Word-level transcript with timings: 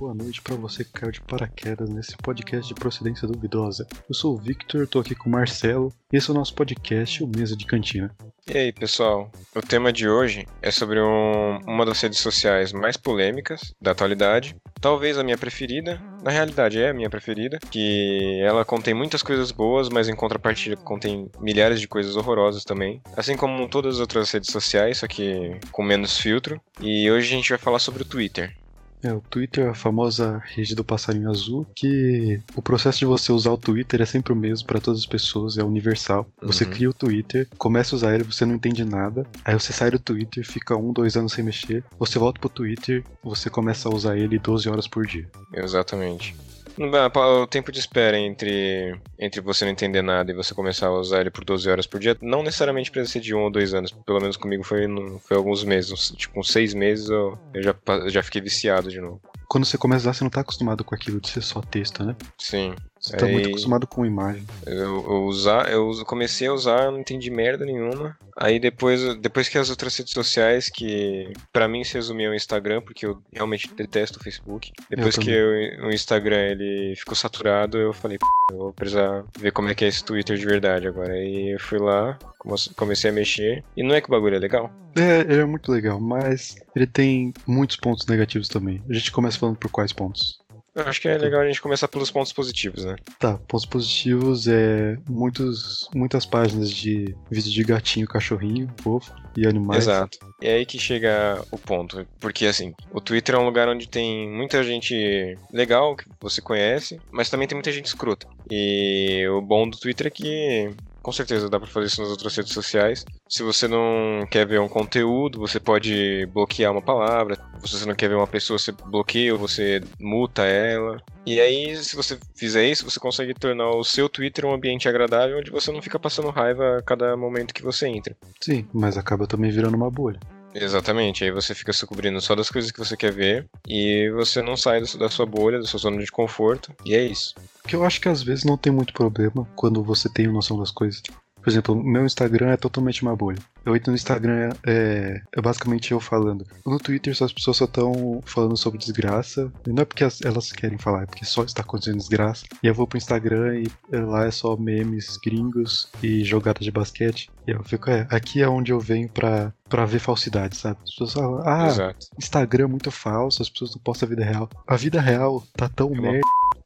boa 0.00 0.14
noite 0.14 0.40
para 0.40 0.56
você 0.56 0.82
que 0.82 0.92
caiu 0.92 1.12
de 1.12 1.20
paraquedas 1.20 1.90
nesse 1.90 2.16
podcast 2.16 2.66
de 2.66 2.74
procedência 2.74 3.28
duvidosa. 3.28 3.86
Eu 4.08 4.14
sou 4.14 4.32
o 4.32 4.38
Victor, 4.38 4.86
tô 4.86 4.98
aqui 4.98 5.14
com 5.14 5.28
o 5.28 5.32
Marcelo 5.32 5.92
e 6.10 6.16
esse 6.16 6.30
é 6.30 6.32
o 6.32 6.36
nosso 6.36 6.54
podcast, 6.54 7.22
o 7.22 7.28
Mesa 7.28 7.54
de 7.54 7.66
Cantina. 7.66 8.10
E 8.48 8.56
aí, 8.56 8.72
pessoal? 8.72 9.30
O 9.54 9.60
tema 9.60 9.92
de 9.92 10.08
hoje 10.08 10.46
é 10.62 10.70
sobre 10.70 10.98
um, 10.98 11.58
uma 11.66 11.84
das 11.84 12.00
redes 12.00 12.18
sociais 12.18 12.72
mais 12.72 12.96
polêmicas 12.96 13.74
da 13.78 13.90
atualidade. 13.90 14.56
Talvez 14.80 15.18
a 15.18 15.22
minha 15.22 15.36
preferida, 15.36 16.00
na 16.22 16.30
realidade 16.30 16.80
é 16.80 16.88
a 16.88 16.94
minha 16.94 17.10
preferida, 17.10 17.58
que 17.70 18.40
ela 18.42 18.64
contém 18.64 18.94
muitas 18.94 19.22
coisas 19.22 19.52
boas, 19.52 19.90
mas 19.90 20.08
em 20.08 20.16
contrapartida 20.16 20.76
contém 20.78 21.30
milhares 21.38 21.78
de 21.78 21.86
coisas 21.86 22.16
horrorosas 22.16 22.64
também. 22.64 23.02
Assim 23.14 23.36
como 23.36 23.68
todas 23.68 23.96
as 23.96 24.00
outras 24.00 24.30
redes 24.30 24.50
sociais, 24.50 24.98
só 24.98 25.06
que 25.06 25.58
com 25.70 25.82
menos 25.82 26.16
filtro. 26.18 26.58
E 26.80 27.10
hoje 27.10 27.34
a 27.34 27.36
gente 27.36 27.50
vai 27.50 27.58
falar 27.58 27.78
sobre 27.78 28.02
o 28.02 28.06
Twitter. 28.06 28.56
É, 29.02 29.12
o 29.12 29.20
Twitter 29.20 29.66
é 29.66 29.68
a 29.70 29.74
famosa 29.74 30.42
rede 30.54 30.74
do 30.74 30.84
passarinho 30.84 31.30
azul, 31.30 31.66
que 31.74 32.40
o 32.54 32.60
processo 32.60 32.98
de 32.98 33.06
você 33.06 33.32
usar 33.32 33.50
o 33.50 33.56
Twitter 33.56 34.02
é 34.02 34.06
sempre 34.06 34.32
o 34.32 34.36
mesmo 34.36 34.66
para 34.66 34.80
todas 34.80 35.00
as 35.00 35.06
pessoas, 35.06 35.56
é 35.56 35.64
universal. 35.64 36.26
Você 36.42 36.64
Uhum. 36.64 36.70
cria 36.70 36.90
o 36.90 36.94
Twitter, 36.94 37.48
começa 37.56 37.94
a 37.94 37.96
usar 37.96 38.14
ele, 38.14 38.24
você 38.24 38.44
não 38.44 38.54
entende 38.54 38.84
nada, 38.84 39.26
aí 39.44 39.54
você 39.54 39.72
sai 39.72 39.90
do 39.90 39.98
Twitter, 39.98 40.44
fica 40.46 40.76
um, 40.76 40.92
dois 40.92 41.16
anos 41.16 41.32
sem 41.32 41.44
mexer, 41.44 41.82
você 41.98 42.18
volta 42.18 42.38
pro 42.40 42.50
Twitter, 42.50 43.04
você 43.22 43.48
começa 43.48 43.88
a 43.88 43.92
usar 43.92 44.18
ele 44.18 44.38
12 44.38 44.68
horas 44.68 44.86
por 44.86 45.06
dia. 45.06 45.26
Exatamente. 45.54 46.36
O 46.78 47.46
tempo 47.46 47.72
de 47.72 47.78
espera 47.78 48.18
entre, 48.18 48.98
entre 49.18 49.40
você 49.40 49.64
não 49.64 49.72
entender 49.72 50.02
nada 50.02 50.30
e 50.30 50.34
você 50.34 50.54
começar 50.54 50.86
a 50.86 50.98
usar 50.98 51.20
ele 51.20 51.30
por 51.30 51.44
12 51.44 51.68
horas 51.68 51.86
por 51.86 52.00
dia, 52.00 52.16
não 52.20 52.42
necessariamente 52.42 52.90
precisa 52.90 53.12
ser 53.12 53.20
de 53.20 53.34
um 53.34 53.42
ou 53.42 53.50
dois 53.50 53.74
anos. 53.74 53.92
Pelo 53.92 54.20
menos 54.20 54.36
comigo 54.36 54.62
foi, 54.62 54.86
foi 55.26 55.36
alguns 55.36 55.64
meses. 55.64 56.12
Tipo, 56.16 56.40
uns 56.40 56.50
seis 56.50 56.74
meses 56.74 57.08
eu, 57.08 57.38
eu 57.54 57.62
já, 57.62 57.74
já 58.06 58.22
fiquei 58.22 58.40
viciado 58.40 58.90
de 58.90 59.00
novo. 59.00 59.20
Quando 59.48 59.64
você 59.64 59.76
começa 59.76 60.02
a 60.02 60.10
usar, 60.10 60.18
você 60.18 60.24
não 60.24 60.30
tá 60.30 60.40
acostumado 60.42 60.84
com 60.84 60.94
aquilo 60.94 61.20
de 61.20 61.28
ser 61.28 61.42
só 61.42 61.60
texto, 61.60 62.04
né? 62.04 62.14
Sim. 62.38 62.74
Você 63.00 63.16
tá 63.16 63.24
Aí- 63.24 63.32
muito 63.32 63.48
acostumado 63.48 63.86
com 63.86 64.04
imagem. 64.04 64.44
Eu, 64.66 64.76
eu 64.76 65.22
usar, 65.24 65.72
eu 65.72 65.90
comecei 66.04 66.46
a 66.48 66.52
usar, 66.52 66.90
não 66.92 67.00
entendi 67.00 67.30
merda 67.30 67.64
nenhuma. 67.64 68.14
Aí 68.36 68.60
depois, 68.60 69.16
depois 69.16 69.48
que 69.48 69.56
as 69.56 69.70
outras 69.70 69.96
redes 69.96 70.12
sociais, 70.12 70.68
que 70.68 71.32
pra 71.52 71.66
mim 71.66 71.82
se 71.82 71.94
resumiam 71.94 72.30
ao 72.30 72.36
Instagram, 72.36 72.82
porque 72.82 73.06
eu 73.06 73.18
realmente 73.32 73.72
detesto 73.74 74.18
o 74.18 74.22
Facebook. 74.22 74.70
Depois 74.90 75.16
que 75.16 75.24
também. 75.26 75.78
eu- 75.78 75.86
o 75.86 75.90
Instagram 75.90 76.36
ele 76.50 76.94
ficou 76.96 77.14
saturado, 77.16 77.78
eu 77.78 77.92
falei, 77.94 78.18
"P***, 78.18 78.26
eu 78.52 78.58
vou 78.58 78.72
precisar 78.72 79.24
ver 79.38 79.50
como 79.52 79.68
é 79.70 79.74
que 79.74 79.84
é 79.84 79.88
esse 79.88 80.04
Twitter 80.04 80.36
de 80.36 80.44
verdade 80.44 80.86
agora. 80.86 81.14
Aí 81.14 81.54
eu 81.54 81.60
fui 81.60 81.78
lá, 81.78 82.18
come- 82.38 82.56
comecei 82.76 83.10
a 83.10 83.12
mexer. 83.14 83.64
E 83.76 83.82
não 83.82 83.94
é 83.94 84.00
que 84.02 84.08
o 84.08 84.10
bagulho 84.10 84.36
é 84.36 84.38
legal? 84.38 84.70
É, 84.96 85.20
ele 85.20 85.40
é 85.40 85.44
muito 85.46 85.72
legal, 85.72 85.98
mas 86.00 86.54
ele 86.76 86.86
tem 86.86 87.32
muitos 87.46 87.76
pontos 87.76 88.06
negativos 88.06 88.48
também. 88.48 88.82
A 88.90 88.92
gente 88.92 89.10
começa 89.10 89.38
falando 89.38 89.56
por 89.56 89.70
quais 89.70 89.92
pontos? 89.92 90.38
Eu 90.74 90.84
acho 90.84 91.00
que 91.00 91.08
é 91.08 91.18
legal 91.18 91.40
a 91.40 91.46
gente 91.46 91.60
começar 91.60 91.88
pelos 91.88 92.10
pontos 92.10 92.32
positivos, 92.32 92.84
né? 92.84 92.96
Tá, 93.18 93.38
pontos 93.48 93.66
positivos 93.66 94.46
é 94.46 94.96
muitos, 95.08 95.88
muitas 95.94 96.24
páginas 96.24 96.70
de 96.70 97.14
vídeo 97.30 97.50
de 97.50 97.64
gatinho, 97.64 98.06
cachorrinho, 98.06 98.72
fofo 98.80 99.12
e 99.36 99.46
animais. 99.46 99.84
Exato. 99.84 100.18
E 100.40 100.46
é 100.46 100.54
aí 100.54 100.66
que 100.66 100.78
chega 100.78 101.42
o 101.50 101.58
ponto. 101.58 102.06
Porque, 102.20 102.46
assim, 102.46 102.72
o 102.92 103.00
Twitter 103.00 103.34
é 103.34 103.38
um 103.38 103.44
lugar 103.44 103.68
onde 103.68 103.88
tem 103.88 104.30
muita 104.30 104.62
gente 104.62 105.36
legal, 105.52 105.96
que 105.96 106.04
você 106.20 106.40
conhece, 106.40 107.00
mas 107.10 107.28
também 107.28 107.48
tem 107.48 107.56
muita 107.56 107.72
gente 107.72 107.86
escrota. 107.86 108.26
E 108.50 109.26
o 109.28 109.40
bom 109.40 109.68
do 109.68 109.78
Twitter 109.78 110.06
é 110.06 110.10
que. 110.10 110.70
Com 111.02 111.12
certeza 111.12 111.48
dá 111.48 111.58
pra 111.58 111.68
fazer 111.68 111.86
isso 111.86 112.02
nas 112.02 112.10
outras 112.10 112.36
redes 112.36 112.52
sociais. 112.52 113.04
Se 113.28 113.42
você 113.42 113.66
não 113.66 114.26
quer 114.30 114.46
ver 114.46 114.60
um 114.60 114.68
conteúdo, 114.68 115.38
você 115.38 115.58
pode 115.58 116.26
bloquear 116.26 116.72
uma 116.72 116.82
palavra. 116.82 117.36
Se 117.64 117.78
você 117.78 117.86
não 117.86 117.94
quer 117.94 118.08
ver 118.08 118.16
uma 118.16 118.26
pessoa, 118.26 118.58
você 118.58 118.72
bloqueia 118.72 119.32
ou 119.32 119.38
você 119.38 119.80
multa 119.98 120.42
ela. 120.44 121.02
E 121.24 121.40
aí, 121.40 121.76
se 121.76 121.96
você 121.96 122.18
fizer 122.34 122.66
isso, 122.66 122.88
você 122.88 122.98
consegue 122.98 123.34
tornar 123.34 123.70
o 123.70 123.84
seu 123.84 124.08
Twitter 124.08 124.44
um 124.44 124.54
ambiente 124.54 124.88
agradável 124.88 125.38
onde 125.38 125.50
você 125.50 125.70
não 125.70 125.82
fica 125.82 125.98
passando 125.98 126.30
raiva 126.30 126.78
a 126.78 126.82
cada 126.82 127.16
momento 127.16 127.54
que 127.54 127.62
você 127.62 127.86
entra. 127.86 128.16
Sim, 128.40 128.66
mas 128.72 128.96
acaba 128.96 129.26
também 129.26 129.50
virando 129.50 129.76
uma 129.76 129.90
bolha. 129.90 130.18
Exatamente, 130.54 131.24
aí 131.24 131.30
você 131.30 131.54
fica 131.54 131.72
se 131.72 131.86
cobrindo 131.86 132.20
só 132.20 132.34
das 132.34 132.50
coisas 132.50 132.70
que 132.70 132.78
você 132.78 132.96
quer 132.96 133.12
ver 133.12 133.48
e 133.66 134.10
você 134.10 134.42
não 134.42 134.56
sai 134.56 134.82
da 134.98 135.08
sua 135.08 135.26
bolha, 135.26 135.58
da 135.58 135.66
sua 135.66 135.78
zona 135.78 136.02
de 136.02 136.10
conforto, 136.10 136.72
e 136.84 136.94
é 136.94 137.04
isso. 137.04 137.34
Porque 137.62 137.76
eu 137.76 137.84
acho 137.84 138.00
que 138.00 138.08
às 138.08 138.22
vezes 138.22 138.44
não 138.44 138.56
tem 138.56 138.72
muito 138.72 138.92
problema 138.92 139.46
quando 139.54 139.82
você 139.82 140.08
tem 140.08 140.26
noção 140.26 140.58
das 140.58 140.70
coisas. 140.70 141.02
Por 141.42 141.48
exemplo, 141.50 141.74
o 141.74 141.82
meu 141.82 142.04
Instagram 142.04 142.50
é 142.50 142.56
totalmente 142.56 143.02
uma 143.02 143.14
bolha. 143.16 143.38
Eu 143.64 143.76
entro 143.76 143.90
no 143.90 143.96
Instagram, 143.96 144.50
é, 144.66 145.20
é 145.36 145.40
basicamente 145.40 145.92
eu 145.92 146.00
falando. 146.00 146.46
No 146.66 146.78
Twitter, 146.78 147.14
só 147.14 147.24
as 147.26 147.32
pessoas 147.32 147.56
só 147.58 147.64
estão 147.66 148.22
falando 148.24 148.56
sobre 148.56 148.78
desgraça. 148.78 149.52
E 149.66 149.70
não 149.72 149.82
é 149.82 149.84
porque 149.84 150.04
as- 150.04 150.20
elas 150.22 150.50
querem 150.52 150.78
falar, 150.78 151.02
é 151.02 151.06
porque 151.06 151.24
só 151.24 151.42
está 151.44 151.62
acontecendo 151.62 151.96
desgraça. 151.98 152.44
E 152.62 152.66
eu 152.66 152.74
vou 152.74 152.86
pro 152.86 152.96
Instagram 152.98 153.60
e 153.60 153.70
é, 153.92 154.00
lá 154.00 154.24
é 154.26 154.30
só 154.30 154.56
memes 154.56 155.16
gringos 155.18 155.90
e 156.02 156.24
jogadas 156.24 156.64
de 156.64 156.70
basquete. 156.70 157.30
E 157.46 157.50
eu 157.52 157.62
fico, 157.64 157.90
é, 157.90 158.06
aqui 158.10 158.42
é 158.42 158.48
onde 158.48 158.72
eu 158.72 158.80
venho 158.80 159.08
pra, 159.10 159.52
pra 159.68 159.84
ver 159.84 159.98
falsidade, 159.98 160.56
sabe? 160.56 160.78
As 160.84 160.90
pessoas 160.90 161.12
falam, 161.12 161.42
ah, 161.46 161.66
Exato. 161.66 162.06
Instagram 162.18 162.64
é 162.64 162.68
muito 162.68 162.90
falso, 162.90 163.42
as 163.42 163.48
pessoas 163.50 163.74
não 163.74 163.82
postam 163.82 164.06
a 164.06 164.10
vida 164.10 164.24
real. 164.24 164.48
A 164.66 164.76
vida 164.76 165.00
real 165.00 165.42
tá 165.56 165.68
tão 165.68 165.88
uma- 165.88 166.02
merda 166.02 166.20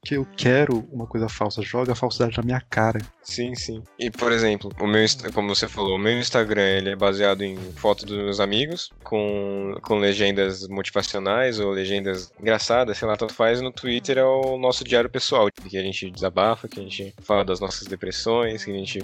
que 0.04 0.16
eu 0.16 0.26
quero 0.36 0.86
uma 0.92 1.06
coisa 1.06 1.28
falsa. 1.30 1.62
Joga 1.62 1.92
a 1.92 1.96
falsidade 1.96 2.36
na 2.36 2.42
minha 2.42 2.60
cara. 2.60 2.98
Sim, 3.24 3.54
sim. 3.54 3.82
E 3.98 4.10
por 4.10 4.30
exemplo, 4.30 4.70
o 4.78 4.86
meu, 4.86 5.04
como 5.32 5.48
você 5.54 5.66
falou, 5.66 5.96
o 5.96 5.98
meu 5.98 6.12
Instagram 6.18 6.62
ele 6.62 6.90
é 6.90 6.96
baseado 6.96 7.42
em 7.42 7.56
fotos 7.72 8.04
dos 8.04 8.16
meus 8.18 8.38
amigos, 8.38 8.90
com, 9.02 9.74
com 9.82 9.98
legendas 9.98 10.68
motivacionais 10.68 11.58
ou 11.58 11.70
legendas 11.70 12.30
engraçadas, 12.38 12.98
sei 12.98 13.08
lá, 13.08 13.16
tanto 13.16 13.32
faz. 13.32 13.62
No 13.62 13.72
Twitter 13.72 14.18
é 14.18 14.24
o 14.24 14.58
nosso 14.58 14.84
diário 14.84 15.08
pessoal, 15.08 15.48
que 15.50 15.78
a 15.78 15.82
gente 15.82 16.10
desabafa, 16.10 16.68
que 16.68 16.78
a 16.78 16.82
gente 16.82 17.14
fala 17.22 17.44
das 17.44 17.60
nossas 17.60 17.88
depressões, 17.88 18.62
que 18.62 18.70
a 18.70 18.74
gente 18.74 19.00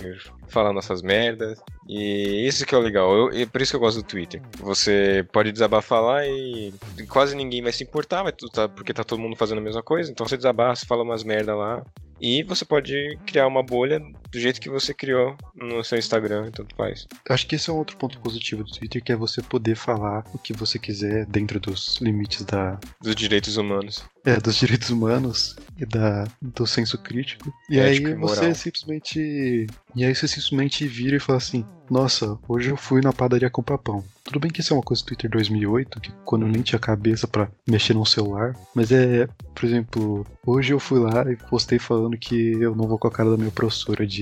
fala 0.48 0.72
nossas 0.72 1.00
merdas. 1.00 1.58
E 1.88 2.46
isso 2.46 2.66
que 2.66 2.74
é 2.74 2.78
o 2.78 2.82
legal, 2.82 3.12
eu, 3.14 3.32
e 3.32 3.46
por 3.46 3.62
isso 3.62 3.72
que 3.72 3.76
eu 3.76 3.80
gosto 3.80 3.96
do 4.02 4.06
Twitter. 4.06 4.42
Você 4.58 5.26
pode 5.32 5.50
desabafar 5.50 6.02
lá 6.02 6.26
e 6.26 6.72
quase 7.08 7.34
ninguém 7.34 7.62
vai 7.62 7.72
se 7.72 7.84
importar, 7.84 8.22
mas 8.22 8.34
tá- 8.52 8.68
porque 8.68 8.92
tá 8.92 9.02
todo 9.02 9.18
mundo 9.18 9.34
fazendo 9.34 9.58
a 9.58 9.62
mesma 9.62 9.82
coisa, 9.82 10.10
então 10.12 10.26
você 10.26 10.36
desabafa, 10.36 10.84
fala 10.86 11.02
umas 11.02 11.24
merda 11.24 11.54
lá. 11.54 11.82
E 12.20 12.42
você 12.42 12.64
pode 12.64 12.92
criar 13.26 13.46
uma 13.46 13.62
bolha 13.62 14.00
do 14.30 14.38
jeito 14.38 14.60
que 14.60 14.70
você 14.70 14.94
criou 14.94 15.36
no 15.54 15.82
seu 15.84 15.98
Instagram 15.98 16.48
e 16.48 16.50
tudo 16.50 16.74
faz. 16.76 17.06
Acho 17.28 17.46
que 17.46 17.56
esse 17.56 17.68
é 17.70 17.72
um 17.72 17.76
outro 17.76 17.96
ponto 17.96 18.18
positivo 18.20 18.62
do 18.64 18.70
Twitter, 18.72 19.02
que 19.02 19.12
é 19.12 19.16
você 19.16 19.42
poder 19.42 19.74
falar 19.76 20.24
o 20.32 20.38
que 20.38 20.52
você 20.52 20.78
quiser 20.78 21.26
dentro 21.26 21.58
dos 21.60 21.98
limites 22.00 22.44
da, 22.44 22.78
Dos 23.00 23.14
direitos 23.14 23.56
humanos. 23.56 24.04
é, 24.24 24.36
dos 24.36 24.56
direitos 24.56 24.90
humanos 24.90 25.56
e 25.78 25.84
da, 25.86 26.26
do 26.40 26.66
senso 26.66 26.96
crítico. 26.98 27.52
E 27.68 27.80
aí 27.80 28.00
você 28.00 28.14
moral. 28.16 28.54
simplesmente. 28.54 29.66
E 29.96 30.04
aí 30.04 30.14
você 30.14 30.28
simplesmente 30.28 30.86
vira 30.86 31.16
e 31.16 31.20
fala 31.20 31.38
assim: 31.38 31.64
Nossa, 31.90 32.38
hoje 32.48 32.70
eu 32.70 32.76
fui 32.76 33.00
na 33.00 33.12
padaria 33.12 33.50
comprar 33.50 33.78
pão. 33.78 34.04
Tudo 34.22 34.38
bem 34.38 34.50
que 34.50 34.60
isso 34.60 34.72
é 34.72 34.76
uma 34.76 34.82
coisa 34.82 35.02
do 35.02 35.06
Twitter 35.06 35.28
2008, 35.28 36.00
que 36.00 36.12
quando 36.24 36.46
eu 36.46 36.52
nem 36.52 36.62
tinha 36.62 36.78
cabeça 36.78 37.26
pra 37.26 37.48
mexer 37.68 37.94
no 37.94 38.06
celular. 38.06 38.54
Mas 38.74 38.92
é, 38.92 39.26
por 39.54 39.64
exemplo, 39.64 40.24
hoje 40.46 40.72
eu 40.72 40.78
fui 40.78 41.00
lá 41.00 41.24
e 41.32 41.34
postei 41.34 41.80
falando 41.80 42.16
que 42.16 42.52
eu 42.52 42.76
não 42.76 42.86
vou 42.86 42.96
com 42.98 43.08
a 43.08 43.10
cara 43.10 43.30
da 43.30 43.36
minha 43.36 43.50
professora 43.50 44.06
de 44.06 44.19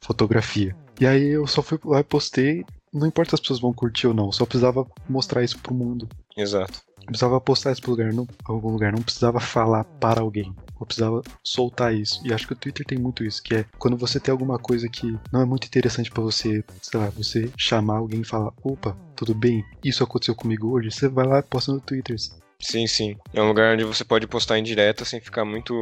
fotografia. 0.00 0.76
E 1.00 1.06
aí 1.06 1.28
eu 1.28 1.46
só 1.46 1.62
fui 1.62 1.78
lá 1.84 2.00
e 2.00 2.04
postei. 2.04 2.64
Não 2.92 3.06
importa 3.06 3.30
se 3.30 3.34
as 3.34 3.40
pessoas 3.40 3.60
vão 3.60 3.72
curtir 3.72 4.06
ou 4.06 4.14
não, 4.14 4.32
só 4.32 4.46
precisava 4.46 4.86
mostrar 5.08 5.44
isso 5.44 5.58
pro 5.58 5.74
mundo. 5.74 6.08
Exato. 6.36 6.80
Eu 7.00 7.06
precisava 7.06 7.40
postar 7.40 7.72
isso 7.72 7.80
pro 7.80 7.92
lugar, 7.92 8.12
não, 8.12 8.26
algum 8.44 8.70
lugar, 8.70 8.92
não 8.92 9.02
precisava 9.02 9.40
falar 9.40 9.84
para 9.84 10.20
alguém. 10.20 10.54
Eu 10.78 10.86
precisava 10.86 11.22
soltar 11.42 11.94
isso. 11.94 12.20
E 12.24 12.32
acho 12.32 12.46
que 12.46 12.52
o 12.52 12.56
Twitter 12.56 12.86
tem 12.86 12.98
muito 12.98 13.24
isso, 13.24 13.42
que 13.42 13.54
é 13.54 13.64
quando 13.78 13.96
você 13.96 14.20
tem 14.20 14.30
alguma 14.30 14.58
coisa 14.58 14.88
que 14.88 15.18
não 15.32 15.40
é 15.40 15.44
muito 15.44 15.66
interessante 15.66 16.10
pra 16.10 16.22
você, 16.22 16.64
sei 16.82 17.00
lá, 17.00 17.08
você 17.10 17.50
chamar 17.56 17.96
alguém 17.96 18.20
e 18.20 18.24
falar, 18.24 18.52
opa, 18.62 18.96
tudo 19.16 19.34
bem, 19.34 19.64
isso 19.82 20.04
aconteceu 20.04 20.34
comigo 20.34 20.68
hoje, 20.68 20.90
você 20.90 21.08
vai 21.08 21.26
lá 21.26 21.38
e 21.38 21.42
posta 21.42 21.72
no 21.72 21.80
Twitter. 21.80 22.16
Sim, 22.60 22.86
sim. 22.86 23.16
É 23.32 23.40
um 23.40 23.48
lugar 23.48 23.74
onde 23.74 23.84
você 23.84 24.04
pode 24.04 24.26
postar 24.26 24.58
em 24.58 24.62
direta 24.62 25.04
sem 25.04 25.20
ficar 25.20 25.44
muito 25.44 25.74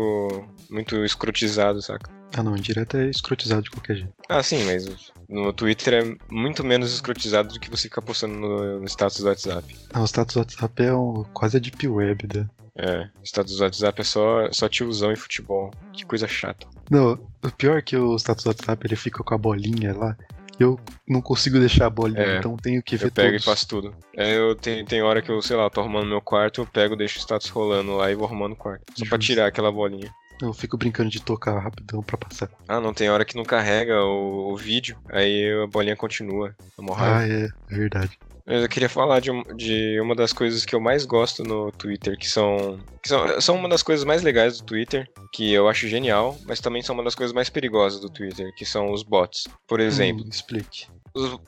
muito 0.71 1.05
escrotizado, 1.05 1.81
saca? 1.81 2.11
Ah 2.37 2.43
não, 2.43 2.55
direto 2.55 2.97
é 2.99 3.09
escrotizado 3.09 3.63
de 3.63 3.71
qualquer 3.71 3.97
jeito. 3.97 4.13
Ah, 4.29 4.43
sim, 4.43 4.63
mas 4.65 4.87
no 5.29 5.53
Twitter 5.53 5.95
é 5.95 6.17
muito 6.31 6.63
menos 6.63 6.93
escrotizado 6.93 7.55
do 7.55 7.61
que 7.61 7.71
você 7.71 7.85
ficar 7.85 8.03
postando 8.03 8.35
no, 8.35 8.81
no 8.81 8.87
status 8.87 9.21
do 9.21 9.27
WhatsApp. 9.27 9.75
Ah, 9.93 10.03
o 10.03 10.07
status 10.07 10.35
do 10.35 10.41
WhatsApp 10.41 10.83
é 10.83 10.93
um, 10.93 11.25
quase 11.33 11.57
a 11.57 11.61
deep 11.61 11.89
web, 11.89 12.29
né? 12.35 12.47
É, 12.79 13.09
status 13.25 13.57
do 13.57 13.63
WhatsApp 13.63 14.01
é 14.01 14.05
só, 14.05 14.53
só 14.53 14.69
tiozão 14.69 15.11
e 15.11 15.17
futebol. 15.17 15.71
Que 15.95 16.05
coisa 16.05 16.29
chata. 16.29 16.67
Não, 16.91 17.19
o 17.43 17.51
pior 17.51 17.79
é 17.79 17.83
que 17.83 17.97
o 17.97 18.17
status 18.17 18.45
do 18.45 18.49
WhatsApp 18.49 18.87
ele 18.87 18.97
fica 18.97 19.25
com 19.25 19.35
a 19.35 19.39
bolinha 19.39 19.97
lá. 19.97 20.15
Eu 20.59 20.79
não 21.07 21.21
consigo 21.21 21.59
deixar 21.59 21.87
a 21.87 21.91
bolinha, 21.91 22.21
É, 22.23 22.39
então 22.39 22.57
tenho 22.57 22.83
que 22.83 22.97
ver 22.97 23.07
Eu 23.07 23.11
pego 23.13 23.29
todos. 23.31 23.43
e 23.43 23.45
faço 23.45 23.69
tudo. 23.69 23.95
É, 24.17 24.37
eu 24.37 24.55
tenho, 24.55 24.85
tem 24.87 25.03
hora 25.03 25.21
que 25.21 25.31
eu, 25.31 25.43
sei 25.43 25.57
lá, 25.57 25.69
tô 25.69 25.81
arrumando 25.81 26.07
meu 26.09 26.21
quarto, 26.21 26.63
eu 26.63 26.67
pego, 26.67 26.97
deixo 26.97 27.19
o 27.19 27.21
status 27.21 27.49
rolando 27.51 27.95
lá 27.97 28.11
e 28.11 28.15
vou 28.15 28.27
arrumando 28.27 28.53
o 28.53 28.57
quarto. 28.57 28.85
Só 28.95 29.05
pra 29.07 29.17
Justo. 29.19 29.19
tirar 29.21 29.47
aquela 29.47 29.71
bolinha. 29.71 30.11
Eu 30.41 30.53
fico 30.53 30.77
brincando 30.77 31.09
de 31.11 31.21
tocar 31.21 31.59
rapidão 31.59 32.03
pra 32.03 32.19
passar. 32.19 32.51
Ah, 32.69 32.79
não, 32.81 32.93
tem 32.93 33.09
hora 33.09 33.25
que 33.25 33.37
não 33.37 33.45
carrega 33.45 34.03
o, 34.03 34.53
o 34.53 34.57
vídeo, 34.57 34.97
aí 35.11 35.51
a 35.63 35.67
bolinha 35.67 35.97
continua. 35.97 36.55
É. 36.59 36.83
Ah, 36.97 37.27
é, 37.27 37.49
é 37.71 37.75
verdade. 37.75 38.19
Eu 38.47 38.69
queria 38.69 38.89
falar 38.89 39.21
de, 39.21 39.31
de 39.57 40.01
uma 40.01 40.15
das 40.15 40.33
coisas 40.33 40.65
que 40.65 40.75
eu 40.75 40.81
mais 40.81 41.05
gosto 41.05 41.43
no 41.43 41.73
Twitter, 41.73 42.17
que 42.17 42.29
são, 42.29 42.79
que 43.03 43.09
são. 43.09 43.41
São 43.41 43.57
uma 43.57 43.69
das 43.69 43.83
coisas 43.83 44.05
mais 44.05 44.23
legais 44.23 44.59
do 44.59 44.65
Twitter, 44.65 45.11
que 45.33 45.53
eu 45.53 45.69
acho 45.69 45.89
genial, 45.89 46.39
mas 46.47 46.61
também 46.61 46.81
são 46.81 46.95
uma 46.95 47.03
das 47.03 47.17
coisas 47.17 47.35
mais 47.35 47.51
perigosas 47.51 48.01
do 48.01 48.09
Twitter, 48.09 48.55
que 48.55 48.65
são 48.65 48.93
os 48.93 49.03
bots. 49.03 49.49
Por 49.67 49.81
exemplo. 49.81 50.25
Hum, 50.25 50.29
explique 50.31 50.87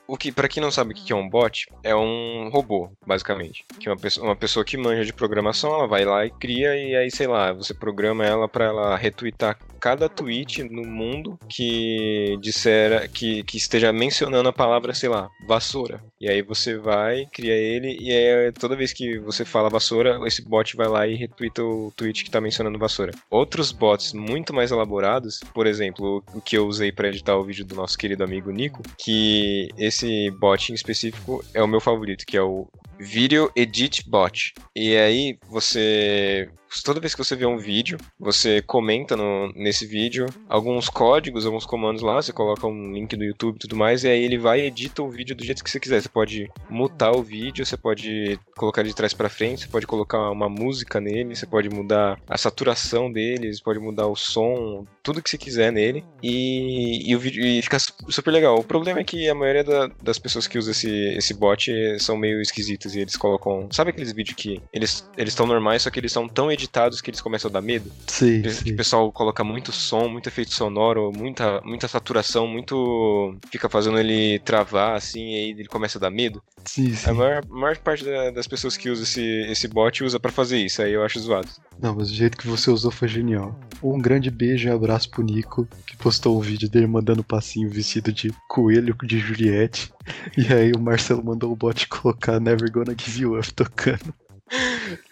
o 0.07 0.17
que, 0.17 0.31
para 0.31 0.47
quem 0.47 0.61
não 0.61 0.71
sabe 0.71 0.91
o 0.91 0.95
que 0.95 1.13
é 1.13 1.15
um 1.15 1.29
bot, 1.29 1.67
é 1.83 1.95
um 1.95 2.49
robô, 2.49 2.89
basicamente. 3.05 3.65
Que 3.79 3.89
uma 3.89 3.97
pessoa, 3.97 4.27
uma 4.27 4.35
pessoa 4.35 4.65
que 4.65 4.77
manja 4.77 5.05
de 5.05 5.13
programação, 5.13 5.73
ela 5.73 5.87
vai 5.87 6.05
lá 6.05 6.25
e 6.25 6.31
cria, 6.31 6.75
e 6.75 6.95
aí, 6.95 7.11
sei 7.11 7.27
lá, 7.27 7.53
você 7.53 7.73
programa 7.73 8.25
ela 8.25 8.47
para 8.47 8.65
ela 8.65 8.97
retweetar 8.97 9.57
cada 9.79 10.09
tweet 10.09 10.63
no 10.63 10.85
mundo 10.85 11.39
que 11.47 12.37
disser 12.41 13.09
que, 13.11 13.43
que 13.43 13.57
esteja 13.57 13.93
mencionando 13.93 14.49
a 14.49 14.53
palavra, 14.53 14.93
sei 14.93 15.09
lá, 15.09 15.29
vassoura. 15.47 16.03
E 16.19 16.29
aí 16.29 16.41
você 16.41 16.77
vai, 16.77 17.25
cria 17.31 17.53
ele, 17.53 17.97
e 17.99 18.11
aí 18.11 18.51
toda 18.51 18.75
vez 18.75 18.91
que 18.91 19.17
você 19.19 19.45
fala 19.45 19.69
vassoura, 19.69 20.19
esse 20.25 20.41
bot 20.41 20.75
vai 20.75 20.87
lá 20.87 21.07
e 21.07 21.15
retweeta 21.15 21.63
o 21.63 21.93
tweet 21.95 22.25
que 22.25 22.31
tá 22.31 22.41
mencionando 22.41 22.77
vassoura. 22.77 23.13
Outros 23.29 23.71
bots 23.71 24.11
muito 24.13 24.53
mais 24.53 24.71
elaborados, 24.71 25.39
por 25.53 25.65
exemplo, 25.65 26.23
o 26.33 26.41
que 26.41 26.57
eu 26.57 26.67
usei 26.67 26.91
para 26.91 27.07
editar 27.07 27.37
o 27.37 27.43
vídeo 27.43 27.65
do 27.65 27.75
nosso 27.75 27.97
querido 27.97 28.23
amigo 28.23 28.51
Nico, 28.51 28.83
que 28.97 29.58
esse 29.77 30.31
bot 30.31 30.71
em 30.71 30.75
específico 30.75 31.43
é 31.53 31.61
o 31.61 31.67
meu 31.67 31.81
favorito, 31.81 32.25
que 32.25 32.37
é 32.37 32.41
o 32.41 32.67
Video 32.99 33.51
Edit 33.55 34.09
Bot. 34.09 34.53
E 34.75 34.95
aí 34.95 35.37
você 35.49 36.49
toda 36.83 36.99
vez 36.99 37.13
que 37.13 37.23
você 37.23 37.35
vê 37.35 37.45
um 37.45 37.57
vídeo, 37.57 37.97
você 38.19 38.61
comenta 38.61 39.15
no, 39.15 39.51
nesse 39.53 39.85
vídeo 39.85 40.27
alguns 40.47 40.89
códigos, 40.89 41.45
alguns 41.45 41.65
comandos 41.65 42.01
lá, 42.01 42.21
você 42.21 42.31
coloca 42.31 42.67
um 42.67 42.93
link 42.93 43.15
do 43.15 43.23
YouTube 43.23 43.55
e 43.55 43.59
tudo 43.59 43.75
mais, 43.75 44.03
e 44.03 44.07
aí 44.07 44.23
ele 44.23 44.37
vai 44.37 44.61
e 44.61 44.65
edita 44.65 45.01
o 45.01 45.09
vídeo 45.09 45.35
do 45.35 45.43
jeito 45.43 45.63
que 45.63 45.69
você 45.69 45.79
quiser. 45.79 46.01
Você 46.01 46.09
pode 46.09 46.49
mutar 46.69 47.15
o 47.15 47.23
vídeo, 47.23 47.65
você 47.65 47.77
pode 47.77 48.39
colocar 48.55 48.83
de 48.83 48.93
trás 48.93 49.13
para 49.13 49.29
frente, 49.29 49.61
você 49.61 49.67
pode 49.67 49.87
colocar 49.87 50.31
uma 50.31 50.49
música 50.49 50.99
nele, 50.99 51.35
você 51.35 51.45
pode 51.45 51.69
mudar 51.69 52.19
a 52.27 52.37
saturação 52.37 53.11
dele, 53.11 53.53
você 53.53 53.63
pode 53.63 53.79
mudar 53.79 54.07
o 54.07 54.15
som, 54.15 54.85
tudo 55.01 55.21
que 55.21 55.29
você 55.29 55.37
quiser 55.37 55.71
nele, 55.71 56.03
e, 56.21 57.09
e 57.09 57.15
o 57.15 57.19
vídeo 57.19 57.43
e 57.43 57.61
fica 57.61 57.77
super 57.79 58.31
legal. 58.31 58.59
O 58.59 58.63
problema 58.63 58.99
é 58.99 59.03
que 59.03 59.27
a 59.29 59.35
maioria 59.35 59.63
da, 59.63 59.87
das 60.01 60.19
pessoas 60.19 60.47
que 60.47 60.57
usam 60.57 60.71
esse, 60.71 60.89
esse 61.17 61.33
bot 61.33 61.71
são 61.99 62.17
meio 62.17 62.41
esquisitas 62.41 62.95
e 62.95 62.99
eles 62.99 63.15
colocam. 63.15 63.67
Sabe 63.71 63.91
aqueles 63.91 64.11
vídeos 64.11 64.35
que 64.35 64.61
eles 64.73 65.03
estão 65.17 65.47
normais, 65.47 65.83
só 65.83 65.89
que 65.89 65.99
eles 65.99 66.11
são 66.11 66.27
tão 66.27 66.51
editados 66.59 67.01
que 67.01 67.09
eles 67.09 67.21
começam 67.21 67.49
a 67.49 67.53
dar 67.53 67.61
medo. 67.61 67.91
Sim. 68.07 68.41
Que, 68.41 68.49
sim. 68.51 68.73
o 68.73 68.75
pessoal 68.75 69.11
coloca 69.11 69.43
muito 69.43 69.71
som, 69.71 70.07
muito 70.07 70.27
efeito 70.27 70.53
sonoro, 70.53 71.11
muita, 71.15 71.61
muita 71.61 71.87
saturação, 71.87 72.47
muito. 72.47 73.35
fica 73.51 73.69
fazendo 73.69 73.99
ele 73.99 74.39
travar 74.39 74.95
assim, 74.95 75.31
e 75.31 75.35
aí 75.35 75.49
ele 75.51 75.67
começa 75.67 75.97
a 75.97 76.01
dar 76.01 76.11
medo. 76.11 76.41
Sim, 76.65 76.93
sim. 76.93 77.09
A 77.09 77.13
maior, 77.13 77.45
maior 77.47 77.77
parte 77.77 78.03
da, 78.03 78.31
das 78.31 78.47
pessoas 78.47 78.75
que 78.75 78.89
usam 78.89 79.03
esse, 79.03 79.23
esse 79.49 79.67
bot 79.67 80.03
usa 80.03 80.19
para 80.19 80.31
fazer 80.31 80.57
isso, 80.57 80.81
aí 80.81 80.93
eu 80.93 81.03
acho 81.03 81.19
zoado. 81.19 81.49
Não, 81.81 81.95
mas 81.95 82.11
o 82.11 82.13
jeito 82.13 82.37
que 82.37 82.47
você 82.47 82.69
usou 82.69 82.91
foi 82.91 83.07
genial. 83.07 83.57
Um 83.81 83.99
grande 83.99 84.29
beijo 84.29 84.67
e 84.67 84.71
abraço 84.71 85.09
pro 85.09 85.23
Nico, 85.23 85.67
que 85.87 85.95
postou 85.95 86.37
um 86.37 86.41
vídeo 86.41 86.69
dele 86.69 86.87
mandando 86.87 87.23
passinho 87.23 87.69
vestido 87.69 88.11
de 88.11 88.33
coelho 88.47 88.95
de 89.03 89.19
Juliette. 89.19 89.91
E 90.35 90.51
aí 90.51 90.71
o 90.71 90.79
Marcelo 90.79 91.23
mandou 91.23 91.51
o 91.51 91.55
bot 91.55 91.87
colocar 91.87 92.39
Never 92.39 92.71
Gonna 92.71 92.95
Give 92.97 93.21
You 93.21 93.39
Up 93.39 93.53
tocando. 93.53 94.13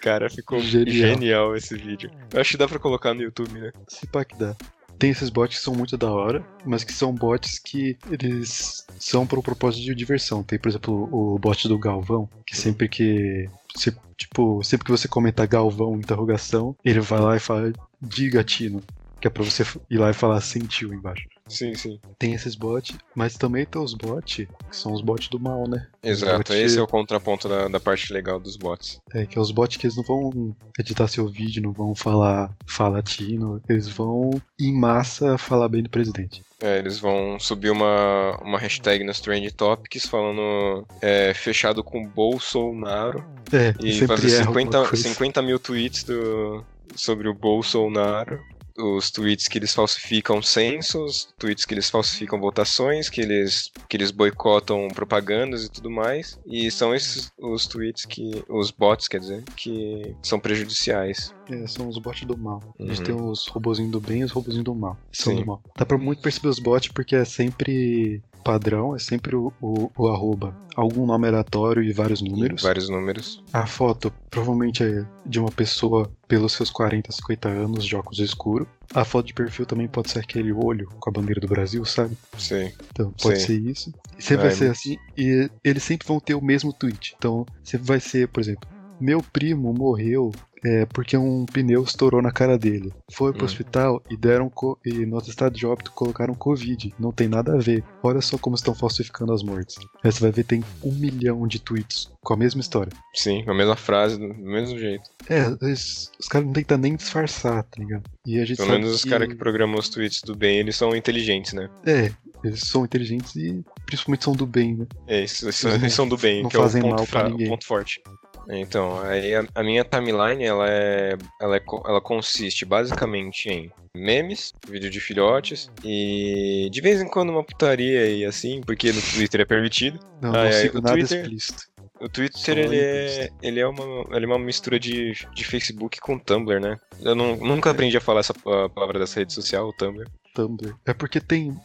Cara, 0.02 0.30
ficou 0.30 0.60
genial. 0.60 0.96
genial. 0.96 1.56
esse 1.56 1.76
vídeo. 1.76 2.12
Eu 2.34 2.42
acho 2.42 2.52
que 2.52 2.58
dá 2.58 2.68
pra 2.68 2.80
colocar 2.80 3.14
no 3.14 3.22
YouTube, 3.22 3.60
né? 3.60 3.72
Se 3.88 4.08
pá 4.08 4.24
que 4.26 4.38
dá. 4.38 4.56
Tem 4.98 5.12
esses 5.12 5.30
bots 5.30 5.58
que 5.58 5.64
são 5.64 5.76
muito 5.76 5.96
da 5.96 6.12
hora, 6.12 6.44
mas 6.66 6.84
que 6.84 6.92
são 6.92 7.14
bots 7.14 7.60
que 7.60 7.98
eles 8.10 8.86
são 9.00 9.28
para 9.28 9.40
o 9.40 9.44
propósito 9.44 9.84
de 9.84 9.94
diversão. 9.94 10.44
Tem, 10.44 10.58
por 10.58 10.70
exemplo, 10.70 11.08
o 11.12 11.38
bot 11.38 11.68
do 11.68 11.78
Galvão, 11.78 12.28
que 12.46 12.58
sempre 12.58 12.90
que. 12.90 13.48
Se, 13.76 13.96
tipo, 14.18 14.64
sempre 14.64 14.86
que 14.86 14.92
você 14.92 15.08
comenta 15.08 15.46
Galvão, 15.46 15.96
interrogação, 15.96 16.76
ele 16.84 17.00
vai 17.00 17.20
lá 17.20 17.36
e 17.36 17.40
fala, 17.40 17.72
diga 18.02 18.44
Tino. 18.44 18.82
Que 19.20 19.28
é 19.28 19.30
pra 19.30 19.44
você 19.44 19.64
ir 19.90 19.98
lá 19.98 20.10
e 20.10 20.14
falar 20.14 20.42
sentiu 20.42 20.94
embaixo. 20.94 21.28
Sim, 21.50 21.74
sim. 21.76 22.00
Tem 22.20 22.34
esses 22.34 22.56
bots, 22.56 22.98
mas 23.16 23.38
também 23.38 23.66
tem 23.66 23.82
os 23.82 23.94
bots, 23.94 24.36
que 24.36 24.76
são 24.76 24.94
os 24.94 25.02
bots 25.02 25.28
do 25.30 25.40
mal, 25.40 25.68
né? 25.68 25.88
Exato, 26.04 26.54
esse 26.54 26.78
é 26.78 26.82
o 26.82 26.88
contraponto 26.88 27.48
da, 27.48 27.68
da 27.68 27.80
parte 27.80 28.12
legal 28.14 28.40
dos 28.40 28.58
bots. 28.58 29.00
É, 29.14 29.26
que 29.26 29.38
é 29.38 29.42
os 29.42 29.52
bots 29.52 29.78
que 29.78 29.86
eles 29.86 29.96
não 29.96 30.04
vão 30.04 30.56
editar 30.80 31.08
seu 31.08 31.28
vídeo, 31.28 31.62
não 31.62 31.72
vão 31.72 31.96
falar 31.96 32.52
falatino, 32.66 33.62
eles 33.68 33.88
vão 33.88 34.32
em 34.60 34.74
massa 34.74 35.38
falar 35.38 35.70
bem 35.70 35.84
do 35.84 35.90
presidente. 35.90 36.44
É, 36.60 36.80
eles 36.80 36.98
vão 36.98 37.40
subir 37.40 37.70
uma, 37.70 38.36
uma 38.42 38.58
hashtag 38.58 39.04
nos 39.04 39.20
Trend 39.20 39.52
Topics 39.52 40.08
falando 40.08 40.86
é, 41.02 41.32
fechado 41.34 41.84
com 41.84 42.08
Bolsonaro. 42.08 43.24
É, 43.54 43.74
e 43.84 44.06
fazer 44.08 44.44
50, 44.44 44.96
50 44.96 45.42
mil 45.42 45.60
tweets 45.60 46.04
do, 46.04 46.66
sobre 46.96 47.30
o 47.30 47.34
Bolsonaro 47.34 48.42
os 48.78 49.10
tweets 49.12 49.48
que 49.48 49.58
eles 49.58 49.74
falsificam 49.74 50.42
censos, 50.42 51.30
tweets 51.38 51.66
que 51.66 51.74
eles 51.74 51.90
falsificam 51.90 52.40
votações, 52.40 53.10
que 53.10 53.22
eles, 53.22 53.72
que 53.90 53.98
eles 53.98 54.12
boicotam 54.12 54.88
propagandas 54.90 55.66
e 55.66 55.70
tudo 55.70 55.90
mais. 55.90 56.40
E 56.46 56.70
são 56.70 56.94
esses 56.94 57.32
os 57.38 57.66
tweets 57.66 58.06
que. 58.06 58.44
os 58.48 58.72
bots, 58.72 59.08
quer 59.08 59.20
dizer, 59.20 59.44
que 59.56 60.16
são 60.22 60.40
prejudiciais. 60.40 61.34
É, 61.50 61.66
são 61.68 61.88
os 61.88 61.98
bots 61.98 62.26
do 62.26 62.38
mal. 62.38 62.62
Uhum. 62.78 62.86
A 62.86 62.94
gente 62.94 63.12
uhum. 63.12 63.18
tem 63.18 63.30
os 63.30 63.48
robozinhos 63.48 63.92
do 63.92 64.00
bem 64.00 64.22
e 64.22 64.24
os 64.24 64.32
robozinhos 64.32 64.66
do 64.66 64.76
mal. 64.76 64.98
São 65.12 65.34
Sim. 65.34 65.40
do 65.40 65.46
mal. 65.46 65.62
Dá 65.76 65.86
pra 65.86 65.98
muito 65.98 66.22
perceber 66.22 66.50
os 66.50 66.60
bots 66.60 66.92
porque 66.92 67.16
é 67.16 67.26
sempre 67.26 68.22
padrão 68.48 68.96
é 68.96 69.00
sempre 69.00 69.36
o, 69.36 69.52
o, 69.62 69.92
o, 69.98 70.08
arroba, 70.08 70.56
algum 70.76 71.06
nome 71.06 71.28
aleatório 71.28 71.84
e 71.84 71.92
vários 71.92 72.22
números. 72.22 72.62
E 72.62 72.64
vários 72.64 72.88
números. 72.88 73.44
A 73.52 73.66
foto 73.68 74.12
provavelmente 74.30 74.84
é 74.84 75.06
de 75.26 75.40
uma 75.40 75.52
pessoa 75.52 76.10
pelos 76.28 76.54
seus 76.54 76.70
40, 76.70 77.12
50 77.12 77.50
anos 77.50 77.86
de 77.86 77.96
óculos 77.96 78.20
escuro. 78.20 78.68
A 78.94 79.04
foto 79.04 79.28
de 79.28 79.34
perfil 79.34 79.66
também 79.66 79.88
pode 79.88 80.10
ser 80.10 80.20
aquele 80.20 80.54
olho 80.54 80.88
com 81.00 81.10
a 81.10 81.14
bandeira 81.14 81.42
do 81.42 81.48
Brasil, 81.48 81.84
sabe? 81.84 82.18
Sim. 82.38 82.72
Então 82.92 83.14
pode 83.22 83.40
Sim. 83.40 83.46
ser 83.46 83.60
isso. 83.60 83.94
E 84.18 84.24
sempre 84.24 84.48
vai 84.48 84.56
ser 84.56 84.72
assim. 84.72 84.98
E 85.18 85.50
eles 85.64 85.84
sempre 85.84 86.08
vão 86.08 86.20
ter 86.20 86.36
o 86.36 86.42
mesmo 86.42 86.72
tweet. 86.72 87.16
Então 87.18 87.46
sempre 87.64 87.86
vai 87.86 88.00
ser, 88.00 88.30
por 88.30 88.40
exemplo, 88.40 88.70
meu 89.00 89.22
primo 89.22 89.74
morreu 89.74 90.32
é, 90.64 90.86
porque 90.86 91.18
um 91.18 91.46
pneu 91.46 91.84
estourou 91.84 92.22
na 92.22 92.32
cara 92.32 92.58
dele. 92.58 92.92
Foi 93.12 93.32
pro 93.32 93.44
hum. 93.44 93.46
hospital 93.46 94.02
e 94.10 94.18
deram 94.18 94.52
e 94.86 95.06
no 95.06 95.18
estado 95.20 95.54
de 95.54 95.66
óbito 95.66 95.92
colocaram 95.92 96.34
Covid. 96.34 96.94
Não 97.00 97.12
tem 97.12 97.28
nada 97.28 97.54
a 97.54 97.58
ver. 97.58 97.84
Olha 98.02 98.22
só 98.22 98.38
como 98.38 98.56
estão 98.56 98.74
falsificando 98.74 99.34
as 99.34 99.44
mortes. 99.44 99.76
Aí 100.04 100.12
você 100.12 100.22
vai 100.22 100.32
ver 100.32 100.44
tem 100.44 100.64
um 100.84 100.92
milhão 100.92 101.48
de 101.48 101.60
tweets 101.60 102.12
com 102.22 102.34
a 102.34 102.38
mesma 102.38 102.62
história. 102.62 102.92
Sim, 103.14 103.44
com 103.44 103.52
a 103.52 103.56
mesma 103.56 103.76
frase, 103.76 104.18
do 104.18 104.34
mesmo 104.34 104.78
jeito. 104.78 105.10
É, 105.30 105.46
eles, 105.62 106.12
os 106.20 106.28
caras 106.28 106.48
não 106.48 106.54
tentam 106.54 106.78
nem 106.78 106.96
disfarçar, 106.96 107.64
tá 107.64 107.80
ligado? 107.80 108.04
E 108.26 108.40
a 108.40 108.46
gente 108.46 108.58
Pelo 108.58 108.70
menos 108.70 108.94
os 108.94 109.06
caras 109.06 109.28
que 109.28 109.36
programam 109.36 109.78
os 109.78 109.90
tweets 109.90 110.22
do 110.22 110.36
bem, 110.36 110.58
eles 110.60 110.76
são 110.76 110.96
inteligentes, 110.96 111.54
né? 111.54 111.70
É, 111.86 112.12
eles 112.44 112.62
são 112.62 112.86
inteligentes 112.86 113.36
e 113.36 113.64
principalmente 113.86 114.24
são 114.24 114.34
do 114.34 114.46
bem, 114.46 114.76
né? 114.76 114.86
É, 115.08 115.20
eles, 115.20 115.64
eles 115.64 115.94
são 115.94 116.08
do 116.08 116.18
bem, 116.18 116.44
não 116.44 116.50
que 116.50 116.56
é 116.56 116.60
o 116.60 116.64
fazem 116.64 116.82
ponto, 116.82 116.96
mal 116.96 117.08
pra 117.08 117.28
o 117.28 117.38
ponto 117.38 117.66
forte. 117.66 118.02
Então, 118.50 119.00
aí 119.02 119.36
a, 119.36 119.46
a, 119.54 119.64
minha 119.64 119.84
timeline, 119.84 120.44
ela 120.44 120.70
é, 120.70 121.18
ela 121.42 121.58
é, 121.58 121.64
ela 121.86 122.02
consiste 122.02 122.66
basicamente 122.66 123.50
em 123.50 123.72
memes, 123.94 124.54
vídeo 124.68 124.90
de 124.90 125.00
filhotes 125.00 125.70
e 125.84 126.70
de 126.72 126.82
vez 126.82 127.02
em 127.02 127.08
quando 127.08 127.30
uma 127.30 127.44
putaria 127.44 128.08
e 128.08 128.24
assim, 128.24 128.62
porque 128.62 128.92
no 128.92 129.02
Twitter 129.02 129.42
é 129.42 129.46
permitido. 129.46 130.00
Não, 130.22 130.32
não 130.32 130.52
sigo 130.52 130.82
nada 130.82 130.96
Twitter, 130.96 131.22
explícito. 131.22 131.64
O 132.00 132.08
Twitter, 132.08 132.58
ele 132.60 132.78
é, 132.78 133.30
ele, 133.42 133.60
é 133.60 133.68
uma, 133.68 134.16
ele 134.16 134.26
é 134.26 134.28
uma 134.28 134.40
mistura 134.40 134.80
de, 134.80 135.14
de 135.34 135.44
Facebook 135.44 136.00
com 136.00 136.20
Tumblr, 136.20 136.60
né? 136.60 136.80
Eu 137.02 137.16
não, 137.16 137.36
nunca 137.36 137.72
aprendi 137.72 137.98
a 137.98 138.02
falar 138.02 138.20
essa 138.20 138.34
palavra 138.34 139.00
dessa 139.00 139.20
rede 139.20 139.34
social, 139.34 139.68
o 139.68 139.74
Tumblr. 139.74 140.08
Tumblr. 140.36 140.76
É 140.86 140.94
porque 140.94 141.20
tem 141.20 141.58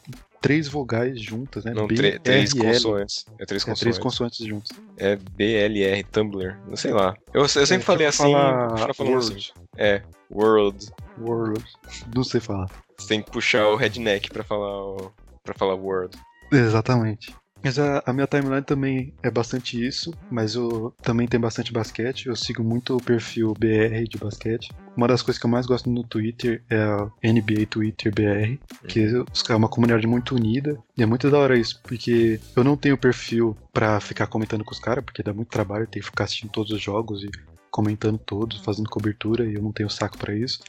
três 0.42 0.68
vogais 0.68 1.22
juntas, 1.22 1.64
né? 1.64 1.72
Não, 1.72 1.86
três 1.86 2.52
consoantes. 2.52 3.24
É 3.38 3.46
três 3.46 3.64
consoantes. 3.64 3.80
É 3.80 3.84
três 3.84 3.98
consoantes 3.98 4.46
juntas. 4.46 4.76
É 4.98 5.16
BLR, 5.16 6.02
Tumblr, 6.04 6.58
não 6.68 6.76
sei 6.76 6.92
lá. 6.92 7.14
Eu, 7.32 7.42
eu 7.42 7.48
sempre 7.48 7.76
é, 7.76 7.80
falei 7.80 8.06
assim, 8.06 8.22
falar 8.24 8.92
falando 8.92 9.18
assim. 9.18 9.38
É, 9.78 10.02
World. 10.30 10.90
World. 11.20 11.64
Não 12.14 12.24
sei 12.24 12.40
falar. 12.40 12.68
Você 12.98 13.08
tem 13.08 13.22
que 13.22 13.30
puxar 13.30 13.68
o 13.68 13.76
redneck 13.76 14.30
pra 14.30 14.42
falar 14.42 14.84
o, 14.84 15.12
pra 15.44 15.54
falar 15.54 15.74
World. 15.74 16.18
Exatamente. 16.50 17.34
Mas 17.62 17.78
a, 17.78 18.02
a, 18.04 18.12
minha 18.12 18.26
timeline 18.26 18.62
também 18.62 19.14
é 19.22 19.30
bastante 19.30 19.84
isso, 19.84 20.12
mas 20.30 20.54
eu 20.54 20.92
também 21.00 21.28
tem 21.28 21.38
bastante 21.38 21.72
basquete. 21.72 22.26
Eu 22.26 22.36
sigo 22.36 22.64
muito 22.64 22.96
o 22.96 23.02
perfil 23.02 23.54
BR 23.54 24.04
de 24.08 24.18
basquete. 24.18 24.70
Uma 24.96 25.06
das 25.06 25.22
coisas 25.22 25.38
que 25.38 25.46
eu 25.46 25.50
mais 25.50 25.64
gosto 25.64 25.88
no 25.88 26.02
Twitter 26.02 26.62
é 26.68 26.76
a 26.76 27.10
NBA 27.22 27.66
Twitter 27.70 28.12
BR, 28.12 28.58
que 28.88 29.24
é 29.48 29.54
uma 29.54 29.68
comunidade 29.68 30.06
muito 30.06 30.34
unida. 30.34 30.76
E 30.96 31.02
é 31.02 31.06
muito 31.06 31.30
da 31.30 31.38
hora 31.38 31.56
isso, 31.56 31.80
porque 31.82 32.40
eu 32.56 32.64
não 32.64 32.76
tenho 32.76 32.98
perfil 32.98 33.56
para 33.72 34.00
ficar 34.00 34.26
comentando 34.26 34.64
com 34.64 34.72
os 34.72 34.80
caras, 34.80 35.04
porque 35.04 35.22
dá 35.22 35.32
muito 35.32 35.48
trabalho, 35.48 35.86
ter 35.86 36.00
que 36.00 36.06
ficar 36.06 36.24
assistindo 36.24 36.50
todos 36.50 36.72
os 36.72 36.82
jogos 36.82 37.22
e 37.22 37.30
comentando 37.70 38.18
todos, 38.18 38.60
fazendo 38.60 38.90
cobertura, 38.90 39.46
e 39.46 39.54
eu 39.54 39.62
não 39.62 39.72
tenho 39.72 39.88
saco 39.88 40.18
para 40.18 40.34
isso. 40.34 40.60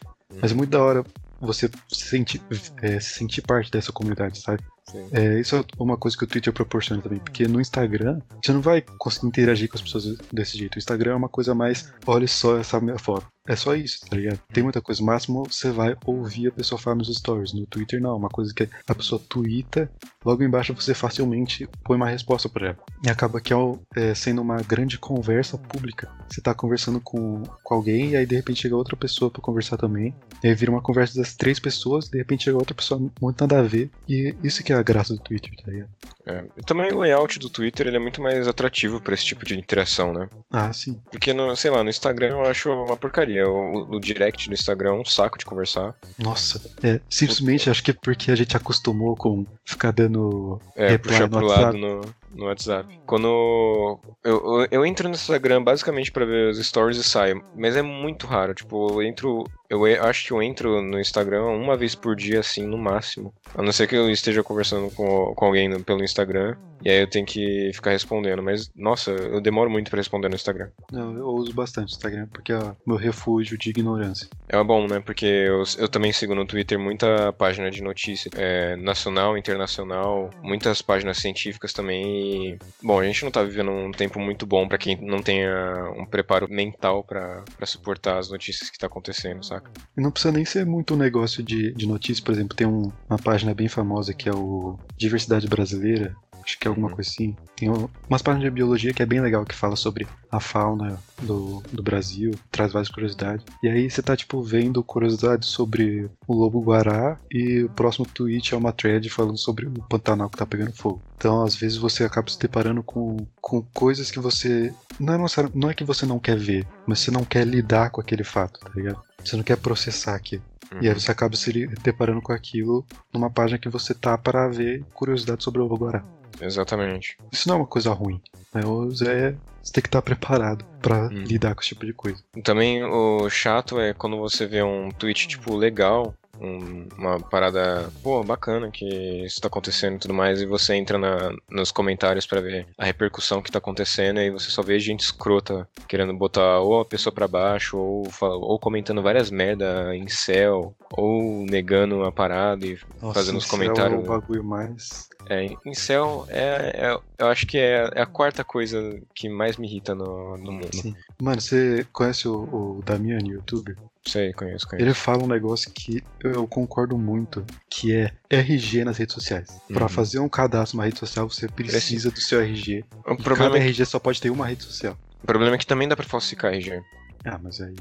Mas 0.41 0.51
é 0.51 0.55
muito 0.55 0.69
da 0.69 0.81
hora 0.81 1.03
você 1.39 1.69
se 1.89 2.05
sentir, 2.07 2.41
é, 2.81 2.99
se 2.99 3.15
sentir 3.15 3.41
parte 3.41 3.69
dessa 3.69 3.91
comunidade, 3.91 4.39
sabe? 4.39 4.63
É, 5.11 5.39
isso 5.39 5.55
é 5.55 5.63
uma 5.79 5.97
coisa 5.97 6.17
que 6.17 6.23
o 6.23 6.27
Twitter 6.27 6.51
proporciona 6.51 7.01
também, 7.01 7.19
porque 7.19 7.47
no 7.47 7.61
Instagram 7.61 8.19
você 8.43 8.51
não 8.51 8.61
vai 8.61 8.81
conseguir 8.97 9.27
interagir 9.27 9.69
com 9.69 9.75
as 9.75 9.81
pessoas 9.81 10.17
desse 10.31 10.57
jeito. 10.57 10.75
O 10.75 10.79
Instagram 10.79 11.11
é 11.11 11.15
uma 11.15 11.29
coisa 11.29 11.55
mais, 11.55 11.91
olha 12.05 12.27
só 12.27 12.57
essa 12.57 12.79
minha 12.79 12.97
foto. 12.97 13.33
É 13.45 13.57
só 13.57 13.75
isso, 13.75 13.99
tá 14.09 14.15
ligado? 14.15 14.39
Tem 14.53 14.63
muita 14.63 14.81
coisa. 14.81 15.03
máximo 15.03 15.43
você 15.43 15.69
vai 15.69 15.97
ouvir 16.05 16.47
a 16.47 16.51
pessoa 16.51 16.79
falar 16.79 16.95
nos 16.95 17.13
stories. 17.13 17.53
No 17.53 17.65
Twitter, 17.65 18.01
não. 18.01 18.15
Uma 18.15 18.29
coisa 18.29 18.53
que 18.53 18.69
a 18.87 18.95
pessoa 18.95 19.21
twitta, 19.27 19.91
logo 20.23 20.43
embaixo 20.43 20.73
você 20.73 20.93
facilmente 20.93 21.67
põe 21.83 21.97
uma 21.97 22.07
resposta 22.07 22.47
para 22.47 22.67
ela. 22.67 22.77
E 23.05 23.09
acaba 23.09 23.41
que 23.41 23.53
é, 23.97 24.15
sendo 24.15 24.41
uma 24.41 24.61
grande 24.61 24.97
conversa 24.97 25.57
pública. 25.57 26.09
Você 26.29 26.39
tá 26.39 26.53
conversando 26.53 27.01
com, 27.01 27.43
com 27.61 27.75
alguém 27.75 28.11
e 28.11 28.15
aí 28.15 28.25
de 28.25 28.35
repente 28.35 28.61
chega 28.61 28.77
outra 28.77 28.95
pessoa 28.95 29.29
para 29.29 29.41
conversar 29.41 29.75
também. 29.75 30.15
E 30.41 30.47
aí 30.47 30.55
vira 30.55 30.71
uma 30.71 30.81
conversa 30.81 31.19
das 31.19 31.35
três 31.35 31.59
pessoas, 31.59 32.07
de 32.07 32.17
repente 32.17 32.45
chega 32.45 32.57
outra 32.57 32.73
pessoa 32.73 32.97
muito 33.21 33.41
nada 33.41 33.59
a 33.59 33.63
ver. 33.63 33.91
E 34.07 34.33
isso 34.41 34.63
que 34.63 34.71
é 34.73 34.77
a 34.77 34.83
graça 34.83 35.13
do 35.13 35.19
Twitter, 35.19 35.51
tá 35.55 35.71
ligado? 35.71 35.89
É. 36.25 36.43
E 36.57 36.61
também 36.61 36.91
o 36.91 36.99
layout 36.99 37.37
do 37.39 37.49
Twitter 37.49 37.87
ele 37.87 37.97
é 37.97 37.99
muito 37.99 38.21
mais 38.21 38.47
atrativo 38.47 39.01
para 39.01 39.13
esse 39.13 39.25
tipo 39.25 39.45
de 39.45 39.57
interação, 39.57 40.13
né? 40.13 40.29
Ah, 40.51 40.71
sim. 40.71 40.99
Porque, 41.11 41.33
no, 41.33 41.55
sei 41.55 41.69
lá, 41.71 41.83
no 41.83 41.89
Instagram 41.89 42.29
eu 42.29 42.41
acho 42.43 42.71
uma 42.71 42.95
porcaria. 42.95 43.47
O, 43.47 43.95
o 43.95 43.99
direct 43.99 44.47
no 44.47 44.53
Instagram 44.53 44.89
é 44.89 45.01
um 45.01 45.05
saco 45.05 45.37
de 45.37 45.45
conversar. 45.45 45.93
Nossa, 46.17 46.61
é, 46.81 46.99
simplesmente 47.09 47.69
acho 47.69 47.83
que 47.83 47.91
é 47.91 47.93
porque 47.93 48.31
a 48.31 48.35
gente 48.35 48.55
acostumou 48.55 49.15
com 49.15 49.45
ficar 49.65 49.91
dando. 49.91 50.61
É, 50.75 50.97
puxar 50.97 51.29
pro 51.29 51.45
lado 51.45 51.77
no, 51.77 52.01
no 52.33 52.45
WhatsApp. 52.45 52.99
Quando 53.05 53.99
eu, 54.23 54.41
eu, 54.43 54.67
eu, 54.71 54.85
entro 54.85 55.07
no 55.07 55.15
Instagram 55.15 55.63
basicamente 55.63 56.11
para 56.11 56.25
ver 56.25 56.49
os 56.49 56.65
stories 56.65 56.97
e 56.97 57.03
saio, 57.03 57.43
mas 57.55 57.75
é 57.75 57.81
muito 57.81 58.27
raro. 58.27 58.53
Tipo, 58.53 58.93
eu 58.93 59.03
entro. 59.03 59.45
Eu 59.73 60.03
acho 60.03 60.27
que 60.27 60.31
eu 60.31 60.41
entro 60.41 60.81
no 60.81 60.99
Instagram 60.99 61.45
uma 61.45 61.75
vez 61.75 61.95
por 61.95 62.15
dia, 62.15 62.39
assim, 62.39 62.65
no 62.65 62.77
máximo. 62.77 63.33
A 63.55 63.61
não 63.61 63.71
ser 63.71 63.87
que 63.87 63.95
eu 63.95 64.09
esteja 64.09 64.43
conversando 64.43 64.91
com, 64.91 65.33
com 65.35 65.45
alguém 65.45 65.81
pelo 65.81 66.03
Instagram. 66.03 66.55
E 66.85 66.89
aí 66.89 66.99
eu 66.99 67.09
tenho 67.09 67.25
que 67.25 67.71
ficar 67.73 67.91
respondendo. 67.91 68.43
Mas, 68.43 68.69
nossa, 68.75 69.11
eu 69.11 69.39
demoro 69.39 69.69
muito 69.69 69.89
para 69.89 69.99
responder 69.99 70.29
no 70.29 70.35
Instagram. 70.35 70.69
Não, 70.91 71.17
eu 71.17 71.27
uso 71.27 71.53
bastante 71.53 71.93
o 71.93 71.95
Instagram, 71.95 72.27
porque 72.27 72.51
é 72.51 72.59
meu 72.85 72.97
refúgio 72.97 73.57
de 73.57 73.69
ignorância. 73.69 74.27
É 74.49 74.61
bom, 74.63 74.85
né? 74.87 74.99
Porque 74.99 75.25
eu, 75.25 75.63
eu 75.77 75.87
também 75.87 76.11
sigo 76.11 76.35
no 76.35 76.45
Twitter 76.45 76.77
muita 76.77 77.31
página 77.33 77.71
de 77.71 77.81
notícia 77.81 78.29
é, 78.35 78.75
nacional, 78.75 79.37
internacional, 79.37 80.29
muitas 80.41 80.81
páginas 80.81 81.17
científicas 81.17 81.71
também. 81.73 82.53
E, 82.53 82.59
bom, 82.81 82.99
a 82.99 83.05
gente 83.05 83.23
não 83.23 83.31
tá 83.31 83.41
vivendo 83.43 83.71
um 83.71 83.91
tempo 83.91 84.19
muito 84.19 84.45
bom 84.45 84.67
para 84.67 84.77
quem 84.77 84.99
não 85.01 85.21
tenha 85.21 85.89
um 85.97 86.05
preparo 86.05 86.49
mental 86.49 87.03
para 87.03 87.43
suportar 87.65 88.17
as 88.17 88.29
notícias 88.29 88.69
que 88.69 88.77
tá 88.77 88.87
acontecendo, 88.87 89.43
saca? 89.43 89.62
E 89.95 90.01
não 90.01 90.11
precisa 90.11 90.31
nem 90.31 90.45
ser 90.45 90.65
muito 90.65 90.93
um 90.93 90.97
negócio 90.97 91.43
de, 91.43 91.71
de 91.73 91.85
notícias, 91.85 92.19
por 92.19 92.31
exemplo, 92.31 92.55
tem 92.55 92.65
um, 92.65 92.91
uma 93.09 93.19
página 93.19 93.53
bem 93.53 93.67
famosa 93.67 94.13
que 94.13 94.27
é 94.27 94.33
o 94.33 94.77
Diversidade 94.97 95.47
Brasileira, 95.47 96.15
acho 96.43 96.59
que 96.59 96.67
é 96.67 96.69
alguma 96.69 96.89
uhum. 96.89 96.95
coisa 96.95 97.09
assim. 97.09 97.35
Tem 97.55 97.69
umas 97.69 98.21
páginas 98.21 98.45
de 98.45 98.51
biologia 98.51 98.93
que 98.93 99.01
é 99.01 99.05
bem 99.05 99.21
legal, 99.21 99.45
que 99.45 99.55
fala 99.55 99.75
sobre 99.75 100.07
a 100.31 100.39
fauna 100.39 100.99
do, 101.21 101.63
do 101.71 101.81
Brasil, 101.81 102.31
traz 102.51 102.73
várias 102.73 102.89
curiosidades. 102.89 103.45
E 103.61 103.69
aí 103.69 103.89
você 103.89 104.01
tá, 104.01 104.15
tipo, 104.15 104.41
vendo 104.41 104.83
curiosidades 104.83 105.49
sobre 105.49 106.09
o 106.27 106.33
lobo-guará 106.33 107.19
e 107.31 107.63
o 107.63 107.69
próximo 107.69 108.05
tweet 108.05 108.53
é 108.53 108.57
uma 108.57 108.73
thread 108.73 109.09
falando 109.09 109.37
sobre 109.37 109.67
o 109.67 109.71
Pantanal 109.87 110.29
que 110.29 110.37
tá 110.37 110.45
pegando 110.45 110.73
fogo. 110.73 111.01
Então, 111.17 111.43
às 111.43 111.55
vezes, 111.55 111.77
você 111.77 112.03
acaba 112.03 112.29
se 112.29 112.39
deparando 112.39 112.83
com, 112.83 113.17
com 113.39 113.61
coisas 113.73 114.11
que 114.11 114.19
você... 114.19 114.73
Não 114.99 115.13
é, 115.13 115.17
não 115.53 115.69
é 115.69 115.73
que 115.73 115.83
você 115.83 116.05
não 116.05 116.19
quer 116.19 116.37
ver, 116.37 116.67
mas 116.85 116.99
você 116.99 117.11
não 117.11 117.23
quer 117.23 117.45
lidar 117.45 117.89
com 117.89 118.01
aquele 118.01 118.23
fato, 118.23 118.59
tá 118.59 118.71
ligado? 118.75 119.01
Você 119.23 119.35
não 119.35 119.43
quer 119.43 119.57
processar 119.57 120.15
aquilo. 120.15 120.43
Uhum. 120.71 120.79
E 120.81 120.87
aí 120.87 120.93
uhum. 120.93 120.99
você 120.99 121.11
acaba 121.11 121.35
se 121.35 121.67
deparando 121.81 122.21
com 122.21 122.33
aquilo 122.33 122.85
numa 123.13 123.29
página 123.29 123.59
que 123.59 123.69
você 123.69 123.93
tá 123.93 124.17
para 124.17 124.47
ver 124.47 124.83
curiosidade 124.93 125.43
sobre 125.43 125.61
o 125.61 125.63
lobo-guará. 125.63 126.03
Exatamente. 126.41 127.17
Isso 127.31 127.47
não 127.47 127.55
é 127.55 127.59
uma 127.59 127.67
coisa 127.67 127.91
ruim. 127.91 128.19
Né? 128.53 128.61
É, 128.61 129.35
você 129.61 129.73
tem 129.73 129.81
que 129.81 129.87
estar 129.87 130.01
preparado 130.01 130.65
para 130.81 131.07
hum. 131.07 131.23
lidar 131.23 131.55
com 131.55 131.61
esse 131.61 131.69
tipo 131.69 131.85
de 131.85 131.93
coisa. 131.93 132.21
Também 132.43 132.83
o 132.83 133.29
chato 133.29 133.79
é 133.79 133.93
quando 133.93 134.17
você 134.17 134.45
vê 134.45 134.61
um 134.61 134.89
tweet, 134.89 135.27
tipo, 135.27 135.55
legal, 135.55 136.13
um, 136.39 136.87
uma 136.97 137.19
parada, 137.19 137.91
pô, 138.01 138.23
bacana 138.23 138.71
que 138.71 138.85
isso 139.25 139.39
tá 139.41 139.47
acontecendo 139.47 139.95
e 139.95 139.99
tudo 139.99 140.13
mais, 140.13 140.41
e 140.41 140.45
você 140.45 140.75
entra 140.75 140.97
na, 140.97 141.33
nos 141.49 141.71
comentários 141.71 142.25
para 142.25 142.41
ver 142.41 142.67
a 142.77 142.85
repercussão 142.85 143.41
que 143.41 143.51
tá 143.51 143.59
acontecendo, 143.59 144.19
e 144.19 144.31
você 144.31 144.49
só 144.49 144.61
vê 144.61 144.79
gente 144.79 145.01
escrota 145.01 145.67
querendo 145.87 146.13
botar 146.13 146.59
ou 146.59 146.81
a 146.81 146.85
pessoa 146.85 147.13
para 147.13 147.27
baixo, 147.27 147.77
ou, 147.77 148.07
ou 148.21 148.59
comentando 148.59 149.01
várias 149.01 149.29
merda 149.29 149.95
em 149.95 150.07
céu, 150.07 150.75
ou 150.91 151.45
negando 151.45 152.03
a 152.03 152.11
parada 152.11 152.65
e 152.65 152.77
Nossa, 153.01 153.13
fazendo 153.13 153.37
os 153.37 153.45
comentários. 153.45 153.99
É 153.99 154.03
o 154.03 154.07
bagulho 154.07 154.43
mais 154.43 155.09
é, 155.29 155.55
incel 155.65 156.25
é, 156.29 156.73
é, 156.75 156.99
eu 157.17 157.27
acho 157.27 157.47
que 157.47 157.57
é, 157.57 157.89
é, 157.95 158.01
a 158.01 158.05
quarta 158.05 158.43
coisa 158.43 159.01
que 159.15 159.29
mais 159.29 159.57
me 159.57 159.67
irrita 159.67 159.95
no, 159.95 160.37
no 160.37 160.51
mundo. 160.51 160.75
Sim. 160.75 160.95
Mano, 161.21 161.39
você 161.39 161.85
conhece 161.93 162.27
o, 162.27 162.43
o 162.43 162.81
Damian, 162.83 163.19
youtuber? 163.25 163.77
Sei, 164.05 164.33
conheço, 164.33 164.67
conheço. 164.67 164.85
Ele 164.85 164.93
fala 164.93 165.23
um 165.23 165.27
negócio 165.27 165.71
que 165.71 166.03
eu 166.21 166.45
concordo 166.45 166.97
muito, 166.97 167.45
que 167.69 167.93
é 167.93 168.11
RG 168.29 168.83
nas 168.83 168.97
redes 168.97 169.13
sociais. 169.13 169.49
Uhum. 169.69 169.75
Para 169.75 169.87
fazer 169.87 170.19
um 170.19 170.27
cadastro 170.27 170.77
numa 170.77 170.85
rede 170.85 170.99
social, 170.99 171.29
você 171.29 171.47
precisa 171.47 172.11
do 172.11 172.19
seu 172.19 172.41
RG. 172.41 172.83
O 173.05 173.15
problema 173.15 173.51
cada 173.51 173.57
é 173.57 173.61
que... 173.61 173.67
RG 173.67 173.85
só 173.85 173.99
pode 173.99 174.21
ter 174.21 174.29
uma 174.29 174.45
rede 174.45 174.63
social. 174.63 174.97
O 175.23 175.25
problema 175.25 175.55
é 175.55 175.57
que 175.57 175.65
também 175.65 175.87
dá 175.87 175.95
pra 175.95 176.05
falsificar 176.05 176.53
RG. 176.53 176.81
Ah, 177.25 177.39
mas 177.41 177.61
aí. 177.61 177.73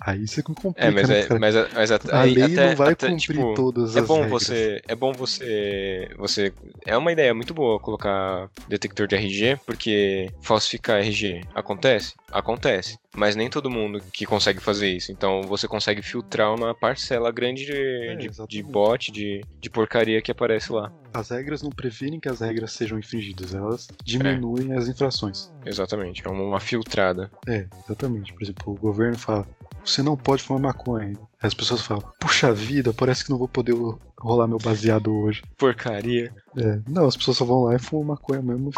Aí 0.00 0.26
você 0.26 0.42
complica. 0.42 0.80
É, 0.80 0.90
mas, 0.90 1.08
né, 1.08 1.20
é, 1.20 1.38
mas, 1.38 1.54
é, 1.54 1.68
mas 1.74 1.90
a 1.90 2.22
lei 2.22 2.42
até, 2.42 2.68
não 2.70 2.76
vai 2.76 2.92
até, 2.92 3.08
cumprir 3.08 3.20
tipo, 3.20 3.54
todas 3.54 3.96
é 3.96 4.00
as 4.00 4.06
bom 4.06 4.22
regras. 4.22 4.42
Você, 4.42 4.82
é 4.88 4.94
bom 4.94 5.12
você. 5.12 6.10
você 6.16 6.52
É 6.86 6.96
uma 6.96 7.12
ideia 7.12 7.34
muito 7.34 7.52
boa 7.52 7.78
colocar 7.78 8.48
detector 8.66 9.06
de 9.06 9.16
RG, 9.16 9.60
porque 9.66 10.30
falsificar 10.40 11.00
RG 11.00 11.42
acontece? 11.54 12.14
Acontece. 12.30 12.98
Mas 13.14 13.34
nem 13.34 13.50
todo 13.50 13.70
mundo 13.70 14.00
que 14.12 14.24
consegue 14.24 14.60
fazer 14.60 14.88
isso. 14.88 15.10
Então 15.10 15.42
você 15.42 15.66
consegue 15.66 16.02
filtrar 16.02 16.54
uma 16.54 16.74
parcela 16.74 17.30
grande 17.32 17.66
de, 17.66 17.72
é, 17.72 18.16
de, 18.16 18.30
de 18.46 18.62
bot, 18.62 19.10
de, 19.10 19.42
de 19.60 19.70
porcaria 19.70 20.22
que 20.22 20.30
aparece 20.30 20.72
lá. 20.72 20.92
As 21.12 21.30
regras 21.30 21.62
não 21.62 21.70
previnem 21.70 22.20
que 22.20 22.28
as 22.28 22.40
regras 22.40 22.72
sejam 22.72 22.98
infringidas, 22.98 23.54
elas 23.54 23.88
diminuem 24.04 24.72
é. 24.72 24.76
as 24.76 24.88
infrações. 24.88 25.50
Exatamente, 25.64 26.26
é 26.26 26.30
uma 26.30 26.60
filtrada. 26.60 27.30
É, 27.46 27.66
exatamente. 27.84 28.32
Por 28.32 28.42
exemplo, 28.42 28.77
governo 28.78 29.18
fala: 29.18 29.46
você 29.84 30.02
não 30.02 30.16
pode 30.16 30.42
fumar 30.42 30.74
maconha. 30.74 31.14
As 31.40 31.54
pessoas 31.54 31.82
falam: 31.82 32.04
puxa 32.20 32.52
vida, 32.52 32.92
parece 32.92 33.24
que 33.24 33.30
não 33.30 33.38
vou 33.38 33.48
poder 33.48 33.74
rolar 34.18 34.46
meu 34.46 34.58
baseado 34.58 35.14
hoje. 35.14 35.42
Porcaria. 35.56 36.32
É, 36.56 36.80
não, 36.88 37.06
as 37.06 37.16
pessoas 37.16 37.36
só 37.36 37.44
vão 37.44 37.64
lá 37.64 37.74
e 37.74 37.78
fumam 37.78 38.04
maconha 38.04 38.42
mesmo. 38.42 38.70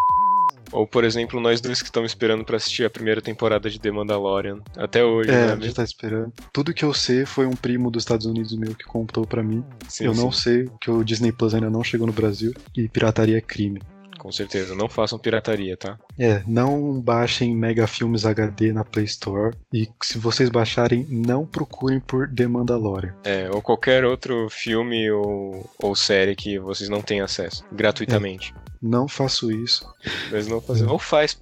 Ou, 0.71 0.87
por 0.87 1.03
exemplo, 1.03 1.39
nós 1.41 1.59
dois 1.59 1.81
que 1.81 1.87
estamos 1.89 2.11
esperando 2.11 2.45
para 2.45 2.55
assistir 2.55 2.85
a 2.85 2.89
primeira 2.89 3.21
temporada 3.21 3.69
de 3.69 3.79
The 3.79 3.91
Mandalorian. 3.91 4.59
Até 4.77 5.03
hoje, 5.03 5.29
é, 5.29 5.47
né? 5.47 5.53
a 5.53 5.55
gente 5.57 5.75
tá 5.75 5.83
esperando. 5.83 6.31
Tudo 6.53 6.73
que 6.73 6.85
eu 6.85 6.93
sei 6.93 7.25
foi 7.25 7.45
um 7.45 7.55
primo 7.55 7.91
dos 7.91 8.03
Estados 8.03 8.25
Unidos 8.25 8.55
meu 8.55 8.73
que 8.73 8.85
contou 8.85 9.27
para 9.27 9.43
mim. 9.43 9.65
Sim, 9.89 10.05
eu 10.05 10.15
sim. 10.15 10.21
não 10.21 10.31
sei 10.31 10.69
que 10.79 10.89
o 10.89 11.03
Disney 11.03 11.31
Plus 11.33 11.53
ainda 11.53 11.69
não 11.69 11.83
chegou 11.83 12.07
no 12.07 12.13
Brasil 12.13 12.53
e 12.75 12.87
pirataria 12.87 13.37
é 13.37 13.41
crime. 13.41 13.81
Com 14.21 14.31
certeza, 14.31 14.75
não 14.75 14.87
façam 14.87 15.17
pirataria, 15.17 15.75
tá? 15.75 15.97
É, 16.19 16.43
não 16.45 17.01
baixem 17.01 17.55
Mega 17.55 17.87
Filmes 17.87 18.23
HD 18.23 18.71
na 18.71 18.85
Play 18.85 19.05
Store 19.05 19.57
e 19.73 19.89
se 19.99 20.19
vocês 20.19 20.47
baixarem, 20.47 21.07
não 21.09 21.43
procurem 21.43 21.99
por 21.99 22.31
The 22.31 22.45
Mandalorian. 22.45 23.15
É, 23.23 23.49
ou 23.49 23.63
qualquer 23.63 24.05
outro 24.05 24.47
filme 24.51 25.09
ou, 25.09 25.67
ou 25.81 25.95
série 25.95 26.35
que 26.35 26.59
vocês 26.59 26.87
não 26.87 27.01
tenham 27.01 27.25
acesso, 27.25 27.65
gratuitamente. 27.71 28.53
É 28.55 28.71
não 28.79 29.07
faço 29.07 29.51
isso. 29.51 29.91
Mas 30.31 30.45
não 30.45 30.61
fazer. 30.61 30.85
Ou 30.85 30.99
faz, 30.99 31.35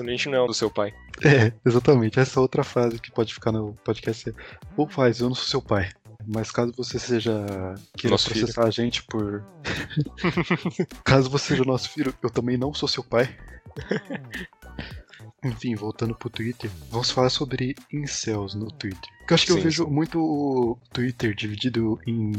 a 0.00 0.02
gente 0.04 0.30
não 0.30 0.42
é 0.42 0.46
do 0.46 0.54
seu 0.54 0.70
pai. 0.70 0.94
É, 1.22 1.52
exatamente. 1.66 2.18
Essa 2.18 2.40
é 2.40 2.42
outra 2.42 2.64
frase 2.64 2.98
que 2.98 3.10
pode 3.10 3.34
ficar 3.34 3.52
no 3.52 3.74
podcast. 3.84 4.34
Ou 4.74 4.88
faz, 4.88 5.20
eu 5.20 5.28
não 5.28 5.34
sou 5.34 5.44
seu 5.44 5.60
pai. 5.60 5.90
Mas 6.26 6.50
caso 6.50 6.72
você 6.76 6.98
seja. 6.98 7.32
queira 7.96 8.14
nosso 8.14 8.28
processar 8.30 8.62
filho. 8.62 8.66
a 8.66 8.70
gente 8.70 9.02
por. 9.04 9.44
caso 11.04 11.30
você 11.30 11.48
seja 11.48 11.64
nosso 11.64 11.88
filho, 11.90 12.14
eu 12.22 12.30
também 12.30 12.56
não 12.56 12.74
sou 12.74 12.88
seu 12.88 13.04
pai. 13.04 13.36
Enfim, 15.44 15.74
voltando 15.76 16.14
pro 16.14 16.30
Twitter, 16.30 16.70
vamos 16.90 17.10
falar 17.10 17.30
sobre 17.30 17.76
incels 17.92 18.54
no 18.54 18.70
Twitter. 18.70 19.08
Porque 19.18 19.32
eu 19.32 19.34
acho 19.34 19.46
que 19.46 19.52
sim, 19.52 19.58
eu 19.58 19.64
vejo 19.64 19.84
sim. 19.84 19.90
muito 19.90 20.18
o 20.18 20.78
Twitter 20.92 21.34
dividido 21.34 22.00
em 22.06 22.32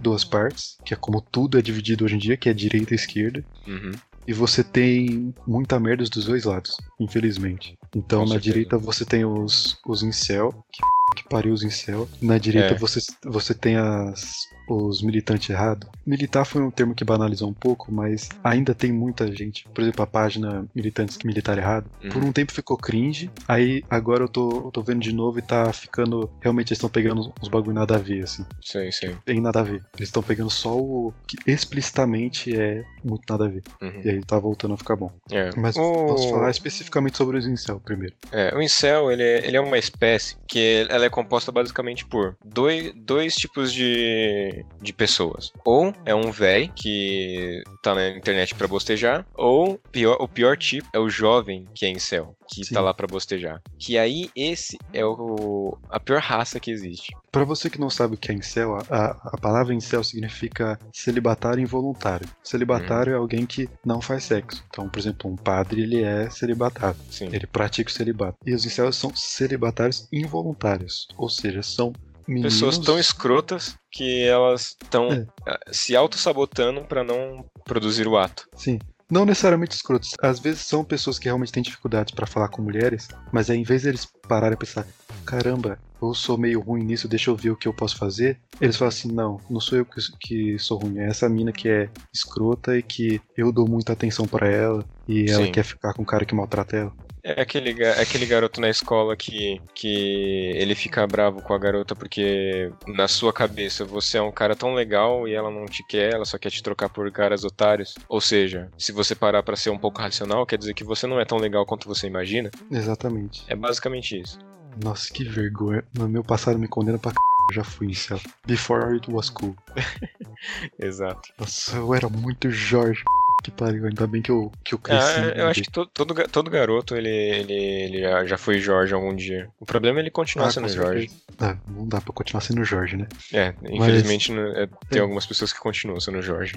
duas 0.00 0.24
partes, 0.24 0.78
que 0.84 0.94
é 0.94 0.96
como 0.96 1.20
tudo 1.20 1.58
é 1.58 1.62
dividido 1.62 2.04
hoje 2.04 2.14
em 2.14 2.18
dia, 2.18 2.36
que 2.36 2.48
é 2.48 2.54
direita 2.54 2.94
e 2.94 2.96
esquerda. 2.96 3.44
Uhum. 3.66 3.92
E 4.26 4.32
você 4.32 4.62
tem 4.62 5.34
muita 5.46 5.80
merda 5.80 6.04
dos 6.04 6.26
dois 6.26 6.44
lados, 6.44 6.76
infelizmente. 7.00 7.78
Então, 7.94 8.20
Com 8.20 8.26
na 8.26 8.34
certeza. 8.34 8.52
direita 8.52 8.78
você 8.78 9.04
tem 9.04 9.24
os, 9.24 9.78
os 9.86 10.02
incel, 10.02 10.52
que, 10.70 10.82
que 11.16 11.24
pariu 11.28 11.52
os 11.52 11.62
incel. 11.62 12.08
Na 12.20 12.38
direita 12.38 12.74
é. 12.74 12.78
você, 12.78 13.00
você 13.24 13.54
tem 13.54 13.76
as 13.76 14.48
os 14.68 15.02
militantes 15.02 15.48
errados. 15.50 15.88
Militar 16.06 16.44
foi 16.44 16.62
um 16.62 16.70
termo 16.70 16.94
que 16.94 17.04
banalizou 17.04 17.48
um 17.48 17.54
pouco, 17.54 17.92
mas 17.92 18.28
ainda 18.42 18.74
tem 18.74 18.92
muita 18.92 19.30
gente. 19.34 19.66
Por 19.74 19.82
exemplo, 19.82 20.02
a 20.02 20.06
página 20.06 20.66
Militantes 20.74 21.18
Militar 21.24 21.58
Errado. 21.58 21.90
Uhum. 22.02 22.10
Por 22.10 22.24
um 22.24 22.32
tempo 22.32 22.52
ficou 22.52 22.76
cringe, 22.76 23.30
aí 23.46 23.82
agora 23.90 24.24
eu 24.24 24.28
tô, 24.28 24.66
eu 24.66 24.70
tô 24.70 24.82
vendo 24.82 25.00
de 25.00 25.12
novo 25.12 25.38
e 25.38 25.42
tá 25.42 25.72
ficando. 25.72 26.30
Realmente 26.40 26.68
eles 26.68 26.78
estão 26.78 26.88
pegando 26.88 27.32
uns 27.40 27.48
bagulho 27.48 27.74
nada 27.74 27.96
a 27.96 27.98
ver, 27.98 28.24
assim. 28.24 28.44
Sei, 28.62 28.90
sei. 28.92 29.16
Tem 29.24 29.40
nada 29.40 29.60
a 29.60 29.62
ver. 29.62 29.84
Eles 29.96 30.08
estão 30.08 30.22
pegando 30.22 30.50
só 30.50 30.76
o 30.76 31.12
que 31.26 31.36
explicitamente 31.46 32.56
é 32.56 32.84
muito 33.04 33.24
nada 33.28 33.44
a 33.44 33.48
ver. 33.48 33.62
Uhum. 33.80 34.00
E 34.04 34.10
aí 34.10 34.24
tá 34.24 34.38
voltando 34.38 34.74
a 34.74 34.76
ficar 34.76 34.96
bom. 34.96 35.12
É. 35.30 35.50
Mas 35.56 35.76
o... 35.76 35.80
vamos 35.80 36.24
falar 36.26 36.50
especificamente 36.50 37.16
sobre 37.16 37.36
os 37.36 37.46
incel 37.46 37.80
primeiro. 37.80 38.14
É, 38.32 38.54
o 38.54 38.62
incel, 38.62 39.10
ele 39.10 39.22
é, 39.22 39.46
ele 39.46 39.56
é 39.56 39.60
uma 39.60 39.78
espécie 39.78 40.36
que 40.46 40.86
ela 40.88 41.04
é 41.04 41.10
composta 41.10 41.52
basicamente 41.52 42.06
por 42.06 42.36
dois, 42.44 42.92
dois 42.94 43.34
tipos 43.34 43.72
de, 43.72 44.57
de 44.80 44.92
pessoas. 44.92 45.52
Ou 45.64 45.92
é 46.04 46.14
um 46.14 46.30
véi 46.30 46.70
que 46.74 47.62
tá 47.82 47.94
na 47.94 48.08
internet 48.10 48.54
pra 48.54 48.68
bostejar, 48.68 49.26
ou 49.34 49.78
pior, 49.90 50.16
o 50.20 50.28
pior 50.28 50.56
tipo 50.56 50.88
é 50.92 50.98
o 50.98 51.08
jovem 51.08 51.64
que 51.74 51.84
é 51.84 51.88
incel, 51.88 52.36
que 52.48 52.64
Sim. 52.64 52.74
tá 52.74 52.80
lá 52.80 52.92
pra 52.94 53.06
bostejar. 53.06 53.60
Que 53.78 53.98
aí 53.98 54.30
esse 54.34 54.78
é 54.92 55.04
o, 55.04 55.76
a 55.90 56.00
pior 56.00 56.20
raça 56.20 56.60
que 56.60 56.70
existe. 56.70 57.14
Pra 57.30 57.44
você 57.44 57.68
que 57.68 57.80
não 57.80 57.90
sabe 57.90 58.14
o 58.14 58.18
que 58.18 58.30
é 58.30 58.34
incel, 58.34 58.76
a, 58.76 58.82
a, 58.88 59.06
a 59.34 59.38
palavra 59.38 59.74
incel 59.74 60.02
significa 60.02 60.78
celibatário 60.92 61.62
involuntário. 61.62 62.28
Celibatário 62.42 63.12
é 63.12 63.16
alguém 63.16 63.44
que 63.46 63.68
não 63.84 64.00
faz 64.00 64.24
sexo. 64.24 64.64
Então, 64.68 64.88
por 64.88 64.98
exemplo, 64.98 65.30
um 65.30 65.36
padre, 65.36 65.82
ele 65.82 66.02
é 66.02 66.30
celibatário. 66.30 66.98
Sim. 67.10 67.28
Ele 67.32 67.46
pratica 67.46 67.90
o 67.90 67.92
celibato. 67.92 68.38
E 68.46 68.54
os 68.54 68.64
incels 68.64 68.96
são 68.96 69.14
celibatários 69.14 70.08
involuntários. 70.12 71.06
Ou 71.16 71.28
seja, 71.28 71.62
são 71.62 71.92
meninos... 72.28 72.52
Pessoas 72.54 72.78
tão 72.78 72.98
escrotas 72.98 73.76
que 73.90 74.22
elas 74.24 74.76
estão 74.82 75.08
É. 75.10 75.26
se 75.72 75.96
auto-sabotando 75.96 76.82
pra 76.84 77.02
não 77.02 77.44
produzir 77.64 78.06
o 78.06 78.16
ato. 78.16 78.46
Sim. 78.54 78.78
Não 79.10 79.24
necessariamente 79.24 79.74
escrotos. 79.74 80.12
Às 80.20 80.38
vezes 80.38 80.60
são 80.60 80.84
pessoas 80.84 81.18
que 81.18 81.24
realmente 81.24 81.50
têm 81.50 81.62
dificuldades 81.62 82.14
pra 82.14 82.26
falar 82.26 82.48
com 82.48 82.60
mulheres, 82.60 83.08
mas 83.32 83.48
aí 83.48 83.58
em 83.58 83.62
vez 83.62 83.84
deles 83.84 84.06
pararem 84.28 84.52
a 84.54 84.58
pensar, 84.58 84.86
caramba, 85.24 85.78
eu 86.00 86.12
sou 86.12 86.36
meio 86.36 86.60
ruim 86.60 86.84
nisso, 86.84 87.08
deixa 87.08 87.30
eu 87.30 87.36
ver 87.36 87.50
o 87.50 87.56
que 87.56 87.66
eu 87.66 87.72
posso 87.72 87.96
fazer, 87.96 88.38
eles 88.60 88.76
falam 88.76 88.90
assim, 88.90 89.10
não, 89.10 89.40
não 89.48 89.60
sou 89.60 89.78
eu 89.78 89.86
que, 90.20 90.58
sou 90.58 90.78
ruim, 90.78 90.98
é 90.98 91.06
essa 91.08 91.26
mina 91.26 91.52
que 91.52 91.70
é 91.70 91.88
escrota 92.12 92.76
e 92.76 92.82
que 92.82 93.18
eu 93.34 93.50
dou 93.50 93.66
muita 93.66 93.94
atenção 93.94 94.26
pra 94.28 94.46
ela 94.46 94.84
e 95.08 95.30
ela 95.30 95.46
Sim. 95.46 95.52
quer 95.52 95.64
ficar 95.64 95.94
com 95.94 96.02
o 96.02 96.06
cara 96.06 96.26
que 96.26 96.34
maltrata 96.34 96.76
ela. 96.76 96.92
É 97.28 97.42
aquele, 97.42 97.82
é 97.82 98.00
aquele 98.00 98.24
garoto 98.24 98.58
na 98.58 98.70
escola 98.70 99.14
que, 99.14 99.60
que 99.74 100.50
ele 100.54 100.74
fica 100.74 101.06
bravo 101.06 101.42
com 101.42 101.52
a 101.52 101.58
garota 101.58 101.94
porque 101.94 102.72
na 102.86 103.06
sua 103.06 103.34
cabeça 103.34 103.84
você 103.84 104.16
é 104.16 104.22
um 104.22 104.32
cara 104.32 104.56
tão 104.56 104.72
legal 104.72 105.28
e 105.28 105.34
ela 105.34 105.50
não 105.50 105.66
te 105.66 105.84
quer, 105.86 106.14
ela 106.14 106.24
só 106.24 106.38
quer 106.38 106.50
te 106.50 106.62
trocar 106.62 106.88
por 106.88 107.10
caras 107.12 107.44
otários. 107.44 107.94
Ou 108.08 108.18
seja, 108.18 108.70
se 108.78 108.92
você 108.92 109.14
parar 109.14 109.42
pra 109.42 109.56
ser 109.56 109.68
um 109.68 109.78
pouco 109.78 110.00
racional, 110.00 110.46
quer 110.46 110.56
dizer 110.56 110.72
que 110.72 110.82
você 110.82 111.06
não 111.06 111.20
é 111.20 111.24
tão 111.26 111.36
legal 111.36 111.66
quanto 111.66 111.86
você 111.86 112.06
imagina. 112.06 112.50
Exatamente. 112.70 113.44
É 113.46 113.54
basicamente 113.54 114.18
isso. 114.18 114.38
Nossa, 114.82 115.12
que 115.12 115.24
vergonha. 115.24 115.84
No 115.94 116.08
meu 116.08 116.24
passado 116.24 116.58
me 116.58 116.66
condena 116.66 116.98
pra 116.98 117.10
c... 117.10 117.16
Eu 117.50 117.54
já 117.56 117.64
fui 117.64 117.88
incel. 117.88 118.20
Before 118.46 118.94
it 118.94 119.10
was 119.10 119.28
cool. 119.28 119.54
Exato. 120.78 121.30
Nossa, 121.38 121.76
eu 121.76 121.94
era 121.94 122.08
muito 122.08 122.50
Jorge. 122.50 123.02
Que 123.42 123.50
pariu, 123.52 123.86
ainda 123.86 124.06
bem 124.06 124.20
que 124.20 124.30
eu, 124.30 124.50
que 124.64 124.74
eu 124.74 124.78
cresci. 124.78 125.20
Ah, 125.20 125.32
eu 125.36 125.46
acho 125.46 125.62
que 125.62 125.70
todo, 125.70 125.88
todo, 125.94 126.12
ga- 126.12 126.26
todo 126.26 126.50
garoto 126.50 126.96
ele, 126.96 127.08
ele, 127.08 127.52
ele 127.54 128.26
já- 128.26 128.36
foi 128.36 128.58
Jorge 128.58 128.92
algum 128.92 129.14
dia. 129.14 129.48
O 129.60 129.64
problema 129.64 130.00
é 130.00 130.02
ele 130.02 130.10
continuar 130.10 130.48
Ah, 130.48 130.50
sendo 130.50 130.68
Jorge. 130.68 131.10
Ah, 131.38 131.56
não 131.68 131.86
dá 131.86 132.00
pra 132.00 132.12
continuar 132.12 132.40
sendo 132.40 132.64
Jorge, 132.64 132.96
né? 132.96 133.06
É, 133.32 133.54
infelizmente 133.70 134.32
não- 134.32 134.42
é, 134.56 134.68
tem 134.90 135.00
algumas 135.00 135.24
pessoas 135.24 135.52
que 135.52 135.60
continuam 135.60 136.00
sendo 136.00 136.20
Jorge. 136.20 136.56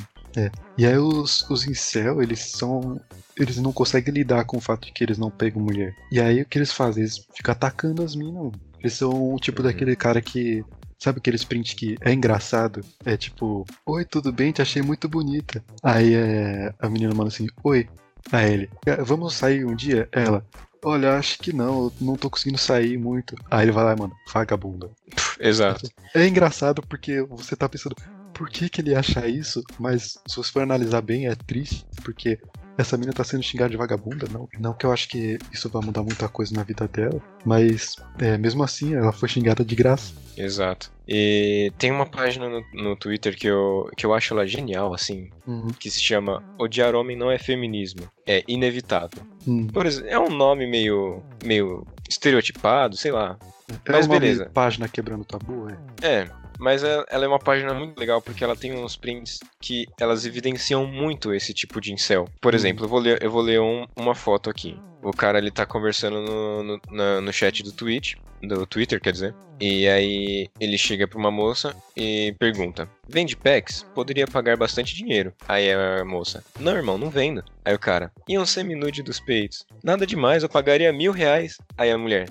E 0.77 0.85
aí 0.85 0.97
os, 0.97 1.47
os 1.50 1.67
incel, 1.67 2.21
eles 2.21 2.39
são. 2.39 3.00
Eles 3.38 3.57
não 3.57 3.71
conseguem 3.71 4.13
lidar 4.13 4.43
com 4.45 4.57
o 4.57 4.61
fato 4.61 4.88
de 4.88 4.91
que 4.91 5.03
eles 5.03 5.17
não 5.17 5.29
pegam 5.29 5.61
mulher. 5.61 5.95
E 6.11 6.19
aí 6.19 6.41
o 6.41 6.45
que 6.45 6.57
eles 6.57 6.71
fazem? 6.73 7.03
Eles 7.03 7.25
ficam 7.35 7.51
atacando 7.53 8.03
as 8.03 8.15
minas, 8.15 8.33
mano. 8.33 8.51
Eles 8.79 8.93
são 8.93 9.33
o 9.33 9.38
tipo 9.39 9.61
Uhum. 9.61 9.67
daquele 9.67 9.95
cara 9.95 10.19
que. 10.21 10.63
Sabe 11.01 11.17
aqueles 11.17 11.43
print 11.43 11.75
que 11.75 11.98
é 12.00 12.13
engraçado? 12.13 12.85
É 13.03 13.18
tipo, 13.18 13.66
oi, 13.87 14.05
tudo 14.05 14.31
bem? 14.31 14.51
Te 14.51 14.61
achei 14.61 14.83
muito 14.83 15.09
bonita. 15.09 15.64
Aí 15.81 16.14
é, 16.14 16.72
a 16.79 16.87
menina 16.87 17.11
manda 17.16 17.29
assim, 17.29 17.48
oi. 17.64 17.90
Aí 18.31 18.53
ele, 18.53 18.70
"É, 18.85 18.98
vamos 18.98 19.33
sair 19.33 19.66
um 19.66 19.75
dia? 19.75 20.07
Ela, 20.11 20.46
olha, 20.85 21.18
acho 21.18 21.40
que 21.40 21.51
não, 21.51 21.85
eu 21.85 21.94
não 22.00 22.16
tô 22.16 22.29
conseguindo 22.29 22.59
sair 22.59 23.00
muito. 23.00 23.35
Aí 23.50 23.66
ele 23.66 23.72
vai 23.72 23.83
lá 23.83 23.96
manda, 23.96 24.14
vagabunda. 24.31 24.92
Exato. 25.40 25.90
É 26.14 26.27
engraçado 26.27 26.83
porque 26.87 27.24
você 27.24 27.55
tá 27.55 27.68
pensando, 27.68 27.96
por 28.31 28.48
que, 28.48 28.70
que 28.70 28.79
ele 28.79 28.94
acha 28.94 29.27
isso? 29.27 29.64
Mas 29.79 30.20
se 30.27 30.35
você 30.35 30.51
for 30.51 30.61
analisar 30.61 31.01
bem, 31.01 31.25
é 31.27 31.33
triste, 31.33 31.83
porque 32.03 32.37
essa 32.81 32.98
mina 32.98 33.13
tá 33.13 33.24
sendo 33.24 33.44
xingada 33.44 33.70
de 33.70 33.77
vagabunda, 33.77 34.27
não. 34.31 34.48
Não 34.59 34.74
que 34.74 34.85
eu 34.85 34.91
acho 34.91 35.07
que 35.07 35.37
isso 35.51 35.70
vai 35.70 35.83
mudar 35.83 36.03
muita 36.03 36.27
coisa 36.27 36.53
na 36.55 36.63
vida 36.63 36.87
dela, 36.87 37.22
mas 37.46 37.96
é, 38.20 38.37
mesmo 38.37 38.63
assim 38.63 38.94
ela 38.96 39.11
foi 39.11 39.29
xingada 39.29 39.63
de 39.63 39.75
graça. 39.75 40.13
Exato. 40.37 40.91
E 41.07 41.72
tem 41.77 41.91
uma 41.91 42.05
página 42.05 42.48
no, 42.48 42.63
no 42.74 42.96
Twitter 42.96 43.37
que 43.37 43.48
eu, 43.48 43.89
que 43.98 44.05
eu 44.05 44.13
acho 44.13 44.33
ela 44.33 44.48
genial, 44.48 44.94
assim, 44.94 45.29
que 45.77 45.91
se 45.91 46.01
chama 46.01 46.44
Odiar 46.57 46.96
Homem 46.96 47.17
Não 47.17 47.29
é 47.29 47.37
Feminismo. 47.37 48.09
É 48.25 48.44
inevitável. 48.48 49.22
Hum. 49.46 49.67
Por 49.67 49.85
exemplo, 49.85 50.09
é 50.09 50.20
um 50.20 50.29
nome 50.29 50.65
meio, 50.67 51.22
meio 51.44 51.85
estereotipado, 52.09 52.96
sei 52.96 53.11
lá. 53.11 53.37
É 53.85 53.91
Mas 53.91 54.05
uma 54.05 54.20
beleza. 54.20 54.50
página 54.53 54.87
quebrando 54.87 55.25
tabu, 55.25 55.67
é. 55.70 55.77
É, 56.01 56.29
mas 56.61 56.83
é- 56.83 57.03
ela 57.09 57.25
é 57.25 57.27
uma 57.27 57.39
página 57.39 57.74
muito 57.74 57.97
legal 58.00 58.21
porque 58.21 58.43
ela 58.43 58.55
tem 58.55 58.71
uns 58.74 58.95
prints 58.95 59.39
que 59.61 59.85
elas 60.00 60.25
evidenciam 60.25 60.85
muito 60.85 61.33
esse 61.33 61.53
tipo 61.53 61.81
de 61.81 61.91
incel. 61.91 62.29
Por 62.39 62.53
Hum. 62.53 62.55
exemplo, 62.55 62.85
eu 62.85 62.89
vou 62.89 63.00
ler, 63.00 63.21
eu 63.21 63.31
vou 63.31 63.41
ler 63.41 63.59
um- 63.59 63.85
uma 63.97 64.15
foto 64.15 64.50
aqui. 64.50 64.77
O 65.03 65.11
cara 65.11 65.39
ele 65.39 65.50
tá 65.51 65.65
conversando 65.65 66.21
no, 66.21 66.63
no, 66.63 66.81
na- 66.91 67.19
no 67.21 67.33
chat 67.33 67.63
do 67.63 67.71
Twitch, 67.74 68.13
do 68.41 68.65
Twitter, 68.67 69.01
quer 69.01 69.11
dizer. 69.11 69.33
E 69.59 69.87
aí 69.87 70.50
ele 70.59 70.75
chega 70.77 71.07
pra 71.07 71.19
uma 71.19 71.29
moça 71.29 71.75
e 71.95 72.33
pergunta: 72.39 72.87
Vende 73.07 73.35
packs? 73.35 73.83
Poderia 73.93 74.25
pagar 74.27 74.57
bastante 74.57 74.95
dinheiro. 74.95 75.33
Aí 75.47 75.71
a 75.71 76.03
moça: 76.03 76.43
Não, 76.59 76.75
irmão, 76.75 76.97
não 76.97 77.09
vendo. 77.11 77.43
Aí 77.63 77.74
o 77.74 77.79
cara: 77.79 78.11
E 78.27 78.37
um 78.39 78.45
seminude 78.45 79.03
dos 79.03 79.19
peitos? 79.19 79.65
Nada 79.83 80.05
demais, 80.07 80.41
eu 80.41 80.50
pagaria 80.50 80.91
mil 80.91 81.11
reais. 81.11 81.57
Aí 81.77 81.91
a 81.91 81.97
mulher: 81.97 82.27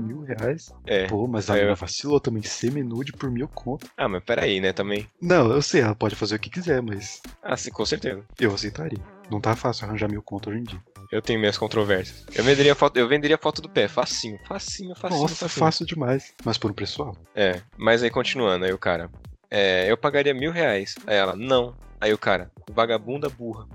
Mil 0.00 0.20
reais? 0.22 0.72
É. 0.86 1.06
Pô, 1.06 1.26
mas 1.26 1.48
a 1.50 1.54
Aí 1.54 1.62
mina 1.62 1.74
vacilou 1.74 2.20
também, 2.20 2.42
semi-nude 2.42 3.12
por 3.12 3.30
mil 3.30 3.48
conto. 3.48 3.86
Ah, 3.96 4.08
mas 4.08 4.22
peraí, 4.22 4.60
né, 4.60 4.72
também. 4.72 5.06
Não, 5.20 5.50
eu 5.52 5.60
sei, 5.62 5.80
ela 5.82 5.94
pode 5.94 6.14
fazer 6.14 6.36
o 6.36 6.38
que 6.38 6.50
quiser, 6.50 6.80
mas 6.82 7.20
Ah, 7.42 7.56
sim, 7.56 7.70
com 7.70 7.84
certeza. 7.84 8.22
eu 8.40 8.54
aceitaria. 8.54 8.98
Não 9.30 9.40
tá 9.40 9.54
fácil 9.54 9.86
arranjar 9.86 10.08
mil 10.10 10.22
conto 10.22 10.48
hoje 10.50 10.60
em 10.60 10.64
dia. 10.64 10.80
Eu 11.12 11.20
tenho 11.22 11.38
minhas 11.40 11.56
controvérsias. 11.58 12.24
Eu 12.34 12.44
venderia 12.44 12.74
foto, 12.74 12.96
eu 12.98 13.08
venderia 13.08 13.38
foto 13.38 13.60
do 13.62 13.68
pé, 13.68 13.88
facinho, 13.88 14.38
facinho, 14.46 14.94
facinho, 14.94 15.20
Nossa, 15.22 15.34
facinho. 15.34 15.58
fácil 15.66 15.86
demais. 15.86 16.34
Mas 16.44 16.56
por 16.58 16.70
um 16.70 16.74
preço 16.74 17.02
alto. 17.02 17.18
É, 17.34 17.60
mas 17.76 18.02
aí 18.02 18.10
continuando, 18.10 18.64
aí 18.64 18.72
o 18.72 18.78
cara, 18.78 19.10
é, 19.50 19.90
eu 19.90 19.96
pagaria 19.96 20.32
mil 20.34 20.50
reais. 20.52 20.94
Aí 21.06 21.16
ela, 21.16 21.34
não. 21.36 21.74
Aí 22.00 22.12
o 22.12 22.18
cara, 22.18 22.50
vagabunda 22.70 23.28
burra. 23.28 23.66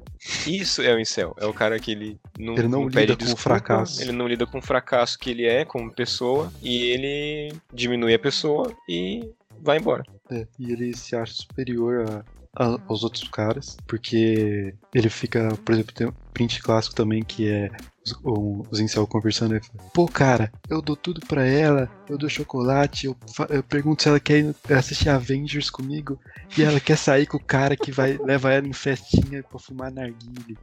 Isso 0.48 0.82
é 0.82 0.94
o 0.94 1.00
incel, 1.00 1.36
é 1.40 1.46
o 1.46 1.54
cara 1.54 1.78
que 1.80 1.92
ele 1.92 2.18
não, 2.40 2.58
Ele 2.58 2.68
não 2.70 2.88
lida 2.88 3.18
com 3.18 3.34
o 3.34 3.36
fracasso. 3.38 4.02
Ele 4.02 4.12
não 4.14 4.28
lida 4.28 4.46
com 4.46 4.60
o 4.60 4.62
fracasso 4.62 5.20
que 5.20 5.30
ele 5.30 5.46
é 5.46 5.66
como 5.66 5.92
pessoa 5.92 6.52
e 6.62 6.84
ele 6.86 7.54
diminui 7.74 8.14
a 8.14 8.20
pessoa 8.20 8.74
e 8.88 9.30
vai 9.60 9.78
embora. 9.80 10.04
É, 10.32 10.48
e 10.58 10.72
ele 10.72 10.96
se 10.96 11.16
acha 11.16 11.34
superior 11.34 12.06
a- 12.10 12.26
a- 12.64 12.80
aos 12.88 13.04
outros 13.04 13.28
caras, 13.28 13.76
porque 13.86 14.74
ele 14.94 15.10
fica, 15.10 15.50
por 15.66 15.74
exemplo, 15.74 15.94
tem 15.94 16.08
um 16.08 16.14
print 16.34 16.62
clássico 16.62 16.96
também 16.96 17.22
que 17.24 17.50
é 17.50 17.70
os, 18.06 18.72
os 18.72 18.80
incel 18.80 19.08
conversando. 19.08 19.60
Fala, 19.62 19.90
Pô, 19.94 20.08
cara, 20.08 20.52
eu 20.70 20.82
dou 20.82 20.96
tudo 20.96 21.22
pra 21.22 21.46
ela, 21.46 21.90
eu 22.10 22.18
dou 22.18 22.30
chocolate, 22.30 23.06
eu, 23.06 23.16
eu 23.50 23.64
pergunto 23.64 24.04
se 24.04 24.10
ela 24.10 24.20
quer 24.20 24.40
ir 24.40 24.56
assistir 24.74 25.10
Avengers 25.10 25.70
comigo, 25.70 26.20
e 26.58 26.64
ela 26.64 26.80
quer 26.80 26.98
sair 26.98 27.26
com 27.26 27.38
o 27.38 27.44
cara 27.44 27.76
que 27.76 27.92
vai 27.92 28.18
leva 28.18 28.52
ela 28.52 28.68
em 28.68 28.74
festinha 28.74 29.44
pra 29.44 29.60
fumar 29.60 29.92
narguile. 29.92 30.58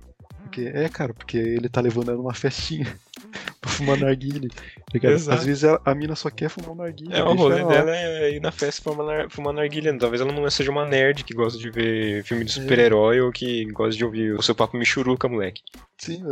Porque, 0.51 0.71
é, 0.75 0.89
cara, 0.89 1.15
porque 1.15 1.39
ele 1.39 1.69
tá 1.69 1.81
levando 1.81 2.09
ela 2.09 2.19
numa 2.19 2.35
festinha 2.35 2.85
pra 3.61 3.71
fumar 3.71 3.97
narguile. 3.97 4.49
tá. 4.49 5.35
Às 5.35 5.45
vezes 5.45 5.63
ela- 5.65 5.81
a 5.85 5.95
mina 5.95 6.17
só 6.17 6.29
quer 6.29 6.49
fumar 6.51 6.71
um 6.73 6.75
narguile. 6.75 7.15
É, 7.15 7.23
o 7.23 7.35
rolê 7.35 7.63
dela 7.65 7.97
é 7.97 8.33
ir 8.35 8.41
na 8.41 8.51
festa 8.51 8.83
fumar, 8.83 9.07
nar- 9.07 9.31
fumar 9.31 9.55
narguilha. 9.55 9.97
Talvez 9.97 10.21
ela 10.21 10.33
não 10.33 10.51
seja 10.51 10.71
uma 10.73 10.85
nerd 10.85 11.23
que 11.23 11.33
gosta 11.33 11.57
de 11.59 11.71
ver 11.71 12.25
filme 12.25 12.45
de 12.45 12.51
super-herói 12.53 13.21
ou 13.21 13.31
que 13.31 13.65
gosta 13.67 13.97
de 13.97 14.05
ouvir 14.05 14.35
o 14.35 14.43
seu 14.43 14.55
papo 14.55 14.77
michuruca, 14.77 15.29
moleque. 15.29 15.63
Sim, 15.99 16.25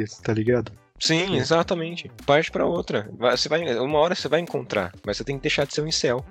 it, 0.00 0.22
tá 0.22 0.32
ligado? 0.32 0.72
Sim, 0.98 1.36
exatamente. 1.36 2.10
Parte 2.24 2.50
pra 2.50 2.64
outra. 2.64 3.10
Você 3.18 3.48
vai, 3.48 3.62
uma 3.80 3.98
hora 3.98 4.14
você 4.14 4.28
vai 4.28 4.40
encontrar, 4.40 4.92
mas 5.04 5.16
você 5.18 5.24
tem 5.24 5.36
que 5.36 5.42
deixar 5.42 5.66
de 5.66 5.74
ser 5.74 5.82
um 5.82 5.86
incel. 5.88 6.24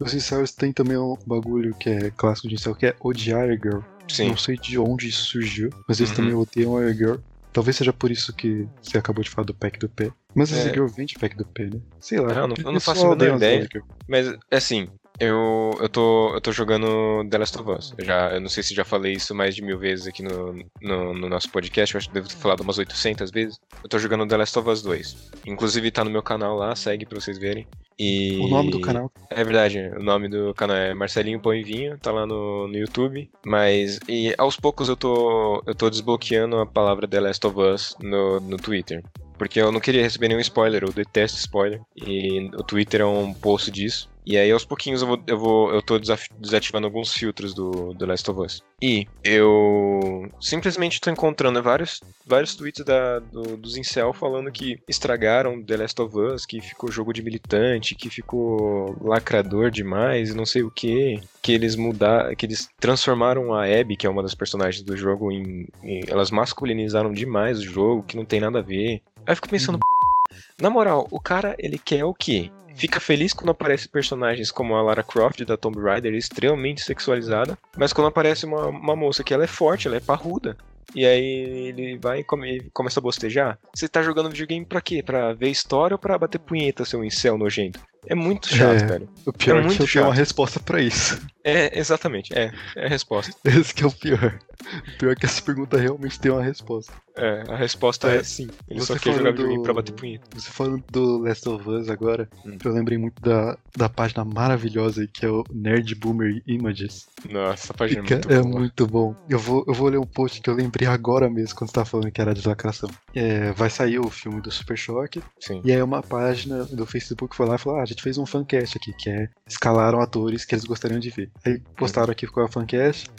Os 0.00 0.14
incels 0.14 0.52
tem 0.52 0.72
também 0.72 0.96
um 0.96 1.16
bagulho 1.26 1.74
que 1.74 1.90
é 1.90 2.10
clássico 2.16 2.48
de 2.48 2.54
incel, 2.54 2.74
que 2.74 2.86
é 2.86 2.94
odiar 3.00 3.50
a 3.50 3.54
girl. 3.56 3.80
Sim. 4.08 4.28
Não 4.30 4.36
sei 4.36 4.56
de 4.56 4.78
onde 4.78 5.08
isso 5.08 5.24
surgiu, 5.26 5.70
mas 5.86 6.00
eles 6.00 6.10
Uhum. 6.10 6.16
também 6.16 6.34
odeiam 6.34 6.76
a 6.76 6.92
girl. 6.92 7.16
Talvez 7.52 7.76
seja 7.76 7.92
por 7.92 8.10
isso 8.10 8.32
que 8.34 8.66
você 8.82 8.98
acabou 8.98 9.22
de 9.24 9.30
falar 9.30 9.46
do 9.46 9.54
pack 9.54 9.78
do 9.78 9.88
pé. 9.88 10.10
Mas 10.34 10.52
essa 10.52 10.68
É. 10.68 10.72
girl 10.72 10.86
vem 10.86 11.06
de 11.06 11.14
pack 11.18 11.36
do 11.36 11.44
pé, 11.46 11.64
né? 11.66 11.80
Sei 12.00 12.18
lá. 12.20 12.34
Não, 12.34 12.48
não- 12.48 12.56
eu 12.58 12.72
não 12.72 12.80
faço 12.80 13.06
a 13.06 13.16
menor 13.16 13.36
ideia. 13.36 13.68
Mas, 14.06 14.32
assim, 14.50 14.88
Eu, 15.20 15.76
eu, 15.80 15.88
tô, 15.88 16.34
eu 16.34 16.40
tô 16.40 16.52
jogando 16.52 17.26
The 17.28 17.38
Last 17.38 17.58
of 17.58 17.70
Us. 17.70 17.94
Eu, 17.98 18.04
já, 18.04 18.30
eu 18.34 18.40
não 18.40 18.48
sei 18.48 18.62
se 18.62 18.74
já 18.74 18.84
falei 18.84 19.14
isso 19.14 19.34
mais 19.34 19.54
de 19.54 19.62
mil 19.62 19.78
vezes 19.78 20.06
aqui 20.06 20.22
no, 20.22 20.52
no, 20.80 21.14
no, 21.14 21.28
nosso 21.28 21.50
podcast, 21.50 21.94
eu 21.94 21.98
acho 21.98 22.08
que 22.08 22.14
devo 22.14 22.28
ter 22.28 22.36
falado 22.36 22.60
umas 22.60 22.78
800 22.78 23.30
vezes. 23.30 23.58
Eu 23.82 23.88
tô 23.88 23.98
jogando 23.98 24.26
The 24.26 24.36
Last 24.36 24.58
of 24.58 24.68
Us 24.68 24.82
2. 24.82 25.30
Inclusive 25.46 25.90
tá 25.90 26.04
no 26.04 26.10
meu 26.10 26.22
canal 26.22 26.56
lá, 26.56 26.74
segue 26.76 27.04
pra 27.04 27.20
vocês 27.20 27.36
verem. 27.36 27.66
E... 27.98 28.38
O 28.38 28.48
nome 28.48 28.70
do 28.70 28.80
canal? 28.80 29.10
É 29.28 29.42
verdade, 29.42 29.90
o 29.96 30.02
nome 30.02 30.28
do 30.28 30.54
canal 30.54 30.76
é 30.76 30.94
Marcelinho 30.94 31.40
Põe 31.40 31.64
Vinho, 31.64 31.98
tá 31.98 32.12
lá 32.12 32.24
no, 32.24 32.68
no 32.68 32.76
YouTube. 32.76 33.28
Mas 33.44 33.98
e 34.08 34.32
aos 34.38 34.56
poucos 34.56 34.88
eu 34.88 34.96
tô, 34.96 35.62
eu 35.66 35.74
tô 35.74 35.90
desbloqueando 35.90 36.58
a 36.58 36.66
palavra 36.66 37.08
The 37.08 37.20
Last 37.20 37.44
of 37.44 37.58
Us 37.58 37.96
no, 38.00 38.38
no 38.38 38.56
Twitter. 38.56 39.02
Porque 39.36 39.60
eu 39.60 39.70
não 39.70 39.80
queria 39.80 40.02
receber 40.02 40.28
nenhum 40.28 40.40
spoiler, 40.40 40.82
eu 40.82 40.92
detesto 40.92 41.38
spoiler. 41.38 41.80
E 41.96 42.50
o 42.54 42.62
Twitter 42.62 43.00
é 43.00 43.06
um 43.06 43.32
post 43.32 43.70
disso. 43.70 44.08
E 44.28 44.36
aí, 44.36 44.52
aos 44.52 44.62
pouquinhos, 44.62 45.00
eu 45.00 45.08
vou. 45.08 45.22
Eu, 45.26 45.38
vou, 45.38 45.72
eu 45.72 45.80
tô 45.80 45.98
desativando 45.98 46.86
alguns 46.86 47.14
filtros 47.14 47.54
do, 47.54 47.94
do 47.94 48.04
Last 48.04 48.30
of 48.30 48.40
Us. 48.42 48.62
E 48.82 49.06
eu 49.24 50.30
simplesmente 50.38 51.00
tô 51.00 51.08
encontrando 51.10 51.62
vários, 51.62 52.02
vários 52.26 52.54
tweets 52.54 52.84
da, 52.84 53.20
do, 53.20 53.56
dos 53.56 53.78
Incel 53.78 54.12
falando 54.12 54.52
que 54.52 54.78
estragaram 54.86 55.62
The 55.62 55.78
Last 55.78 56.02
of 56.02 56.14
Us, 56.14 56.44
que 56.44 56.60
ficou 56.60 56.92
jogo 56.92 57.14
de 57.14 57.22
militante, 57.22 57.94
que 57.94 58.10
ficou 58.10 58.94
lacrador 59.00 59.70
demais, 59.70 60.34
não 60.34 60.44
sei 60.44 60.62
o 60.62 60.70
que. 60.70 61.22
Que 61.40 61.52
eles 61.52 61.74
mudaram. 61.74 62.34
Que 62.36 62.44
eles 62.44 62.68
transformaram 62.78 63.54
a 63.54 63.64
Abby, 63.64 63.96
que 63.96 64.06
é 64.06 64.10
uma 64.10 64.22
das 64.22 64.34
personagens 64.34 64.82
do 64.82 64.94
jogo, 64.94 65.32
em, 65.32 65.66
em. 65.82 66.02
Elas 66.06 66.30
masculinizaram 66.30 67.14
demais 67.14 67.60
o 67.60 67.64
jogo, 67.64 68.02
que 68.02 68.14
não 68.14 68.26
tem 68.26 68.40
nada 68.40 68.58
a 68.58 68.62
ver. 68.62 69.00
Aí 69.24 69.32
eu 69.32 69.36
fico 69.36 69.48
pensando. 69.48 69.76
Uhum. 69.76 70.38
Na 70.60 70.68
moral, 70.68 71.08
o 71.10 71.18
cara, 71.18 71.56
ele 71.58 71.78
quer 71.78 72.04
o 72.04 72.12
quê? 72.12 72.50
Fica 72.78 73.00
feliz 73.00 73.32
quando 73.32 73.50
aparecem 73.50 73.90
personagens 73.90 74.50
como 74.50 74.74
a 74.74 74.82
Lara 74.82 75.02
Croft 75.02 75.44
da 75.44 75.56
Tomb 75.56 75.80
Raider, 75.80 76.14
extremamente 76.14 76.82
sexualizada, 76.82 77.58
mas 77.76 77.92
quando 77.92 78.06
aparece 78.06 78.46
uma, 78.46 78.66
uma 78.66 78.96
moça 78.96 79.24
que 79.24 79.34
ela 79.34 79.44
é 79.44 79.48
forte, 79.48 79.88
ela 79.88 79.96
é 79.96 80.00
parruda, 80.00 80.56
e 80.94 81.04
aí 81.04 81.68
ele 81.68 81.98
vai 81.98 82.20
e 82.20 82.24
come, 82.24 82.70
começa 82.72 82.98
a 82.98 83.02
bostejar. 83.02 83.58
Você 83.74 83.88
tá 83.88 84.02
jogando 84.02 84.30
videogame 84.30 84.64
pra 84.64 84.80
quê? 84.80 85.02
Pra 85.02 85.34
ver 85.34 85.50
história 85.50 85.94
ou 85.94 85.98
pra 85.98 86.18
bater 86.18 86.38
punheta, 86.38 86.84
seu 86.84 87.04
incel 87.04 87.36
nojento? 87.36 87.80
É 88.06 88.14
muito 88.14 88.48
chato, 88.48 88.84
é, 88.84 88.86
cara. 88.86 89.02
O 89.26 89.32
pior 89.32 89.56
é, 89.56 89.60
é 89.60 89.62
que 89.68 89.82
eu 89.82 89.86
chato. 89.86 89.92
tenho 89.92 90.04
uma 90.06 90.14
resposta 90.14 90.60
pra 90.60 90.80
isso. 90.80 91.20
É, 91.44 91.78
exatamente. 91.78 92.36
É, 92.36 92.52
é 92.76 92.86
a 92.86 92.88
resposta. 92.88 93.34
Esse 93.44 93.74
que 93.74 93.82
é 93.82 93.86
o 93.86 93.92
pior. 93.92 94.38
O 94.86 94.98
pior 94.98 95.12
é 95.12 95.14
que 95.14 95.24
essa 95.24 95.40
pergunta 95.40 95.78
realmente 95.78 96.18
tem 96.18 96.30
uma 96.30 96.42
resposta. 96.42 96.92
É, 97.16 97.44
a 97.48 97.56
resposta 97.56 98.10
é, 98.10 98.18
é 98.18 98.22
sim. 98.22 98.48
Ele 98.68 98.80
só 98.80 98.96
quer 98.96 99.14
jogar 99.14 99.32
videogame 99.32 99.62
pra 99.62 99.74
bater 99.74 99.92
punheta. 99.92 100.24
Você 100.34 100.50
falando 100.50 100.84
do 100.90 101.18
Last 101.18 101.48
of 101.48 101.68
Us 101.68 101.88
agora, 101.88 102.28
hum. 102.44 102.58
eu 102.64 102.72
lembrei 102.72 102.98
muito 102.98 103.20
da, 103.20 103.56
da 103.76 103.88
página 103.88 104.24
maravilhosa 104.24 105.00
aí, 105.00 105.08
que 105.08 105.26
é 105.26 105.28
o 105.28 105.44
Nerd 105.52 105.94
Boomer 105.96 106.42
Images. 106.46 107.08
Nossa, 107.28 107.64
essa 107.64 107.74
página 107.74 108.02
Fica, 108.02 108.14
é 108.14 108.18
muito 108.18 108.32
é 108.32 108.42
boa. 108.42 108.58
muito 108.58 108.86
bom. 108.86 109.16
Eu 109.28 109.38
vou, 109.38 109.64
eu 109.66 109.74
vou 109.74 109.88
ler 109.88 109.98
um 109.98 110.06
post 110.06 110.40
que 110.40 110.48
eu 110.48 110.54
lembrei 110.54 110.86
agora 110.86 111.28
mesmo, 111.28 111.56
quando 111.56 111.70
você 111.70 111.74
tá 111.74 111.84
falando 111.84 112.10
que 112.10 112.20
era 112.20 112.34
de 112.34 112.46
lacração. 112.46 112.90
É, 113.14 113.52
vai 113.52 113.70
sair 113.70 113.98
o 113.98 114.10
filme 114.10 114.40
do 114.40 114.50
Super 114.50 114.76
Choque. 114.76 115.22
Sim. 115.40 115.60
E 115.64 115.72
aí 115.72 115.82
uma 115.82 116.02
página 116.02 116.64
do 116.64 116.86
Facebook 116.86 117.34
foi 117.34 117.46
lá 117.46 117.56
e 117.56 117.58
falou: 117.58 117.80
Ah, 117.80 117.82
a 117.82 117.86
gente 117.86 118.02
fez 118.02 118.18
um 118.18 118.26
fancast 118.26 118.76
aqui, 118.76 118.92
que 118.92 119.10
é 119.10 119.28
escalaram 119.46 120.00
atores 120.00 120.44
que 120.44 120.54
eles 120.54 120.64
gostariam 120.64 121.00
de 121.00 121.10
ver. 121.10 121.27
Aí 121.44 121.60
postaram 121.76 122.10
aqui 122.10 122.26
com 122.26 122.40
a 122.40 122.48
fancast. 122.48 123.10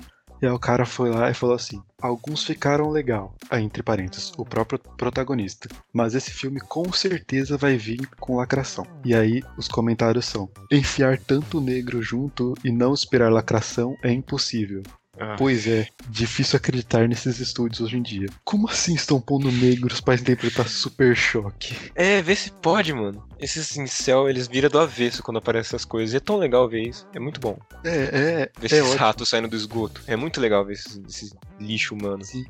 E 0.41 0.45
aí 0.45 0.51
o 0.51 0.59
cara 0.59 0.85
foi 0.85 1.09
lá 1.11 1.29
e 1.29 1.33
falou 1.33 1.55
assim: 1.55 1.81
alguns 2.01 2.43
ficaram 2.43 2.89
legal, 2.89 3.35
aí 3.49 3.61
entre 3.61 3.83
parênteses, 3.83 4.31
o 4.37 4.45
próprio 4.45 4.79
protagonista. 4.79 5.67
Mas 5.93 6.15
esse 6.15 6.31
filme 6.31 6.61
com 6.61 6.91
certeza 6.93 7.57
vai 7.57 7.75
vir 7.75 8.07
com 8.19 8.37
lacração. 8.37 8.87
E 9.03 9.13
aí 9.13 9.43
os 9.57 9.67
comentários 9.67 10.25
são: 10.25 10.49
enfiar 10.71 11.17
tanto 11.17 11.59
negro 11.59 12.01
junto 12.01 12.53
e 12.63 12.71
não 12.71 12.93
esperar 12.93 13.31
lacração 13.31 13.97
é 14.01 14.11
impossível. 14.11 14.81
Ah. 15.19 15.35
Pois 15.37 15.67
é, 15.67 15.87
difícil 16.07 16.55
acreditar 16.57 17.07
nesses 17.07 17.39
estúdios 17.39 17.81
hoje 17.81 17.97
em 17.97 18.01
dia. 18.01 18.27
Como 18.43 18.69
assim 18.69 18.93
estão 18.93 19.19
pondo 19.19 19.51
negros 19.51 19.99
pra 19.99 20.15
interpretar 20.15 20.67
Super 20.69 21.15
Choque? 21.15 21.75
É, 21.93 22.21
vê 22.21 22.35
se 22.35 22.51
pode, 22.51 22.93
mano. 22.93 23.27
Esses 23.37 23.75
incel, 23.75 24.29
eles 24.29 24.47
viram 24.47 24.69
do 24.69 24.79
avesso 24.79 25.21
quando 25.21 25.37
aparecem 25.37 25.67
essas 25.69 25.83
coisas. 25.83 26.13
E 26.13 26.17
é 26.17 26.19
tão 26.21 26.37
legal 26.37 26.69
ver 26.69 26.87
isso. 26.87 27.05
É 27.13 27.19
muito 27.19 27.39
bom. 27.39 27.57
É, 27.83 27.89
é. 27.89 28.51
Ver 28.59 28.63
é 28.63 28.65
esses 28.65 28.81
ótimo. 28.81 28.95
ratos 28.97 29.29
saindo 29.29 29.47
do 29.49 29.55
esgoto. 29.55 30.01
É 30.07 30.15
muito 30.15 30.39
legal 30.39 30.65
ver 30.65 30.73
esses, 30.73 30.99
esses 31.07 31.33
lixo 31.59 31.93
humano. 31.93 32.23
Sim. 32.23 32.45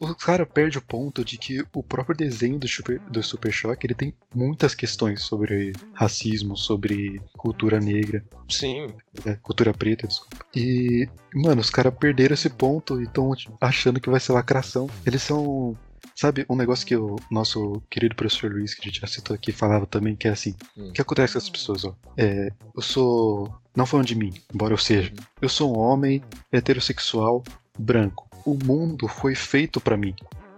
O 0.00 0.14
cara 0.14 0.44
perde 0.44 0.78
o 0.78 0.82
ponto 0.82 1.24
de 1.24 1.38
que 1.38 1.64
o 1.72 1.82
próprio 1.82 2.16
desenho 2.16 2.58
do 2.58 2.66
Super, 2.68 2.98
do 3.00 3.22
Super 3.22 3.52
Choque 3.52 3.86
ele 3.86 3.94
tem 3.94 4.14
muitas 4.34 4.74
questões 4.74 5.22
sobre 5.22 5.72
racismo, 5.92 6.56
sobre 6.56 7.20
cultura 7.36 7.80
negra, 7.80 8.24
Sim. 8.48 8.88
né, 9.24 9.38
cultura 9.42 9.72
preta, 9.72 10.06
desculpa. 10.06 10.44
E, 10.54 11.08
mano, 11.34 11.60
os 11.60 11.70
caras 11.70 11.94
perderam 11.94 12.34
esse 12.34 12.50
ponto 12.50 13.00
e 13.00 13.04
estão 13.04 13.32
achando 13.60 14.00
que 14.00 14.10
vai 14.10 14.20
ser 14.20 14.32
lacração. 14.32 14.88
Eles 15.06 15.22
são. 15.22 15.76
Sabe, 16.14 16.44
um 16.50 16.56
negócio 16.56 16.84
que 16.84 16.96
o 16.96 17.14
nosso 17.30 17.80
querido 17.88 18.16
professor 18.16 18.50
Luiz, 18.50 18.74
que 18.74 18.80
a 18.82 18.84
gente 18.90 19.00
já 19.00 19.06
citou 19.06 19.36
aqui, 19.36 19.52
falava 19.52 19.86
também, 19.86 20.16
que 20.16 20.26
é 20.26 20.32
assim: 20.32 20.54
Hum. 20.76 20.88
o 20.88 20.92
que 20.92 21.00
acontece 21.00 21.34
com 21.34 21.38
essas 21.38 21.50
pessoas, 21.50 21.84
ó? 21.84 21.94
É, 22.16 22.52
eu 22.74 22.82
sou. 22.82 23.54
Não 23.76 23.86
falando 23.86 24.06
de 24.06 24.16
mim, 24.16 24.34
embora 24.52 24.74
eu 24.74 24.78
seja. 24.78 25.12
Eu 25.40 25.48
sou 25.48 25.76
um 25.76 25.78
homem 25.78 26.20
heterossexual 26.50 27.44
branco. 27.78 28.27
O 28.48 28.58
mundo 28.64 29.06
foi 29.08 29.34
feito 29.34 29.80
pra 29.80 29.96
mim. 29.96 30.14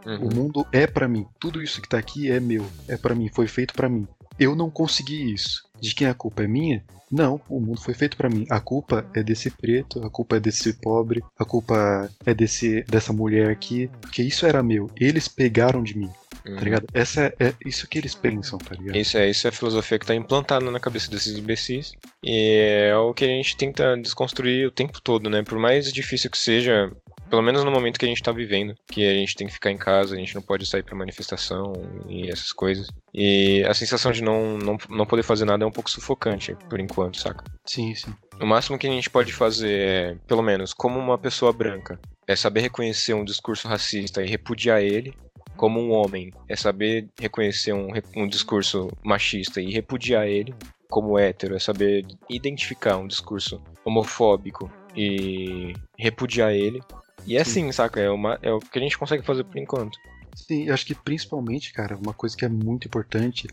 Uhum. 0.07 0.29
O 0.29 0.35
mundo 0.35 0.67
é 0.73 0.87
pra 0.87 1.09
mim. 1.09 1.27
Tudo 1.39 1.63
isso 1.63 1.83
que 1.83 1.89
tá 1.89 1.99
aqui 1.99 2.31
é 2.31 2.39
meu. 2.41 2.65
É 2.89 2.97
pra 2.97 3.15
mim. 3.15 3.29
Foi 3.29 3.47
feito 3.47 3.75
pra 3.75 3.89
mim. 3.89 4.07
Eu 4.39 4.55
não 4.55 4.71
consegui 4.71 5.33
isso. 5.33 5.63
De 5.81 5.95
quem 5.95 6.07
a 6.07 6.15
culpa 6.15 6.45
é 6.45 6.47
minha? 6.47 6.83
Não, 7.11 7.41
o 7.49 7.59
mundo 7.59 7.81
foi 7.81 7.93
feito 7.93 8.17
pra 8.17 8.31
mim. 8.31 8.47
A 8.49 8.61
culpa 8.61 9.05
é 9.13 9.23
desse 9.23 9.51
preto, 9.51 10.03
a 10.05 10.09
culpa 10.09 10.37
é 10.37 10.41
desse 10.41 10.73
pobre, 10.75 11.21
a 11.37 11.45
culpa 11.45 12.09
é 12.25 12.33
desse 12.33 12.85
dessa 12.85 13.13
mulher 13.13 13.51
aqui, 13.51 13.91
porque 14.01 14.23
isso 14.23 14.47
era 14.47 14.63
meu. 14.63 14.89
Eles 14.97 15.27
pegaram 15.27 15.83
de 15.83 15.99
mim, 15.99 16.09
Uhum. 16.47 16.55
tá 16.57 16.63
ligado? 16.63 16.87
Essa 16.95 17.23
é, 17.41 17.47
é 17.49 17.55
isso 17.67 17.89
que 17.89 17.99
eles 17.99 18.15
pensam, 18.15 18.59
tá 18.61 18.77
ligado? 18.77 18.97
Isso 18.97 19.19
é, 19.19 19.29
isso 19.29 19.45
é 19.47 19.51
a 19.51 19.53
filosofia 19.53 19.99
que 19.99 20.07
tá 20.07 20.15
implantada 20.15 20.71
na 20.71 20.79
cabeça 20.79 21.11
desses 21.11 21.37
imbecis. 21.37 21.93
E 22.23 22.87
é 22.89 22.97
o 22.97 23.13
que 23.13 23.25
a 23.25 23.29
gente 23.29 23.57
tenta 23.57 23.97
desconstruir 23.97 24.69
o 24.69 24.71
tempo 24.71 25.01
todo, 25.03 25.29
né? 25.29 25.43
Por 25.43 25.59
mais 25.59 25.93
difícil 25.93 26.31
que 26.31 26.39
seja, 26.39 26.93
pelo 27.31 27.43
menos 27.43 27.63
no 27.63 27.71
momento 27.71 27.99
que 27.99 28.05
a 28.05 28.09
gente 28.09 28.23
tá 28.23 28.33
vivendo, 28.33 28.75
que 28.89 29.07
a 29.09 29.15
gente 29.15 29.37
tem 29.37 29.47
que 29.47 29.53
ficar 29.53 29.71
em 29.71 29.79
casa, 29.79 30.15
a 30.15 30.19
gente 30.19 30.35
não 30.35 30.43
pode 30.43 30.67
sair 30.67 30.83
pra 30.83 30.97
manifestação 30.97 31.73
e 32.09 32.29
essas 32.29 32.53
coisas. 32.53 32.89
E 33.15 33.65
a 33.65 33.73
sensação 33.73 34.11
de 34.11 34.23
não, 34.23 34.59
não, 34.59 34.77
não 34.89 35.07
poder 35.07 35.23
fazer 35.23 35.45
nada 35.45 35.63
é 35.63 35.67
um 35.67 35.71
pouco 35.71 35.91
sufocante, 35.91 36.57
por 36.69 36.81
enquanto, 36.81 37.19
saca? 37.19 37.45
Sim, 37.65 37.95
sim. 37.95 38.13
O 38.41 38.47
máximo 38.47 38.77
que 38.77 38.87
a 38.87 38.91
gente 38.91 39.09
pode 39.09 39.33
fazer 39.33 39.81
é, 39.81 40.17
pelo 40.27 40.43
menos, 40.43 40.75
como 40.75 40.99
uma 40.99 41.17
pessoa 41.17 41.53
branca, 41.53 42.01
é 42.27 42.35
saber 42.35 42.61
reconhecer 42.61 43.15
um 43.15 43.25
discurso 43.25 43.69
racista 43.69 44.23
e 44.23 44.29
repudiar 44.29 44.83
ele. 44.83 45.15
Como 45.57 45.79
um 45.79 45.93
homem, 45.93 46.33
é 46.49 46.57
saber 46.57 47.07
reconhecer 47.21 47.75
um, 47.75 47.89
um 48.17 48.27
discurso 48.27 48.89
machista 49.05 49.61
e 49.61 49.71
repudiar 49.71 50.27
ele. 50.27 50.55
Como 50.89 51.19
hétero, 51.19 51.55
é 51.55 51.59
saber 51.59 52.07
identificar 52.29 52.97
um 52.97 53.07
discurso 53.07 53.63
homofóbico 53.85 54.71
e 54.97 55.75
repudiar 55.99 56.53
ele. 56.53 56.81
E 57.27 57.37
é 57.37 57.41
assim, 57.41 57.71
saca? 57.73 58.01
É, 58.01 58.11
uma, 58.11 58.39
é 58.43 58.53
o 58.53 58.59
que 58.59 58.79
a 58.79 58.83
gente 58.83 58.99
consegue 58.99 59.25
fazer 59.25 59.45
por 59.45 59.59
enquanto. 59.59 59.99
Sim, 60.35 60.65
eu 60.65 60.75
acho 60.75 60.87
que 60.87 60.95
principalmente, 60.95 61.73
cara, 61.73 61.97
uma 61.97 62.13
coisa 62.13 62.37
que 62.37 62.45
é 62.45 62.49
muito 62.49 62.87
importante 62.87 63.49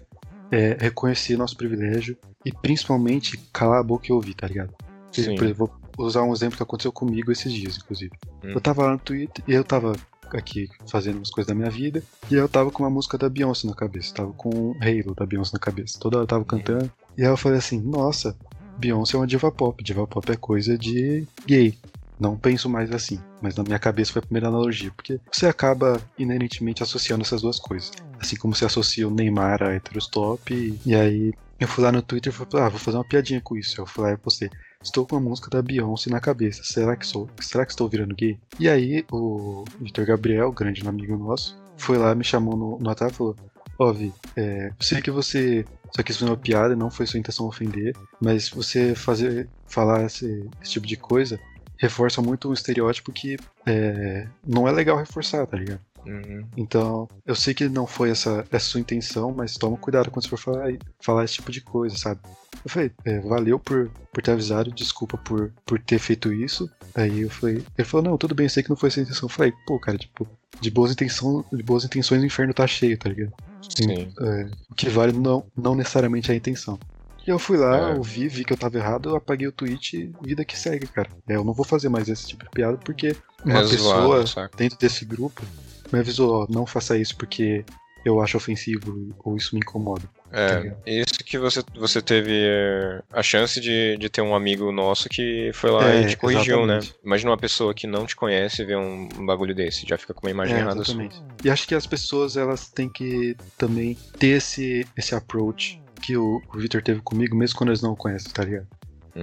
é 0.52 0.78
reconhecer 0.80 1.38
nosso 1.38 1.58
privilégio 1.58 2.18
e 2.46 2.52
principalmente 2.52 3.38
calar 3.52 3.80
a 3.80 3.84
boca 3.84 4.08
e 4.10 4.14
ouvir, 4.14 4.34
tá 4.34 4.48
ligado? 4.48 4.74
Sim. 5.12 5.36
Por 5.36 5.44
exemplo, 5.44 5.72
vou 5.98 6.08
usar 6.08 6.24
um 6.24 6.32
exemplo 6.32 6.58
que 6.58 6.64
aconteceu 6.64 6.92
comigo 6.92 7.32
esses 7.32 7.52
dias, 7.52 7.78
inclusive. 7.78 8.12
Hum. 8.44 8.52
Eu 8.52 8.62
tava 8.62 8.84
lá 8.84 8.92
no 8.92 9.00
Twitter 9.00 9.44
e 9.48 9.54
eu 9.54 9.64
tava 9.64 9.94
aqui 10.32 10.70
fazendo 10.88 11.18
umas 11.18 11.30
coisas 11.30 11.48
da 11.48 11.56
minha 11.56 11.70
vida 11.70 12.04
e 12.30 12.36
eu 12.36 12.48
tava 12.50 12.70
com 12.70 12.84
uma 12.84 12.90
música 12.90 13.18
da 13.18 13.30
Beyoncé 13.30 13.66
na 13.66 13.74
cabeça, 13.74 14.14
tava 14.14 14.34
com 14.34 14.76
Halo 14.82 15.16
da 15.16 15.26
Beyoncé 15.26 15.52
na 15.54 15.60
cabeça. 15.60 16.00
Toda 16.00 16.18
hora 16.18 16.24
eu 16.24 16.28
tava 16.28 16.46
cantando 16.46 16.92
e 17.18 17.24
aí 17.24 17.30
eu 17.30 17.38
falei 17.38 17.58
assim: 17.58 17.82
nossa, 17.82 18.36
Beyoncé 18.78 19.16
é 19.16 19.20
uma 19.20 19.28
diva 19.28 19.52
pop, 19.52 19.84
diva 19.84 20.06
pop 20.06 20.32
é 20.32 20.36
coisa 20.36 20.78
de 20.78 21.26
gay. 21.46 21.78
Não 22.20 22.36
penso 22.36 22.68
mais 22.70 22.92
assim, 22.92 23.20
mas 23.42 23.56
na 23.56 23.64
minha 23.64 23.78
cabeça 23.78 24.12
foi 24.12 24.20
a 24.20 24.26
primeira 24.26 24.48
analogia, 24.48 24.92
porque 24.96 25.20
você 25.32 25.46
acaba 25.46 26.02
inerentemente 26.18 26.82
associando 26.82 27.22
essas 27.24 27.42
duas 27.42 27.60
coisas. 27.60 27.92
Assim 28.20 28.36
como 28.36 28.56
se 28.56 28.66
associa 28.66 29.08
o 29.08 29.12
Neymar 29.12 29.62
a 29.62 29.74
heterostop, 29.74 30.80
e, 30.86 30.96
aí 30.96 31.34
eu 31.60 31.68
fui 31.68 31.84
lá 31.84 31.92
no 31.92 32.02
Twitter 32.02 32.34
e 32.34 32.36
falei, 32.36 32.66
ah, 32.66 32.70
vou 32.70 32.80
fazer 32.80 32.98
uma 32.98 33.04
piadinha 33.04 33.42
com 33.42 33.56
isso. 33.56 33.80
Eu 33.80 33.86
fui 33.86 34.04
lá 34.04 34.14
e 34.14 34.18
postei, 34.18 34.50
estou 34.82 35.06
com 35.06 35.18
a 35.18 35.20
música 35.20 35.50
da 35.50 35.62
Beyoncé 35.62 36.10
na 36.10 36.20
cabeça, 36.20 36.64
será 36.64 36.96
que 36.96 37.06
sou, 37.06 37.30
será 37.40 37.66
que 37.66 37.72
estou 37.72 37.88
virando 37.88 38.16
gay? 38.16 38.40
E 38.60 38.68
aí 38.68 39.06
o 39.12 39.64
Vitor 39.80 40.06
Gabriel, 40.06 40.52
grande 40.52 40.88
amigo 40.88 41.16
nosso, 41.18 41.58
foi 41.78 41.98
lá, 41.98 42.16
me 42.16 42.24
chamou 42.24 42.58
no, 42.58 42.80
no 42.80 42.90
WhatsApp 42.90 43.14
e 43.14 43.16
falou, 43.16 43.36
ó 43.78 43.92
Vi, 43.92 44.12
é, 44.36 44.72
sei 44.80 45.02
que 45.02 45.12
você 45.12 45.66
só 45.96 46.02
quis 46.04 46.18
fazer 46.18 46.32
uma 46.32 46.38
piada, 46.38 46.76
não 46.76 46.90
foi 46.90 47.06
sua 47.06 47.20
intenção 47.20 47.48
ofender, 47.48 47.96
mas 48.20 48.50
você 48.50 48.96
fazer, 48.96 49.48
falar 49.68 50.06
esse, 50.06 50.50
esse 50.62 50.74
tipo 50.74 50.88
de 50.88 50.98
coisa 50.98 51.40
reforça 51.78 52.22
muito 52.22 52.50
um 52.50 52.54
estereótipo 52.54 53.12
que 53.12 53.38
é, 53.66 54.28
não 54.46 54.68
é 54.68 54.72
legal 54.72 54.98
reforçar, 54.98 55.46
tá 55.46 55.58
ligado? 55.58 55.82
Uhum. 56.06 56.46
Então, 56.56 57.08
eu 57.26 57.36
sei 57.36 57.54
que 57.54 57.68
não 57.68 57.86
foi 57.86 58.10
essa, 58.10 58.46
essa 58.52 58.66
sua 58.66 58.80
intenção, 58.80 59.34
mas 59.36 59.56
toma 59.56 59.78
cuidado 59.78 60.10
quando 60.10 60.24
você 60.24 60.30
for 60.30 60.40
falar, 60.40 60.74
falar 61.02 61.26
esse 61.26 61.36
tipo 61.36 61.52
de 61.52 61.62
coisa, 61.62 61.98
sabe? 61.98 62.22
Eu 62.64 62.70
falei, 62.70 62.92
é, 63.06 63.20
valeu 63.20 63.60
por, 63.60 63.90
por 64.12 64.24
ter 64.24 64.32
avisado, 64.32 64.72
desculpa 64.72 65.18
por, 65.18 65.52
por 65.66 65.80
ter 65.80 66.00
feito 66.00 66.34
isso. 66.34 66.70
Aí 66.96 67.22
eu 67.22 67.30
falei, 67.30 67.64
ele 67.78 67.88
falou, 67.88 68.12
não, 68.12 68.18
tudo 68.18 68.34
bem, 68.34 68.46
eu 68.46 68.50
sei 68.50 68.64
que 68.64 68.70
não 68.70 68.78
foi 68.78 68.90
essa 68.90 69.02
intenção. 69.02 69.26
Eu 69.26 69.34
falei, 69.34 69.54
pô, 69.66 69.80
cara, 69.80 69.98
tipo, 69.98 70.28
de 70.60 70.72
boas, 70.72 70.92
intenção, 70.92 71.46
de 71.52 71.64
boas 71.64 71.84
intenções 71.84 72.22
o 72.22 72.26
inferno 72.26 72.54
tá 72.54 72.66
cheio, 72.66 72.98
tá 72.98 73.10
ligado? 73.10 73.34
Sim. 73.70 74.12
É, 74.20 74.50
o 74.70 74.76
que 74.76 74.90
vale 74.90 75.12
não, 75.14 75.46
não 75.56 75.76
necessariamente 75.76 76.32
é 76.32 76.34
a 76.34 76.38
intenção. 76.38 76.80
E 77.28 77.30
eu 77.30 77.38
fui 77.38 77.58
lá, 77.58 77.90
É. 77.90 77.94
ouvi, 77.96 78.28
vi 78.30 78.46
que 78.46 78.54
eu 78.54 78.58
tava 78.58 78.78
errado, 78.78 79.10
eu 79.10 79.16
apaguei 79.18 79.48
o 79.48 79.52
tweet 79.52 79.98
e 79.98 80.26
vida 80.26 80.46
que 80.46 80.58
segue, 80.58 80.88
cara. 80.88 81.10
É, 81.28 81.36
eu 81.36 81.44
não 81.44 81.54
vou 81.54 81.66
fazer 81.66 81.90
mais 81.90 82.08
esse 82.08 82.26
tipo 82.26 82.46
de 82.46 82.50
piada 82.52 82.78
porque 82.78 83.16
uma 83.44 83.60
É 83.60 83.64
zoado, 83.64 83.70
pessoa 83.70 84.28
saca? 84.28 84.58
dentro 84.58 84.78
desse 84.80 85.04
grupo 85.04 85.44
me 85.92 86.00
avisou, 86.00 86.44
ó, 86.44 86.48
não 86.50 86.66
faça 86.66 86.98
isso 86.98 87.16
porque 87.18 87.66
eu 88.06 88.22
acho 88.22 88.38
ofensivo 88.38 89.14
ou 89.20 89.36
isso 89.36 89.54
me 89.54 89.60
incomoda. 89.60 90.04
Tá 90.32 90.38
É, 90.40 90.60
ligado? 90.62 90.78
isso 90.86 91.20
que 91.26 91.38
você, 91.38 91.62
você 91.76 92.02
teve 92.02 92.32
é, 92.34 93.02
a 93.12 93.22
chance 93.24 93.60
de, 93.60 93.98
de 93.98 94.10
ter 94.10 94.22
um 94.22 94.34
amigo 94.34 94.72
nosso 94.72 95.10
que 95.10 95.52
foi 95.54 95.70
lá 95.72 95.90
É, 95.90 96.02
e 96.02 96.08
te 96.08 96.16
corrigiu, 96.18 96.60
exatamente. 96.62 96.90
né? 96.92 96.96
Imagina 97.04 97.32
uma 97.32 97.38
pessoa 97.38 97.74
que 97.74 97.88
não 97.88 98.06
te 98.06 98.16
conhece 98.16 98.64
ver 98.64 98.78
um, 98.78 99.10
um 99.18 99.26
bagulho 99.26 99.54
desse, 99.54 99.86
já 99.86 99.98
fica 99.98 100.14
com 100.14 100.26
uma 100.26 100.32
imagem 100.32 100.56
É, 100.56 100.60
errada 100.60 100.84
sua. 100.86 100.94
exatamente. 101.04 101.22
E 101.44 101.50
acho 101.50 101.68
que 101.68 101.76
as 101.76 101.86
pessoas 101.86 102.38
elas 102.38 102.70
têm 102.70 102.88
que 102.90 103.36
também 103.58 103.98
ter 104.18 104.38
esse, 104.38 104.86
esse 104.98 105.14
approach 105.16 105.82
que 106.00 106.16
o, 106.18 106.42
o 106.54 106.58
Victor 106.58 106.82
teve 106.82 107.02
comigo, 107.02 107.36
mesmo 107.36 107.58
quando 107.58 107.70
eles 107.70 107.82
não 107.82 107.92
o 107.94 107.96
conhecem, 107.98 108.32
tá 108.32 108.44
ligado? 108.44 108.68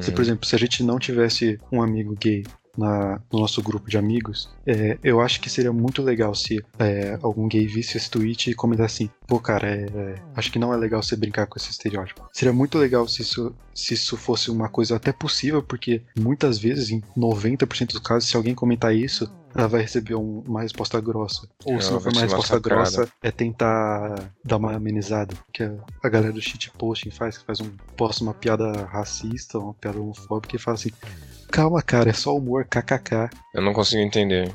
Se, 0.00 0.10
Uhum. 0.10 0.14
por 0.16 0.22
exemplo, 0.22 0.46
se 0.46 0.54
a 0.56 0.58
gente 0.58 0.82
não 0.82 0.98
tivesse 0.98 1.58
um 1.70 1.80
amigo 1.80 2.16
gay 2.20 2.44
na- 2.76 3.20
no 3.32 3.38
nosso 3.38 3.62
grupo 3.62 3.88
de 3.88 3.96
amigos, 3.96 4.48
é, 4.66 4.98
eu 5.04 5.20
acho 5.20 5.40
que 5.40 5.48
seria 5.48 5.72
muito 5.72 6.02
legal 6.02 6.34
se 6.34 6.60
é, 6.80 7.16
algum 7.22 7.46
gay 7.46 7.64
visse 7.68 7.96
esse 7.96 8.10
tweet 8.10 8.50
e 8.50 8.54
comentasse 8.54 9.04
assim: 9.04 9.10
pô, 9.28 9.38
cara, 9.38 9.68
é, 9.68 9.84
é, 9.84 10.14
acho 10.34 10.50
que 10.50 10.58
não 10.58 10.74
é 10.74 10.76
legal 10.76 11.00
você 11.00 11.14
brincar 11.14 11.46
com 11.46 11.56
esse 11.56 11.70
estereótipo. 11.70 12.28
Seria 12.32 12.52
muito 12.52 12.76
legal 12.76 13.06
se 13.06 13.22
isso, 13.22 13.54
se 13.72 13.94
isso 13.94 14.16
fosse 14.16 14.50
uma 14.50 14.68
coisa 14.68 14.96
até 14.96 15.12
possível, 15.12 15.62
porque 15.62 16.02
muitas 16.18 16.58
vezes, 16.58 16.90
em 16.90 17.00
90% 17.16 17.92
dos 17.92 18.00
casos, 18.00 18.28
se 18.28 18.37
alguém 18.37 18.54
comentar 18.56 18.92
isso, 18.92 19.30
ela 19.54 19.68
vai 19.68 19.82
receber 19.82 20.14
um- 20.16 20.40
uma 20.46 20.62
resposta 20.62 21.00
grossa. 21.00 21.48
Ou 21.64 21.80
se 21.80 21.90
não 21.90 22.00
for 22.00 22.12
uma 22.12 22.20
resposta 22.22 22.54
grossa, 22.58 23.08
é 23.22 23.30
tentar 23.30 24.30
dar 24.44 24.56
uma 24.56 24.74
amenizada. 24.74 25.34
Que 25.52 25.62
a, 25.62 25.72
a 26.02 26.08
galera 26.08 26.32
do 26.32 26.40
shitposting 26.40 27.10
faz, 27.10 27.38
que 27.38 27.44
faz 27.44 27.60
um 27.60 27.70
posta 27.96 28.22
uma 28.24 28.34
piada 28.34 28.72
racista, 28.86 29.58
uma 29.58 29.74
piada 29.74 30.00
homofóbica 30.00 30.56
e 30.56 30.58
fala 30.58 30.74
assim: 30.76 30.90
calma, 31.54 31.80
cara, 31.82 32.10
é 32.10 32.12
só 32.12 32.36
humor, 32.36 32.64
kkk. 32.66 33.30
Eu 33.54 33.62
não 33.62 33.72
consigo 33.72 34.02
entender 34.02 34.52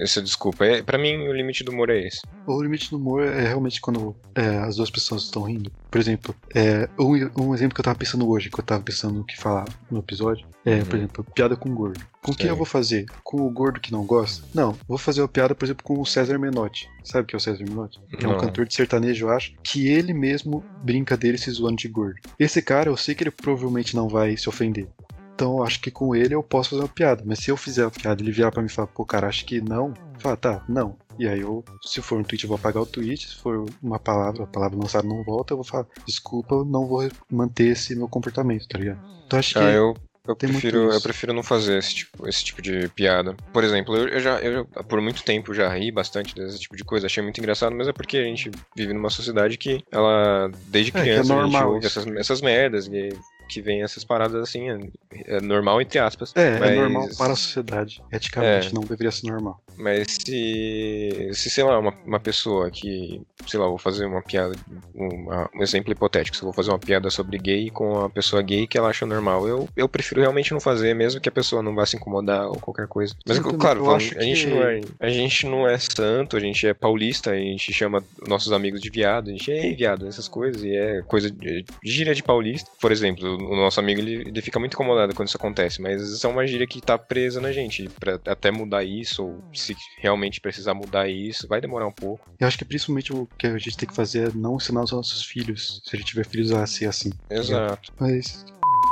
essa 0.00 0.22
desculpa. 0.22 0.64
É, 0.64 0.80
pra 0.82 0.96
mim, 0.96 1.16
o 1.16 1.32
limite 1.32 1.64
do 1.64 1.72
humor 1.72 1.90
é 1.90 2.06
esse. 2.06 2.20
O 2.46 2.62
limite 2.62 2.88
do 2.90 2.96
humor 2.96 3.24
é 3.24 3.48
realmente 3.48 3.80
quando 3.80 4.14
é, 4.34 4.58
as 4.58 4.76
duas 4.76 4.88
pessoas 4.90 5.24
estão 5.24 5.42
rindo. 5.42 5.72
Por 5.90 6.00
exemplo, 6.00 6.34
é, 6.54 6.88
um, 6.96 7.48
um 7.48 7.54
exemplo 7.54 7.74
que 7.74 7.80
eu 7.80 7.84
tava 7.84 7.98
pensando 7.98 8.28
hoje, 8.28 8.48
que 8.48 8.60
eu 8.60 8.64
tava 8.64 8.82
pensando 8.82 9.14
no 9.14 9.24
que 9.24 9.36
falar 9.36 9.66
no 9.90 9.98
episódio, 9.98 10.46
é, 10.64 10.84
por 10.84 10.92
Uhum. 10.94 10.98
exemplo, 10.98 11.26
piada 11.34 11.56
com 11.56 11.74
gordo. 11.74 12.04
Com 12.22 12.34
quem 12.34 12.48
eu 12.48 12.56
vou 12.56 12.66
fazer? 12.66 13.06
Com 13.24 13.38
o 13.46 13.50
gordo 13.50 13.80
que 13.80 13.92
não 13.92 14.04
gosta? 14.04 14.44
Não, 14.54 14.76
vou 14.88 14.98
fazer 14.98 15.20
uma 15.22 15.28
piada, 15.28 15.54
por 15.54 15.64
exemplo, 15.64 15.84
com 15.84 16.00
o 16.00 16.06
César 16.06 16.38
Menotti. 16.38 16.88
Sabe 17.04 17.22
o 17.22 17.26
que 17.26 17.36
é 17.36 17.38
o 17.38 17.40
César 17.40 17.64
Menotti? 17.64 18.00
É 18.20 18.26
um 18.26 18.32
Não. 18.32 18.38
cantor 18.38 18.66
de 18.66 18.74
sertanejo, 18.74 19.26
eu 19.26 19.30
acho, 19.30 19.52
que 19.62 19.86
ele 19.88 20.12
mesmo 20.12 20.64
brinca 20.82 21.16
dele 21.16 21.38
se 21.38 21.50
zoando 21.52 21.76
de 21.76 21.86
gordo. 21.88 22.16
Esse 22.38 22.60
cara, 22.60 22.88
eu 22.90 22.96
sei 22.96 23.14
que 23.14 23.22
ele 23.22 23.30
provavelmente 23.30 23.94
não 23.94 24.08
vai 24.08 24.36
se 24.36 24.48
ofender. 24.48 24.88
Então 25.36 25.58
eu 25.58 25.62
acho 25.64 25.80
que 25.80 25.90
com 25.90 26.16
ele 26.16 26.34
eu 26.34 26.42
posso 26.42 26.70
fazer 26.70 26.82
uma 26.82 26.88
piada. 26.88 27.22
Mas 27.24 27.40
se 27.40 27.50
eu 27.50 27.56
fizer 27.58 27.84
a 27.84 27.90
piada 27.90 28.20
e 28.20 28.24
ele 28.24 28.32
virar 28.32 28.50
pra 28.50 28.62
mim 28.62 28.68
e 28.68 28.72
falar, 28.72 28.88
pô, 28.88 29.04
cara, 29.04 29.28
acho 29.28 29.44
que 29.44 29.60
não, 29.60 29.92
fala, 30.18 30.36
tá, 30.36 30.64
não. 30.66 30.96
E 31.18 31.28
aí 31.28 31.40
eu, 31.40 31.62
se 31.82 32.00
for 32.02 32.18
um 32.18 32.22
tweet, 32.24 32.44
eu 32.44 32.48
vou 32.48 32.56
apagar 32.56 32.82
o 32.82 32.86
tweet. 32.86 33.28
Se 33.28 33.36
for 33.36 33.66
uma 33.82 33.98
palavra, 33.98 34.44
a 34.44 34.46
palavra 34.46 34.78
lançada 34.78 35.06
não 35.06 35.22
volta, 35.22 35.52
eu 35.52 35.58
vou 35.58 35.64
falar, 35.64 35.86
desculpa, 36.06 36.54
eu 36.54 36.64
não 36.64 36.86
vou 36.86 37.06
manter 37.30 37.68
esse 37.68 37.94
meu 37.94 38.08
comportamento, 38.08 38.66
tá 38.66 38.78
ligado? 38.78 38.98
Então 39.26 39.38
acho 39.38 39.52
que. 39.54 39.58
Ah, 39.58 39.72
eu, 39.72 39.94
eu, 40.26 40.34
tem 40.34 40.48
muito 40.50 40.62
prefiro, 40.62 40.90
eu 40.92 41.00
prefiro 41.02 41.32
não 41.34 41.42
fazer 41.42 41.78
esse 41.78 41.94
tipo, 41.94 42.26
esse 42.28 42.44
tipo 42.44 42.60
de 42.62 42.88
piada. 42.88 43.34
Por 43.52 43.62
exemplo, 43.62 43.94
eu, 43.96 44.08
eu 44.08 44.20
já, 44.20 44.38
eu 44.40 44.52
já- 44.74 44.82
por 44.84 45.00
muito 45.00 45.22
tempo 45.22 45.52
já 45.54 45.68
ri 45.72 45.90
bastante 45.90 46.34
desse 46.34 46.58
tipo 46.58 46.76
de 46.76 46.84
coisa, 46.84 47.06
achei 47.06 47.22
muito 47.22 47.38
engraçado, 47.38 47.74
mas 47.76 47.88
é 47.88 47.92
porque 47.92 48.16
a 48.18 48.24
gente 48.24 48.50
vive 48.74 48.92
numa 48.92 49.10
sociedade 49.10 49.56
que 49.58 49.82
ela, 49.92 50.50
desde 50.68 50.90
É, 50.90 50.92
que 50.92 50.98
é 50.98 51.02
criança, 51.02 51.32
a 51.34 51.36
gente 51.44 51.52
normal 51.52 51.74
ouve 51.74 51.86
essas, 51.86 52.06
essas 52.06 52.40
merdas, 52.40 52.86
e 52.88 53.10
que 53.48 53.60
vem 53.62 53.82
essas 53.82 54.04
paradas 54.04 54.42
assim, 54.42 54.68
é, 54.70 55.36
é 55.36 55.40
normal 55.40 55.80
entre 55.80 55.98
aspas. 55.98 56.32
É, 56.36 56.58
mas, 56.58 56.70
é 56.70 56.74
normal 56.76 57.08
para 57.16 57.32
a 57.32 57.36
sociedade. 57.36 58.02
Eticamente 58.12 58.68
É. 58.68 58.72
não 58.72 58.82
deveria 58.82 59.10
ser 59.10 59.30
normal. 59.30 59.60
Mas 59.78 60.06
se, 60.24 61.30
se 61.32 61.50
sei 61.50 61.64
lá, 61.64 61.78
uma, 61.78 61.94
uma 62.06 62.20
pessoa 62.20 62.70
que, 62.70 63.20
sei 63.46 63.58
lá, 63.60 63.66
vou 63.66 63.78
fazer 63.78 64.06
uma 64.06 64.22
piada, 64.22 64.54
uma- 64.94 65.48
um 65.54 65.62
exemplo 65.62 65.92
hipotético, 65.92 66.36
se 66.36 66.42
eu 66.42 66.46
vou 66.46 66.52
fazer 66.54 66.70
uma 66.70 66.78
piada 66.78 67.10
sobre 67.10 67.38
gay 67.38 67.70
com 67.70 68.04
a 68.04 68.10
pessoa 68.10 68.42
gay 68.42 68.66
que 68.66 68.76
ela 68.78 68.88
acha 68.88 69.06
normal, 69.06 69.46
eu, 69.46 69.68
eu 69.76 69.88
prefiro 69.88 70.20
realmente 70.20 70.52
não 70.52 70.60
fazer, 70.60 70.94
mesmo 70.94 71.20
que 71.20 71.28
a 71.28 71.32
pessoa 71.32 71.62
não 71.62 71.74
vá 71.74 71.84
se 71.86 71.96
incomodar 71.96 72.46
ou 72.48 72.56
qualquer 72.60 72.86
coisa. 72.88 73.14
Mas, 73.26 73.36
Sim, 73.36 73.42
claro, 73.58 73.84
falando, 73.84 74.00
a, 74.16 74.20
gente 74.22 74.44
que- 74.44 74.50
não 74.50 74.62
é, 74.62 74.80
a 75.00 75.08
gente 75.08 75.46
não 75.46 75.68
é 75.68 75.78
santo, 75.78 76.36
a 76.36 76.40
gente 76.40 76.66
é 76.66 76.74
paulista, 76.74 77.30
a 77.30 77.36
gente 77.36 77.72
chama 77.72 78.02
nossos 78.26 78.52
amigos 78.52 78.80
de 78.80 78.90
viado, 78.90 79.28
a 79.28 79.32
gente 79.32 79.50
é 79.50 79.66
"Ei, 79.66 79.74
viado, 79.74 80.06
essas 80.06 80.28
coisas, 80.28 80.62
e 80.62 80.74
é 80.74 81.02
coisa 81.02 81.30
de 81.30 81.64
gíria 81.84 82.14
de 82.14 82.22
paulista. 82.22 82.70
Por 82.80 82.90
exemplo, 82.92 83.36
o 83.36 83.56
nosso 83.56 83.78
amigo 83.80 84.00
ele, 84.00 84.22
ele 84.28 84.42
fica 84.42 84.58
muito 84.58 84.74
incomodado 84.74 85.14
quando 85.14 85.28
isso 85.28 85.36
acontece, 85.36 85.80
mas 85.80 86.02
isso 86.02 86.26
é 86.26 86.30
uma 86.30 86.46
gíria 86.46 86.66
que 86.66 86.80
tá 86.80 86.96
presa 86.98 87.40
na 87.40 87.52
gente. 87.52 87.88
Pra 88.00 88.18
até 88.26 88.50
mudar 88.50 88.84
isso, 88.84 89.24
ou 89.24 89.42
se 89.66 89.76
realmente 89.98 90.40
precisar 90.40 90.74
mudar 90.74 91.08
isso, 91.08 91.48
vai 91.48 91.60
demorar 91.60 91.86
um 91.86 91.92
pouco. 91.92 92.28
Eu 92.38 92.46
acho 92.46 92.58
que 92.58 92.64
principalmente 92.64 93.12
o 93.12 93.28
que 93.38 93.46
a 93.46 93.58
gente 93.58 93.76
tem 93.76 93.88
que 93.88 93.94
fazer 93.94 94.28
é 94.28 94.32
não 94.34 94.56
ensinar 94.56 94.82
os 94.82 94.92
nossos 94.92 95.24
filhos, 95.24 95.82
se 95.84 95.94
a 95.94 95.98
gente 95.98 96.08
tiver 96.08 96.26
filhos, 96.26 96.52
a 96.52 96.66
ser 96.66 96.86
assim. 96.86 97.10
Exato. 97.30 97.92
Mas 97.98 98.44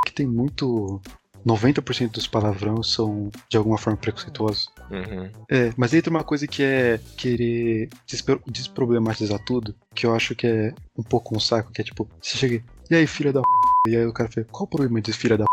que 0.06 0.12
tem 0.12 0.26
muito. 0.26 1.00
90% 1.46 2.12
dos 2.12 2.26
palavrões 2.26 2.86
são 2.86 3.30
de 3.50 3.58
alguma 3.58 3.76
forma 3.76 3.98
preconceituosos. 3.98 4.66
Uhum. 4.90 5.30
É, 5.50 5.74
mas 5.76 5.92
entra 5.92 6.10
uma 6.10 6.24
coisa 6.24 6.46
que 6.46 6.62
é 6.62 6.98
querer 7.18 7.90
despro- 8.06 8.40
desproblematizar 8.46 9.38
tudo, 9.44 9.74
que 9.94 10.06
eu 10.06 10.14
acho 10.14 10.34
que 10.34 10.46
é 10.46 10.74
um 10.96 11.02
pouco 11.02 11.36
um 11.36 11.40
saco, 11.40 11.70
que 11.70 11.82
é 11.82 11.84
tipo, 11.84 12.08
você 12.18 12.38
chega 12.38 12.64
e 12.90 12.94
aí, 12.94 13.06
filha 13.06 13.32
da 13.32 13.40
p... 13.40 13.46
E 13.88 13.96
aí 13.96 14.06
o 14.06 14.12
cara 14.12 14.30
fala, 14.30 14.46
qual 14.50 14.64
o 14.64 14.68
problema 14.68 15.00
de 15.00 15.12
filha 15.12 15.38
da 15.38 15.44
p... 15.44 15.50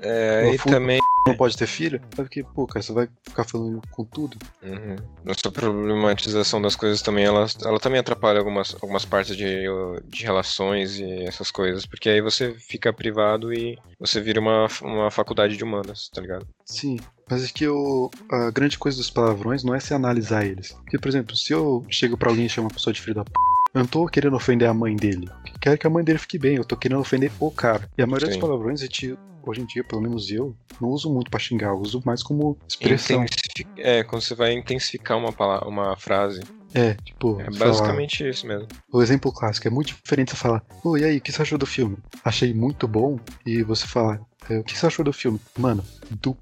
É, 0.00 0.54
e 0.54 0.58
também. 0.58 0.98
não 1.26 1.36
pode 1.36 1.56
ter 1.56 1.66
filha? 1.66 2.00
É 2.12 2.16
porque, 2.16 2.42
pô, 2.42 2.66
cara, 2.66 2.82
você 2.82 2.92
vai 2.92 3.08
ficar 3.22 3.44
falando 3.44 3.80
com 3.90 4.04
tudo. 4.04 4.36
Uhum. 4.62 4.96
Essa 5.26 5.50
problematização 5.50 6.60
das 6.60 6.76
coisas 6.76 7.02
também, 7.02 7.24
ela, 7.24 7.46
ela 7.64 7.80
também 7.80 8.00
atrapalha 8.00 8.38
algumas, 8.38 8.74
algumas 8.74 9.04
partes 9.04 9.36
de, 9.36 9.64
de 10.04 10.24
relações 10.24 10.98
e 10.98 11.24
essas 11.24 11.50
coisas, 11.50 11.86
porque 11.86 12.08
aí 12.08 12.20
você 12.20 12.54
fica 12.54 12.92
privado 12.92 13.52
e 13.52 13.78
você 13.98 14.20
vira 14.20 14.40
uma, 14.40 14.66
uma 14.82 15.10
faculdade 15.10 15.56
de 15.56 15.64
humanas, 15.64 16.08
tá 16.12 16.20
ligado? 16.20 16.46
Sim, 16.64 16.98
mas 17.28 17.44
é 17.44 17.48
que 17.52 17.66
o, 17.66 18.10
a 18.30 18.50
grande 18.50 18.78
coisa 18.78 18.98
dos 18.98 19.10
palavrões 19.10 19.64
não 19.64 19.74
é 19.74 19.80
se 19.80 19.94
analisar 19.94 20.44
eles. 20.44 20.72
Porque, 20.72 20.98
por 20.98 21.08
exemplo, 21.08 21.36
se 21.36 21.52
eu 21.52 21.84
chego 21.90 22.16
pra 22.16 22.30
alguém 22.30 22.46
e 22.46 22.48
chamo 22.48 22.68
uma 22.68 22.74
pessoa 22.74 22.92
de 22.92 23.00
filho 23.00 23.16
da 23.16 23.24
p... 23.24 23.32
Eu 23.76 23.80
não 23.80 23.86
tô 23.86 24.06
querendo 24.06 24.34
ofender 24.34 24.66
a 24.66 24.72
mãe 24.72 24.96
dele. 24.96 25.28
Eu 25.52 25.60
Quero 25.60 25.76
que 25.78 25.86
a 25.86 25.90
mãe 25.90 26.02
dele 26.02 26.18
fique 26.18 26.38
bem, 26.38 26.56
eu 26.56 26.64
tô 26.64 26.78
querendo 26.78 26.98
ofender 26.98 27.30
o 27.38 27.50
cara. 27.50 27.86
E 27.98 28.02
a 28.02 28.06
maioria 28.06 28.28
Sim. 28.32 28.38
dos 28.38 28.40
palavrões, 28.40 28.80
a 28.80 28.84
gente, 28.84 29.14
hoje 29.42 29.60
em 29.60 29.66
dia, 29.66 29.84
pelo 29.84 30.00
menos 30.00 30.30
eu, 30.30 30.56
não 30.80 30.88
uso 30.88 31.12
muito 31.12 31.30
pra 31.30 31.38
xingar, 31.38 31.68
eu 31.68 31.78
uso 31.78 32.00
mais 32.02 32.22
como 32.22 32.56
expressão. 32.66 33.22
Intensifi- 33.22 33.66
É, 33.76 34.02
quando 34.02 34.22
você 34.22 34.34
vai 34.34 34.54
intensificar 34.54 35.18
uma, 35.18 35.30
palavra, 35.30 35.68
uma 35.68 35.94
frase. 35.98 36.40
É, 36.72 36.94
tipo, 37.04 37.38
É 37.38 37.44
falar- 37.52 37.58
basicamente 37.66 38.26
isso 38.26 38.46
mesmo. 38.46 38.66
o 38.90 39.02
exemplo 39.02 39.30
clássico 39.30 39.68
é 39.68 39.70
muito 39.70 39.88
diferente 39.94 40.30
você 40.30 40.36
falar, 40.38 40.62
ô, 40.82 40.96
e 40.96 41.04
aí, 41.04 41.18
o 41.18 41.20
que 41.20 41.30
você 41.30 41.42
achou 41.42 41.58
do 41.58 41.66
filme? 41.66 41.98
Achei 42.24 42.54
muito 42.54 42.88
bom, 42.88 43.20
e 43.44 43.62
você 43.62 43.86
fala, 43.86 44.18
"É, 44.48 44.58
o 44.58 44.64
que 44.64 44.74
você 44.78 44.86
achou 44.86 45.04
do 45.04 45.12
filme? 45.12 45.38
Mano, 45.58 45.84
do 46.10 46.34
p... 46.34 46.40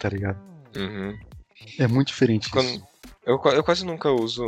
tá 0.00 0.08
ligado? 0.08 0.38
Uhum. 0.76 1.16
É 1.78 1.86
muito 1.86 2.08
diferente 2.08 2.50
Quando- 2.50 2.68
isso. 2.68 2.82
Eu, 3.26 3.40
eu 3.52 3.64
quase 3.64 3.84
nunca 3.84 4.08
uso 4.10 4.44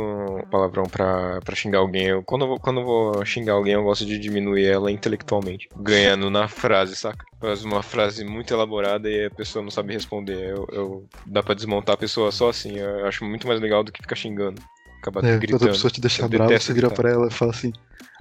palavrão 0.49 0.87
pra, 0.87 1.41
pra 1.41 1.53
xingar 1.55 1.79
alguém. 1.79 2.07
Eu, 2.07 2.23
quando, 2.23 2.43
eu 2.43 2.47
vou, 2.47 2.59
quando 2.59 2.79
eu 2.79 2.85
vou 2.85 3.25
xingar 3.25 3.53
alguém, 3.53 3.73
eu 3.73 3.83
gosto 3.83 4.05
de 4.05 4.17
diminuir 4.17 4.65
ela 4.65 4.89
intelectualmente. 4.89 5.67
Ganhando 5.75 6.29
na 6.29 6.47
frase, 6.47 6.95
saca? 6.95 7.25
Faz 7.41 7.65
uma 7.65 7.83
frase 7.83 8.23
muito 8.23 8.53
elaborada 8.53 9.09
e 9.09 9.25
a 9.25 9.31
pessoa 9.31 9.61
não 9.61 9.69
sabe 9.69 9.91
responder. 9.93 10.49
Eu, 10.49 10.65
eu- 10.71 11.05
dá 11.25 11.43
pra 11.43 11.53
desmontar 11.53 11.95
a 11.95 11.97
pessoa 11.97 12.31
só 12.31 12.47
assim. 12.49 12.77
Eu 12.77 13.05
acho 13.05 13.25
muito 13.25 13.45
mais 13.47 13.59
legal 13.59 13.83
do 13.83 13.91
que 13.91 14.01
ficar 14.01 14.15
xingando. 14.15 14.61
Acabar 15.01 15.25
É, 15.25 15.37
gritando. 15.37 15.59
quando 15.59 15.69
a 15.69 15.73
pessoa 15.73 15.91
te 15.91 15.99
deixa 15.99 16.21
Eu 16.23 16.29
detesto 16.29 16.67
você 16.67 16.73
vira 16.73 16.89
pra 16.89 17.09
ela 17.09 17.27
e 17.27 17.31
fala 17.31 17.51
assim: 17.51 17.73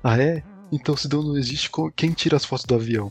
Ah, 0.02 0.20
é? 0.20 0.42
Então 0.72 0.96
se 0.96 1.08
Deus 1.08 1.24
não 1.24 1.36
existe, 1.36 1.70
quem 1.96 2.12
tira 2.12 2.36
as 2.36 2.44
fotos 2.44 2.64
do 2.66 2.74
avião? 2.74 3.10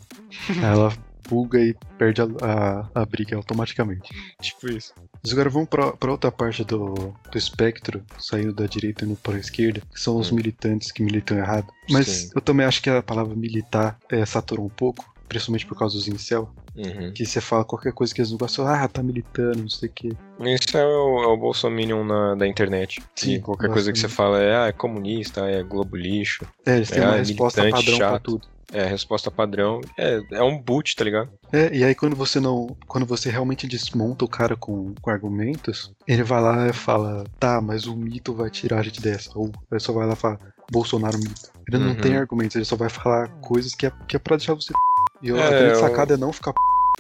Aí 0.50 0.66
ela 0.66 0.94
buga 1.28 1.60
e 1.60 1.76
perde 1.98 2.22
a, 2.22 2.26
a, 2.42 3.02
a 3.02 3.06
briga 3.06 3.36
automaticamente. 3.36 4.10
Tipo 4.42 4.70
isso. 4.70 4.94
Mas 5.24 5.34
agora 5.34 5.50
vamos 5.50 5.68
pra, 5.68 5.92
pra 5.94 6.12
outra 6.12 6.32
parte 6.32 6.64
do, 6.64 7.14
do 7.32 7.38
espectro, 7.38 8.04
saindo 8.20 8.54
da 8.54 8.66
direita 8.66 9.04
e 9.04 9.08
indo 9.08 9.18
para 9.18 9.36
a 9.36 9.40
esquerda, 9.40 9.82
que 9.94 10.00
são 10.00 10.18
os 10.18 10.32
Hum. 10.32 10.36
militantes 10.36 10.92
que 10.92 11.04
militam 11.04 11.38
errado. 11.38 11.68
Mas 11.90 12.08
Sim. 12.08 12.30
eu 12.36 12.42
também 12.42 12.66
acho 12.66 12.82
que 12.82 12.90
a 12.90 13.02
palavra 13.02 13.36
militar 13.36 13.98
é, 14.12 14.26
saturou 14.26 14.66
um 14.66 14.70
pouco, 14.70 15.04
principalmente 15.28 15.66
por 15.66 15.78
causa 15.78 15.96
dos 15.98 16.08
incel. 16.08 16.50
Uhum. 16.78 17.12
Que 17.12 17.26
você 17.26 17.42
fala 17.42 17.66
qualquer 17.66 17.92
coisa 17.92 18.14
que 18.14 18.22
eles 18.22 18.30
não 18.32 18.38
gostam, 18.38 18.68
ah, 18.68 18.88
tá 18.88 19.02
militando, 19.02 19.62
não 19.62 19.70
sei 19.70 19.90
o 19.90 19.92
quê. 19.94 20.10
Isso 20.42 20.78
é 20.78 20.86
o, 20.86 21.24
é 21.24 21.28
o 21.28 21.38
Bolsominion 21.38 22.04
na, 22.04 22.36
da 22.36 22.46
internet. 22.48 23.02
Sim, 23.16 23.36
Sim, 23.36 23.42
qualquer 23.42 23.70
coisa 23.72 23.92
que 23.92 23.98
você 24.00 24.08
fala 24.08 24.40
é, 24.42 24.56
ah, 24.56 24.68
é 24.68 24.72
comunista, 24.72 25.42
é 25.50 25.64
globo 25.64 25.96
lixo. 25.98 26.46
É, 26.66 26.76
eles 26.78 26.90
têm 26.90 27.02
É, 27.02 27.06
uma 27.08 27.16
resposta 27.16 27.62
militante 27.62 27.86
padrão 27.86 27.98
pra 28.00 28.08
chato. 28.10 28.24
tudo. 28.24 28.48
É, 28.74 28.84
resposta 28.86 29.32
padrão. 29.32 29.80
É, 29.98 30.22
é 30.34 30.44
um 30.44 30.62
boot, 30.62 30.94
tá 30.96 31.04
ligado? 31.06 31.30
É, 31.54 31.74
e 31.74 31.86
aí 31.86 31.96
quando 31.96 32.18
você 32.18 32.38
não. 32.38 32.76
Quando 32.86 33.06
você 33.06 33.30
realmente 33.30 33.66
desmonta 33.66 34.26
o 34.26 34.28
cara 34.28 34.58
com, 34.58 34.94
com 35.02 35.10
argumentos, 35.10 35.94
ele 36.06 36.22
vai 36.22 36.42
lá 36.42 36.68
e 36.68 36.74
fala, 36.74 37.24
tá, 37.40 37.62
mas 37.62 37.88
o 37.88 37.96
mito 37.96 38.34
vai 38.34 38.50
tirar 38.50 38.80
a 38.80 38.84
gente 38.84 39.02
dessa. 39.02 39.32
Ou 39.36 39.52
ele 39.72 39.80
só 39.80 39.94
vai 39.94 40.06
lá 40.06 40.14
e 40.14 40.18
fala, 40.18 40.38
Bolsonaro 40.70 41.18
mito. 41.18 41.50
Ele 41.66 41.78
não 41.82 41.92
Uhum. 41.92 41.96
tem 41.96 42.18
argumentos, 42.18 42.58
ele 42.58 42.66
só 42.66 42.76
vai 42.76 42.90
falar 42.90 43.30
coisas 43.40 43.74
que 43.74 43.86
é, 43.86 43.92
que 44.06 44.18
é 44.18 44.20
pra 44.20 44.36
deixar 44.36 44.54
você. 44.54 44.74
E 45.22 45.32
a 45.32 45.36
É, 45.38 45.50
grande 45.50 45.74
eu- 45.74 45.80
sacada 45.80 46.14
é 46.14 46.18
não 46.18 46.32
ficar 46.32 46.54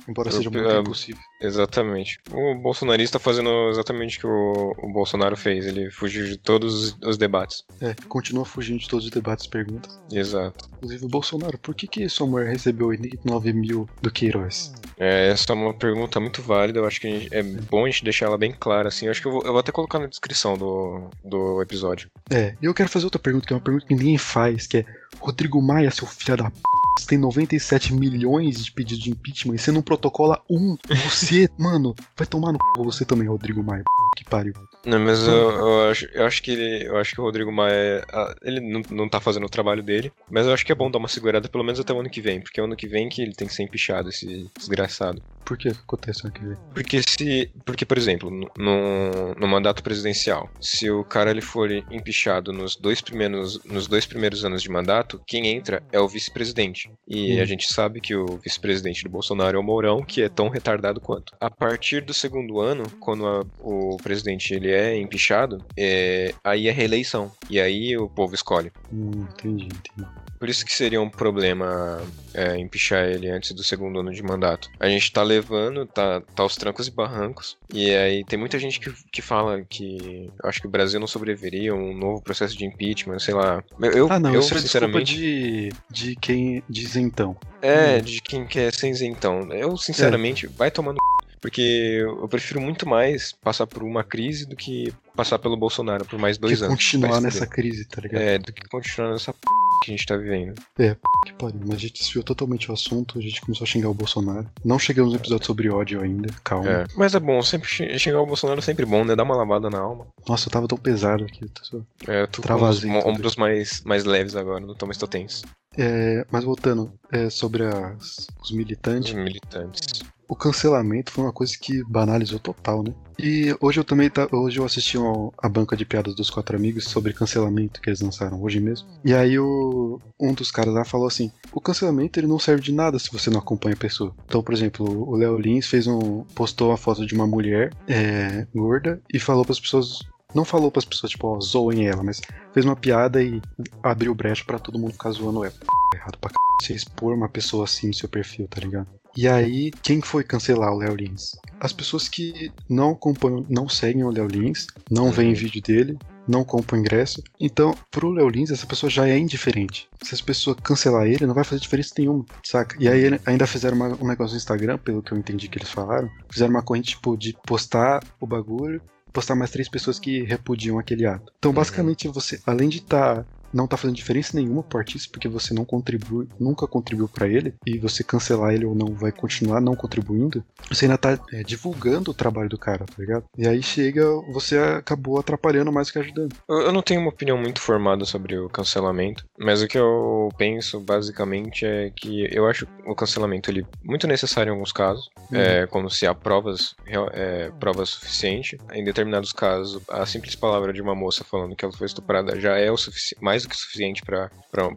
embora 0.07 0.29
Eu- 0.29 0.33
seja 0.33 0.49
muito 0.49 0.67
eu- 0.67 0.81
impossível. 0.81 1.21
Exatamente. 1.41 2.19
O 2.31 2.55
bolsonarista 2.55 3.19
fazendo 3.19 3.49
exatamente 3.69 4.17
o 4.17 4.21
que 4.21 4.27
o, 4.27 4.73
o 4.87 4.93
Bolsonaro 4.93 5.35
fez. 5.35 5.65
Ele 5.65 5.91
fugiu 5.91 6.25
de 6.25 6.37
todos 6.37 6.73
os, 6.73 6.97
os 7.03 7.17
debates. 7.17 7.63
É, 7.81 7.93
continua 8.07 8.45
fugindo 8.45 8.79
de 8.79 8.87
todos 8.87 9.05
os 9.05 9.11
debates 9.11 9.45
e 9.45 9.49
perguntas. 9.49 9.99
Exato. 10.11 10.69
Inclusive, 10.77 11.05
o 11.05 11.09
Bolsonaro, 11.09 11.57
por 11.57 11.75
que, 11.75 11.87
que 11.87 12.07
sua 12.09 12.25
mulher 12.25 12.49
recebeu 12.49 12.87
89 12.87 13.51
mil 13.53 13.87
do 14.01 14.09
Queiroz? 14.11 14.73
É, 14.97 15.27
essa 15.29 15.51
é 15.51 15.55
uma 15.55 15.73
pergunta 15.73 16.19
muito 16.19 16.41
válida. 16.41 16.79
Eu 16.79 16.85
acho 16.87 17.01
que 17.01 17.07
a 17.07 17.11
gente- 17.11 17.33
é 17.35 17.43
bom 17.43 17.85
a 17.85 17.89
gente 17.89 18.03
deixar 18.03 18.27
ela 18.27 18.37
bem 18.37 18.51
clara, 18.57 18.87
assim. 18.87 19.05
Eu 19.05 19.11
acho 19.11 19.21
que 19.21 19.27
eu 19.27 19.31
vou, 19.33 19.41
eu 19.43 19.51
vou 19.51 19.59
até 19.59 19.71
colocar 19.71 19.99
na 19.99 20.07
descrição 20.07 20.57
do, 20.57 21.09
do 21.23 21.61
episódio. 21.61 22.09
É, 22.31 22.55
e 22.61 22.65
eu 22.65 22.73
quero 22.73 22.89
fazer 22.89 23.05
outra 23.05 23.19
pergunta, 23.19 23.45
que 23.45 23.53
é 23.53 23.55
uma 23.55 23.61
pergunta 23.61 23.85
que 23.85 23.93
ninguém 23.93 24.17
faz, 24.17 24.65
que 24.67 24.77
é 24.77 24.85
Rodrigo 25.19 25.61
Maia, 25.61 25.91
seu 25.91 26.07
filho 26.07 26.37
da 26.37 26.49
p. 26.49 26.57
Você 26.97 27.07
tem 27.07 27.17
97 27.17 27.93
milhões 27.93 28.63
de 28.65 28.71
pedidos 28.71 29.03
de 29.03 29.11
impeachment 29.11 29.55
e 29.55 29.59
você 29.59 29.71
não 29.71 29.81
protocola 29.81 30.41
um. 30.49 30.75
Você, 31.09 31.49
mano, 31.57 31.95
vai 32.17 32.25
tomar 32.27 32.51
no 32.51 32.57
c... 32.57 32.83
você 32.83 33.05
também, 33.05 33.27
Rodrigo 33.27 33.63
Maia. 33.63 33.83
Que 34.15 34.23
pariu. 34.25 34.53
Não, 34.85 34.99
mas 34.99 35.27
eu, 35.27 35.51
eu 35.51 35.89
acho, 35.91 36.05
eu 36.13 36.25
acho 36.25 36.41
que 36.41 36.51
ele, 36.51 36.87
eu 36.87 36.97
acho 36.97 37.13
que 37.13 37.21
o 37.21 37.23
Rodrigo 37.23 37.51
Maia, 37.51 38.03
ah, 38.11 38.33
ele 38.41 38.59
não, 38.61 38.81
não 38.89 39.09
tá 39.09 39.19
fazendo 39.19 39.45
o 39.45 39.49
trabalho 39.49 39.83
dele, 39.83 40.11
mas 40.29 40.45
eu 40.47 40.53
acho 40.53 40.65
que 40.65 40.71
é 40.71 40.75
bom 40.75 40.89
dar 40.89 40.97
uma 40.97 41.07
segurada 41.07 41.47
pelo 41.47 41.63
menos 41.63 41.79
até 41.79 41.93
o 41.93 41.99
ano 41.99 42.09
que 42.09 42.21
vem, 42.21 42.41
porque 42.41 42.59
é 42.59 42.63
o 42.63 42.65
ano 42.65 42.75
que 42.75 42.87
vem 42.87 43.09
que 43.09 43.21
ele 43.21 43.33
tem 43.33 43.47
que 43.47 43.53
ser 43.53 43.63
empichado, 43.63 44.09
esse 44.09 44.49
desgraçado. 44.57 45.21
Por 45.45 45.57
que 45.57 45.69
acontece 45.69 46.21
ano 46.25 46.33
que 46.33 46.43
vem? 46.45 46.57
Porque 46.73 47.01
se, 47.07 47.49
porque 47.65 47.85
por 47.85 47.97
exemplo, 47.97 48.29
no- 48.29 48.49
no, 48.57 49.33
no 49.35 49.47
mandato 49.47 49.81
presidencial, 49.83 50.49
se 50.61 50.89
o 50.89 51.03
cara 51.05 51.31
ele 51.31 51.41
for 51.41 51.69
empichado 51.89 52.51
nos 52.51 52.75
dois 52.75 53.01
primeiros, 53.01 53.63
nos 53.65 53.87
dois 53.87 54.05
primeiros 54.05 54.43
anos 54.43 54.61
de 54.61 54.69
mandato, 54.69 55.21
quem 55.25 55.47
entra 55.47 55.81
é 55.91 55.99
o 55.99 56.07
vice-presidente. 56.07 56.86
E 57.07 57.37
Hum. 57.37 57.41
a 57.41 57.45
gente 57.45 57.71
sabe 57.71 58.01
que 58.01 58.15
o 58.15 58.37
vice-presidente 58.37 59.03
do 59.03 59.09
Bolsonaro 59.09 59.57
é 59.57 59.59
o 59.59 59.63
Mourão, 59.63 60.03
que 60.03 60.21
é 60.21 60.29
tão 60.29 60.49
retardado 60.49 60.99
quanto. 60.99 61.33
A 61.39 61.49
partir 61.49 62.01
do 62.01 62.13
segundo 62.13 62.59
ano, 62.59 62.83
quando 62.99 63.25
a- 63.25 63.45
o 63.59 63.97
presidente 64.03 64.53
ele 64.53 64.71
é 64.71 64.97
empichado, 64.97 65.63
é, 65.77 66.33
aí 66.43 66.67
é 66.67 66.71
reeleição. 66.71 67.31
E 67.49 67.59
aí 67.59 67.97
o 67.97 68.09
povo 68.09 68.35
escolhe. 68.35 68.71
Hum, 68.91 69.25
entendi, 69.31 69.65
entendi. 69.65 70.09
Por 70.39 70.49
isso 70.49 70.65
que 70.65 70.73
seria 70.73 71.01
um 71.01 71.09
problema 71.09 72.01
é, 72.33 72.57
empichar 72.57 73.05
ele 73.05 73.29
antes 73.29 73.51
do 73.51 73.63
segundo 73.63 73.99
ano 73.99 74.13
de 74.13 74.21
mandato. 74.21 74.69
A 74.79 74.87
gente 74.87 75.11
tá 75.11 75.23
levando, 75.23 75.85
tá, 75.85 76.21
tá 76.21 76.43
aos 76.43 76.55
trancos 76.55 76.87
e 76.87 76.91
barrancos. 76.91 77.57
E 77.73 77.89
aí 77.91 78.23
tem 78.23 78.37
muita 78.37 78.59
gente 78.59 78.79
que, 78.79 78.93
que 79.11 79.21
fala 79.21 79.63
que 79.63 80.31
acho 80.43 80.61
que 80.61 80.67
o 80.67 80.69
Brasil 80.69 80.99
não 80.99 81.07
sobreviveria 81.07 81.71
a 81.71 81.75
um 81.75 81.97
novo 81.97 82.21
processo 82.21 82.55
de 82.57 82.65
impeachment, 82.65 83.19
sei 83.19 83.33
lá. 83.33 83.63
Eu, 83.81 84.07
ah, 84.11 84.19
não, 84.19 84.33
eu 84.33 84.39
é 84.39 84.43
sinceramente. 84.43 85.15
de, 85.15 85.69
de 85.89 86.15
quem 86.15 86.63
diz 86.69 86.95
então. 86.95 87.35
É, 87.61 87.99
de 87.99 88.21
quem 88.21 88.45
quer 88.45 88.73
ser 88.73 88.89
isentão. 88.89 89.51
Eu, 89.51 89.75
sinceramente, 89.77 90.47
vai 90.47 90.69
tomando. 90.69 90.97
Porque 91.41 92.01
eu 92.01 92.27
prefiro 92.27 92.59
muito 92.59 92.87
mais 92.87 93.31
passar 93.31 93.67
por 93.67 93.83
uma 93.83 94.03
crise 94.03 94.45
do 94.45 94.55
que 94.55 94.93
passar 95.15 95.37
pelo 95.39 95.55
Bolsonaro 95.55 96.03
por 96.05 96.19
mais 96.19 96.37
dois 96.37 96.59
que 96.59 96.65
anos. 96.65 96.75
continuar 96.75 97.21
nessa 97.21 97.45
crise, 97.45 97.85
tá 97.85 98.01
ligado? 98.01 98.21
É, 98.21 98.37
do 98.39 98.51
que 98.51 98.67
continuar 98.67 99.11
nessa 99.11 99.33
p 99.33 99.39
que 99.83 99.91
a 99.91 99.95
gente 99.95 100.05
tá 100.05 100.15
vivendo. 100.17 100.53
Que 100.75 101.33
pariu, 101.33 101.59
mas 101.65 101.75
a 101.75 101.79
gente 101.79 102.01
desviou 102.01 102.23
totalmente 102.23 102.69
o 102.69 102.73
assunto, 102.73 103.17
a 103.17 103.21
gente 103.21 103.41
começou 103.41 103.65
a 103.65 103.67
xingar 103.67 103.89
o 103.89 103.93
Bolsonaro. 103.93 104.49
Não 104.63 104.77
chegamos 104.79 105.11
no 105.13 105.19
episódio 105.19 105.45
sobre 105.45 105.69
ódio 105.69 106.01
ainda, 106.01 106.29
calma. 106.43 106.69
É. 106.69 106.85
Mas 106.95 107.13
é 107.15 107.19
bom, 107.19 107.41
sempre 107.41 107.67
xing- 107.69 107.97
xingar 107.97 108.21
o 108.21 108.25
Bolsonaro 108.25 108.59
é 108.59 108.63
sempre 108.63 108.85
bom, 108.85 109.03
né? 109.03 109.15
Dá 109.15 109.23
uma 109.23 109.35
lavada 109.35 109.69
na 109.69 109.79
alma. 109.79 110.07
Nossa, 110.27 110.47
eu 110.47 110.51
tava 110.51 110.67
tão 110.67 110.77
pesado 110.77 111.23
aqui. 111.25 111.43
eu 111.43 111.49
tô 111.49 112.11
É, 112.11 112.21
eu 112.21 112.27
tô 112.27 112.33
com 112.35 112.39
os 112.41 112.45
Travazinho 112.45 112.93
mo- 112.93 113.01
tudo. 113.01 113.11
ombros 113.11 113.35
mais, 113.35 113.81
mais 113.83 114.03
leves 114.05 114.35
agora, 114.35 114.59
não 114.65 114.75
tô 114.75 114.85
mais 114.85 114.97
tô 114.97 115.07
tenso. 115.07 115.43
É, 115.77 116.25
mas 116.31 116.43
voltando, 116.43 116.91
é, 117.11 117.29
sobre 117.29 117.63
as- 117.63 118.27
os 118.41 118.49
Os 118.49 118.51
militantes, 118.51 119.13
militantes. 119.13 120.01
O 120.27 120.35
cancelamento 120.35 121.11
foi 121.11 121.23
uma 121.23 121.33
coisa 121.33 121.53
que 121.59 121.83
banalizou 121.83 122.39
total, 122.39 122.83
né? 122.83 122.93
E 123.19 123.55
hoje 123.59 123.79
eu 123.79 123.83
também 123.83 124.09
tá, 124.09 124.27
hoje 124.31 124.59
eu 124.59 124.65
assisti 124.65 124.95
ao- 124.97 125.33
a 125.41 125.49
banca 125.49 125.75
de 125.75 125.85
piadas 125.85 126.13
dos 126.15 126.29
quatro 126.29 126.55
amigos 126.55 126.83
sobre 126.85 127.13
cancelamento 127.13 127.81
que 127.81 127.89
eles 127.89 128.01
lançaram 128.01 128.41
hoje 128.43 128.59
mesmo. 128.59 128.87
E 129.03 129.13
aí 129.13 129.39
o, 129.39 129.99
um 130.19 130.33
dos 130.33 130.51
caras 130.51 130.73
lá 130.73 130.85
falou 130.85 131.07
assim: 131.07 131.31
o 131.51 131.59
cancelamento 131.59 132.19
ele 132.19 132.27
não 132.27 132.37
serve 132.37 132.61
de 132.61 132.71
nada 132.71 132.99
se 132.99 133.11
você 133.11 133.29
não 133.29 133.39
acompanha 133.39 133.73
a 133.75 133.79
pessoa. 133.79 134.13
Então, 134.25 134.43
por 134.43 134.53
exemplo, 134.53 134.85
o 135.09 135.15
Léo 135.15 135.37
Lins 135.37 135.65
fez 135.67 135.87
um 135.87 136.23
postou 136.35 136.69
uma 136.69 136.77
foto 136.77 137.05
de 137.05 137.15
uma 137.15 137.25
mulher 137.25 137.71
é, 137.87 138.45
gorda 138.53 139.01
e 139.11 139.19
falou 139.19 139.43
para 139.43 139.53
as 139.53 139.59
pessoas 139.59 139.99
não 140.35 140.45
falou 140.45 140.69
para 140.71 140.79
as 140.79 140.85
pessoas, 140.85 141.11
tipo, 141.11 141.27
ó, 141.27 141.39
zoem 141.39 141.87
ela, 141.87 142.03
mas 142.03 142.21
fez 142.53 142.65
uma 142.65 142.75
piada 142.75 143.21
e 143.21 143.41
abriu 143.81 144.13
brecha 144.13 144.43
pra 144.45 144.59
todo 144.59 144.79
mundo 144.79 144.93
ficar 144.93 145.11
zoando 145.11 145.43
ela. 145.43 145.53
Errado 145.95 146.17
pra 146.19 146.29
c... 146.29 146.35
você 146.61 146.73
expor 146.73 147.13
uma 147.13 147.29
pessoa 147.29 147.63
assim 147.63 147.87
no 147.87 147.93
seu 147.93 148.09
perfil, 148.09 148.47
tá 148.47 148.59
ligado? 148.59 148.87
E 149.15 149.27
aí, 149.27 149.71
quem 149.81 149.99
foi 149.99 150.23
cancelar 150.23 150.71
o 150.71 150.77
Léo 150.77 150.95
Lins? 150.95 151.31
As 151.59 151.73
pessoas 151.73 152.07
que 152.07 152.51
não 152.69 152.91
acompanham, 152.91 153.43
não 153.49 153.67
seguem 153.67 154.03
o 154.03 154.11
Léo 154.11 154.27
Lins, 154.27 154.67
não 154.91 155.09
veem 155.11 155.33
vídeo 155.33 155.59
dele, 155.59 155.97
não 156.27 156.43
compram 156.43 156.77
ingresso. 156.77 157.23
Então, 157.39 157.75
pro 157.89 158.11
Léo 158.11 158.29
Lins, 158.29 158.51
essa 158.51 158.67
pessoa 158.67 158.91
já 158.91 159.07
é 159.07 159.17
indiferente. 159.17 159.89
Se 160.03 160.13
as 160.13 160.21
pessoas 160.21 160.57
cancelar 160.61 161.07
ele, 161.07 161.25
não 161.25 161.33
vai 161.33 161.43
fazer 161.43 161.61
diferença 161.61 161.95
nenhuma, 161.97 162.25
saca? 162.43 162.75
E 162.79 162.87
aí 162.87 163.19
ainda 163.25 163.47
fizeram 163.47 163.75
uma- 163.75 163.97
um 163.99 164.07
negócio 164.07 164.33
no 164.33 164.37
Instagram, 164.37 164.77
pelo 164.77 165.01
que 165.01 165.11
eu 165.13 165.17
entendi 165.17 165.47
que 165.47 165.57
eles 165.57 165.71
falaram, 165.71 166.11
fizeram 166.29 166.51
uma 166.51 166.61
corrente, 166.61 166.89
tipo, 166.89 167.17
de 167.17 167.35
postar 167.47 168.03
o 168.21 168.27
bagulho, 168.27 168.81
postar 169.13 169.35
mais 169.35 169.51
três 169.51 169.69
pessoas 169.69 169.99
que 169.99 170.23
repudiam 170.23 170.77
aquele 170.79 171.05
ato. 171.05 171.31
Então, 171.37 171.53
basicamente, 171.53 172.07
você, 172.07 172.39
além 172.45 172.69
de 172.69 172.77
estar 172.77 173.25
não 173.57 173.67
tá 173.67 173.75
fazendo 173.75 173.95
diferença 173.97 174.37
nenhuma 174.37 174.63
pro 174.63 174.77
artista, 174.79 175.09
porque 175.11 175.27
você 175.27 175.53
não 175.53 175.65
contribui, 175.65 176.27
nunca 176.39 176.67
contribuiu 176.67 177.07
pra 177.09 177.27
ele, 177.27 177.53
e 177.65 177.77
você 177.77 178.03
cancelar 178.03 178.53
ele 178.53 178.65
ou 178.65 178.75
não 178.75 178.93
vai 178.93 179.11
continuar 179.11 179.59
não 179.59 179.75
contribuindo, 179.75 180.43
você 180.69 180.85
ainda 180.85 180.97
tá 180.97 181.19
é, 181.33 181.43
divulgando 181.43 182.11
o 182.11 182.13
trabalho 182.13 182.49
do 182.49 182.57
cara, 182.57 182.85
tá 182.85 182.93
ligado? 182.97 183.25
E 183.37 183.47
aí 183.47 183.61
chega, 183.63 184.05
você 184.31 184.57
acabou 184.57 185.19
atrapalhando 185.19 185.71
mais 185.71 185.87
do 185.87 185.93
que 185.93 185.99
ajudando. 185.99 186.35
Eu, 186.47 186.57
eu 186.61 186.71
não 186.71 186.81
tenho 186.81 187.01
uma 187.01 187.09
opinião 187.09 187.37
muito 187.37 187.59
formada 187.59 188.05
sobre 188.05 188.37
o 188.37 188.47
cancelamento, 188.49 189.25
mas 189.39 189.61
o 189.61 189.67
que 189.67 189.77
eu 189.77 190.29
penso 190.37 190.79
basicamente 190.79 191.65
é 191.65 191.89
que 191.95 192.27
eu 192.31 192.45
acho 192.47 192.67
o 192.85 192.95
cancelamento 192.95 193.49
ele 193.49 193.65
muito 193.83 194.07
necessário 194.07 194.51
em 194.51 194.53
alguns 194.53 194.71
casos, 194.71 195.09
é, 195.31 195.65
quando 195.67 195.89
se 195.89 196.05
há 196.05 196.13
provas, 196.13 196.75
é, 197.13 197.51
provas 197.59 197.89
suficientes. 197.89 198.59
Em 198.71 198.83
determinados 198.83 199.31
casos, 199.33 199.81
a 199.89 200.05
simples 200.05 200.35
palavra 200.35 200.71
de 200.71 200.81
uma 200.81 200.93
moça 200.95 201.23
falando 201.23 201.55
que 201.55 201.65
ela 201.65 201.73
foi 201.73 201.87
estuprada 201.87 202.39
já 202.39 202.57
é 202.57 202.71
o 202.71 202.77
sufici- 202.77 203.15
mais 203.21 203.45
que 203.47 203.55
suficiente 203.55 204.01
para 204.03 204.29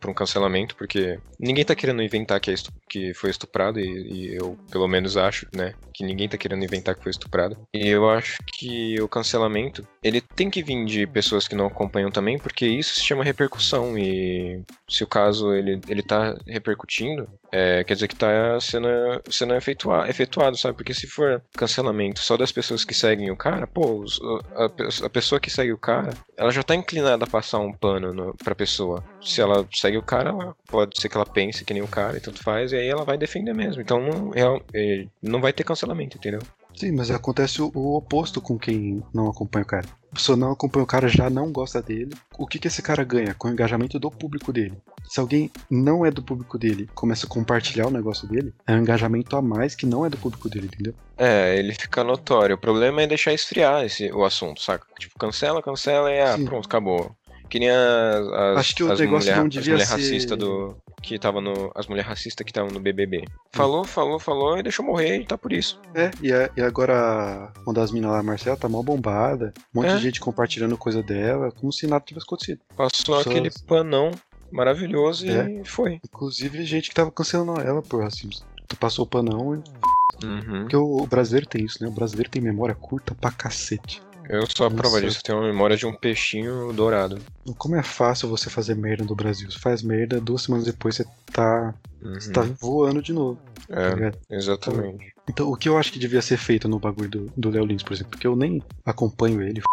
um 0.09 0.15
cancelamento, 0.15 0.77
porque 0.77 1.19
ninguém 1.39 1.65
tá 1.65 1.75
querendo 1.75 2.03
inventar 2.03 2.41
que, 2.41 2.51
é 2.51 2.55
que 2.89 3.15
foi 3.15 3.31
estuprado, 3.31 3.79
e, 3.79 3.85
e 3.85 4.37
eu 4.37 4.59
pelo 4.71 4.89
menos 4.89 5.17
acho, 5.17 5.47
né, 5.55 5.75
que 6.01 6.05
ninguém 6.05 6.29
tá 6.29 6.39
querendo 6.39 6.65
inventar 6.65 6.95
que 6.95 7.03
foi 7.03 7.11
estuprado. 7.11 7.59
E 7.75 7.87
eu 7.89 8.09
acho 8.09 8.39
que 8.55 8.99
o 9.03 9.09
cancelamento, 9.09 9.87
ele 10.03 10.23
tem 10.23 10.49
que 10.49 10.63
vir 10.63 10.83
de 10.87 11.07
pessoas 11.07 11.47
que 11.47 11.55
não 11.55 11.67
acompanham 11.67 12.11
também, 12.11 12.39
porque 12.39 12.67
isso 12.67 12.95
se 12.95 13.05
chama 13.05 13.23
repercussão, 13.23 13.99
e 13.99 14.63
se 14.89 15.05
o 15.05 15.07
caso 15.07 15.53
ele, 15.53 15.79
ele 15.89 16.03
tá 16.03 16.35
repercutindo, 16.47 17.29
é, 17.53 17.85
quer 17.85 17.95
dizer 17.95 18.09
que 18.09 18.17
tá 18.17 18.59
sendo, 18.61 18.89
sendo 19.31 19.55
efetua, 19.55 20.09
efetuado, 20.09 20.57
sabe? 20.57 20.75
Porque 20.75 20.95
se 20.95 21.07
for 21.07 21.43
cancelamento 21.55 22.21
só 22.21 22.35
das 22.37 22.51
pessoas 22.51 22.83
que 22.83 22.95
seguem 22.95 23.31
o 23.31 23.37
cara, 23.37 23.67
pô, 23.67 24.05
a, 24.55 25.05
a 25.05 25.11
pessoa 25.11 25.39
que 25.39 25.51
segue 25.51 25.73
o 25.73 25.79
cara, 25.79 26.15
ela 26.35 26.51
já 26.51 26.63
tá 26.63 26.75
inclinada 26.75 27.25
a 27.25 27.29
passar 27.29 27.59
um 27.59 27.73
pano 27.73 28.15
no, 28.15 28.35
pra 28.43 28.55
pessoa. 28.55 29.05
Se 29.21 29.43
ela 29.43 29.67
segue 29.71 29.99
o 29.99 30.03
cara, 30.03 30.31
ela, 30.31 30.57
pode 30.67 30.99
ser 30.99 31.11
que 31.11 31.17
ela 31.17 31.27
pense 31.27 31.65
que 31.65 31.75
nem 31.75 31.83
o 31.83 31.89
cara 31.89 32.17
e 32.17 32.21
tudo 32.21 32.39
faz, 32.39 32.73
e 32.73 32.77
aí 32.77 32.89
ela 32.89 33.05
vai 33.05 33.19
defender 33.19 33.53
mesmo. 33.53 33.83
Então 33.83 34.01
não, 34.01 34.33
é, 34.73 35.07
não 35.23 35.41
vai 35.41 35.53
ter 35.53 35.65
cancelamento, 35.65 35.90
entendeu? 36.17 36.41
Sim, 36.75 36.93
mas 36.93 37.11
acontece 37.11 37.61
o, 37.61 37.71
o 37.75 37.97
oposto 37.97 38.41
com 38.41 38.59
quem 38.59 39.03
não 39.13 39.29
acompanha 39.29 39.65
o 39.65 39.69
cara. 39.69 39.87
A 40.11 40.15
pessoa 40.15 40.37
não 40.37 40.51
acompanha 40.51 40.83
o 40.83 40.87
cara, 40.87 41.09
já 41.09 41.31
não 41.31 41.53
gosta 41.53 41.81
dele. 41.81 42.11
O 42.37 42.47
que, 42.47 42.59
que 42.59 42.67
esse 42.67 42.83
cara 42.83 43.05
ganha? 43.05 43.35
Com 43.35 43.49
o 43.49 43.51
engajamento 43.53 43.99
do 43.99 44.11
público 44.11 44.53
dele. 44.53 44.77
Se 45.09 45.21
alguém 45.21 45.51
não 45.71 46.05
é 46.05 46.11
do 46.11 46.23
público 46.23 46.59
dele 46.59 46.89
começa 46.95 47.27
a 47.27 47.29
compartilhar 47.29 47.87
o 47.87 47.91
negócio 47.91 48.27
dele, 48.27 48.53
é 48.67 48.73
um 48.73 48.79
engajamento 48.79 49.37
a 49.37 49.43
mais 49.43 49.75
que 49.75 49.87
não 49.87 50.05
é 50.05 50.11
do 50.11 50.17
público 50.17 50.49
dele, 50.49 50.67
entendeu? 50.67 50.95
É, 51.17 51.57
ele 51.57 51.75
fica 51.75 52.03
notório. 52.03 52.57
O 52.57 52.59
problema 52.59 53.03
é 53.03 53.07
deixar 53.07 53.33
esfriar 53.33 53.85
esse, 53.85 54.11
o 54.13 54.25
assunto, 54.25 54.61
saca? 54.61 54.87
Tipo, 54.99 55.19
cancela, 55.19 55.63
cancela 55.63 56.11
e 56.11 56.21
ah, 56.21 56.37
Sim. 56.37 56.45
pronto, 56.45 56.67
acabou. 56.67 57.15
Que 57.51 57.59
nem 57.59 57.69
as, 57.69 58.27
as, 58.29 58.57
Acho 58.59 58.75
que 58.77 58.85
o 58.85 58.93
as 58.93 59.01
negócio 59.01 59.29
mulher, 59.31 59.43
não 59.43 59.49
devia 59.49 59.75
as 59.75 59.83
ser- 59.83 59.95
racista 59.95 60.37
do 60.37 60.77
que 61.03 61.19
tava 61.19 61.41
no 61.41 61.73
as 61.75 61.87
mulheres 61.89 62.09
racistas 62.09 62.45
que 62.45 62.51
estavam 62.51 62.71
no 62.71 62.79
BBB. 62.79 63.25
Falou, 63.53 63.85
falou, 63.85 64.21
falou 64.21 64.57
e 64.59 64.63
deixou 64.63 64.85
morrer 64.85 65.17
e 65.21 65.27
tá 65.27 65.37
por 65.37 65.53
isso. 65.53 65.81
É, 65.95 66.11
e, 66.23 66.33
a- 66.33 66.49
e 66.57 66.61
agora 66.63 67.53
uma 67.67 67.75
das 67.75 67.91
minas 67.91 68.11
lá, 68.13 68.23
Marcela, 68.23 68.57
tá 68.57 68.69
mal 68.69 68.83
bombada. 68.85 69.53
Um 69.75 69.81
monte 69.81 69.91
É. 69.91 69.97
de 69.97 70.03
gente 70.03 70.21
compartilhando 70.21 70.79
coisa 70.79 71.03
dela, 71.03 71.51
como 71.51 71.73
se 71.73 71.87
nada 71.87 72.05
tivesse 72.07 72.25
acontecido. 72.27 72.61
Passou 72.77 73.17
Pessoas- 73.17 73.27
aquele 73.27 73.51
panão 73.67 74.13
maravilhoso 74.53 75.27
É. 75.29 75.51
e 75.51 75.65
foi. 75.65 76.01
Inclusive, 76.05 76.65
gente 76.65 76.89
que 76.89 76.95
tava 76.95 77.11
cancelando 77.11 77.61
ela 77.61 77.83
por 77.83 78.03
racismo. 78.03 78.31
Tu 78.69 78.77
passou 78.77 79.05
o 79.05 79.09
panão, 79.09 79.57
e- 79.57 80.27
Uhum. 80.27 80.61
porque 80.63 80.77
o, 80.77 80.99
o 81.03 81.07
brasileiro 81.07 81.47
tem 81.49 81.65
isso, 81.65 81.83
né? 81.83 81.89
O 81.89 81.93
brasileiro 81.93 82.31
tem 82.31 82.43
memória 82.43 82.75
curta 82.75 83.15
pra 83.15 83.31
cacete. 83.33 84.03
Eu 84.33 84.47
sou 84.57 84.67
a 84.67 84.71
prova 84.71 85.01
disso, 85.01 85.19
eu 85.19 85.23
tenho 85.23 85.39
uma 85.39 85.47
memória 85.49 85.77
de 85.77 85.85
um 85.87 85.93
peixinho 85.93 86.73
dourado. 86.73 87.19
Como 87.59 87.75
é 87.75 87.83
fácil 87.83 88.29
você 88.29 88.49
fazer 88.49 88.77
merda 88.77 89.05
no 89.05 89.15
Brasil? 89.17 89.51
Você 89.51 89.59
faz 89.59 89.83
merda, 89.83 90.21
duas 90.21 90.43
semanas 90.43 90.65
depois 90.67 90.95
você 90.97 91.05
tá, 91.33 91.75
Uhum. 92.01 92.15
você 92.15 92.33
tá 92.33 92.43
voando 92.61 93.03
de 93.03 93.13
novo. 93.13 93.39
tá 93.69 93.81
É, 93.81 93.95
ligado? 93.95 94.19
exatamente. 94.31 95.13
Então, 95.29 95.51
o 95.51 95.57
que 95.57 95.69
eu 95.69 95.77
acho 95.77 95.93
que 95.93 95.99
devia 95.99 96.23
ser 96.23 96.37
feito 96.37 96.69
no 96.69 96.79
bagulho 96.79 97.11
do, 97.11 97.33
do 97.37 97.51
Léo 97.51 97.65
Lins, 97.65 97.83
por 97.83 97.93
exemplo, 97.93 98.11
porque 98.13 98.27
eu 98.27 98.37
nem 98.37 98.63
acompanho 98.87 99.43
ele, 99.43 99.59
f... 99.59 99.65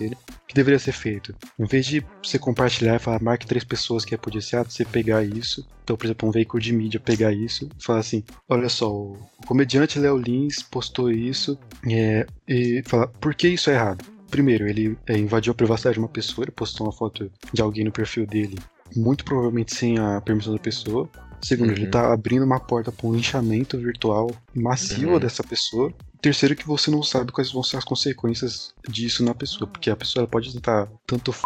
ele, 0.00 0.14
o 0.14 0.46
que 0.46 0.54
deveria 0.54 0.78
ser 0.78 0.92
feito? 0.92 1.34
Em 1.58 1.64
vez 1.64 1.86
de 1.86 2.04
você 2.22 2.38
compartilhar 2.38 2.96
e 2.96 2.98
falar, 2.98 3.20
marque 3.22 3.46
três 3.46 3.64
pessoas 3.64 4.04
que 4.04 4.14
é 4.14 4.18
policiado, 4.18 4.70
você 4.70 4.84
pegar 4.84 5.24
isso, 5.24 5.66
então, 5.82 5.96
por 5.96 6.06
exemplo, 6.06 6.28
um 6.28 6.32
veículo 6.32 6.62
de 6.62 6.72
mídia 6.72 7.00
pegar 7.00 7.32
isso 7.32 7.68
e 7.78 7.84
falar 7.84 8.00
assim, 8.00 8.22
olha 8.48 8.68
só, 8.68 8.90
o, 8.92 9.18
comediante 9.46 9.98
Léo 9.98 10.16
Lins 10.18 10.62
postou 10.62 11.10
isso 11.10 11.58
é, 11.88 12.26
e 12.46 12.82
falar, 12.86 13.06
por 13.06 13.34
que 13.34 13.48
isso 13.48 13.70
é 13.70 13.74
errado? 13.74 14.04
Primeiro, 14.30 14.68
ele 14.68 14.98
é, 15.06 15.16
invadiu 15.16 15.52
a 15.52 15.54
privacidade 15.54 15.94
de 15.94 16.00
uma 16.00 16.08
pessoa, 16.08 16.44
ele 16.44 16.50
postou 16.52 16.86
uma 16.86 16.92
foto 16.92 17.30
de 17.52 17.62
alguém 17.62 17.84
no 17.84 17.92
perfil 17.92 18.26
dele, 18.26 18.58
muito 18.94 19.24
provavelmente 19.24 19.74
sem 19.74 19.98
a 19.98 20.20
permissão 20.20 20.52
da 20.52 20.58
pessoa. 20.60 21.08
Segundo, 21.42 21.70
ele 21.70 21.84
Uhum. 21.84 21.90
tá 21.90 22.12
abrindo 22.12 22.44
uma 22.44 22.58
porta 22.58 22.90
para 22.90 23.06
um 23.06 23.14
linchamento 23.14 23.78
virtual 23.78 24.30
massivo 24.54 25.12
Uhum. 25.12 25.18
dessa 25.20 25.44
pessoa. 25.44 25.92
Terceiro, 26.26 26.56
que 26.56 26.66
você 26.66 26.90
não 26.90 27.04
sabe 27.04 27.30
quais 27.30 27.52
vão 27.52 27.62
ser 27.62 27.76
as 27.76 27.84
consequências 27.84 28.74
disso 28.88 29.22
na 29.22 29.32
pessoa, 29.32 29.70
porque 29.70 29.88
a 29.88 29.94
pessoa 29.94 30.26
pode 30.26 30.52
tentar 30.52 30.88
tanto 31.06 31.30
f 31.30 31.40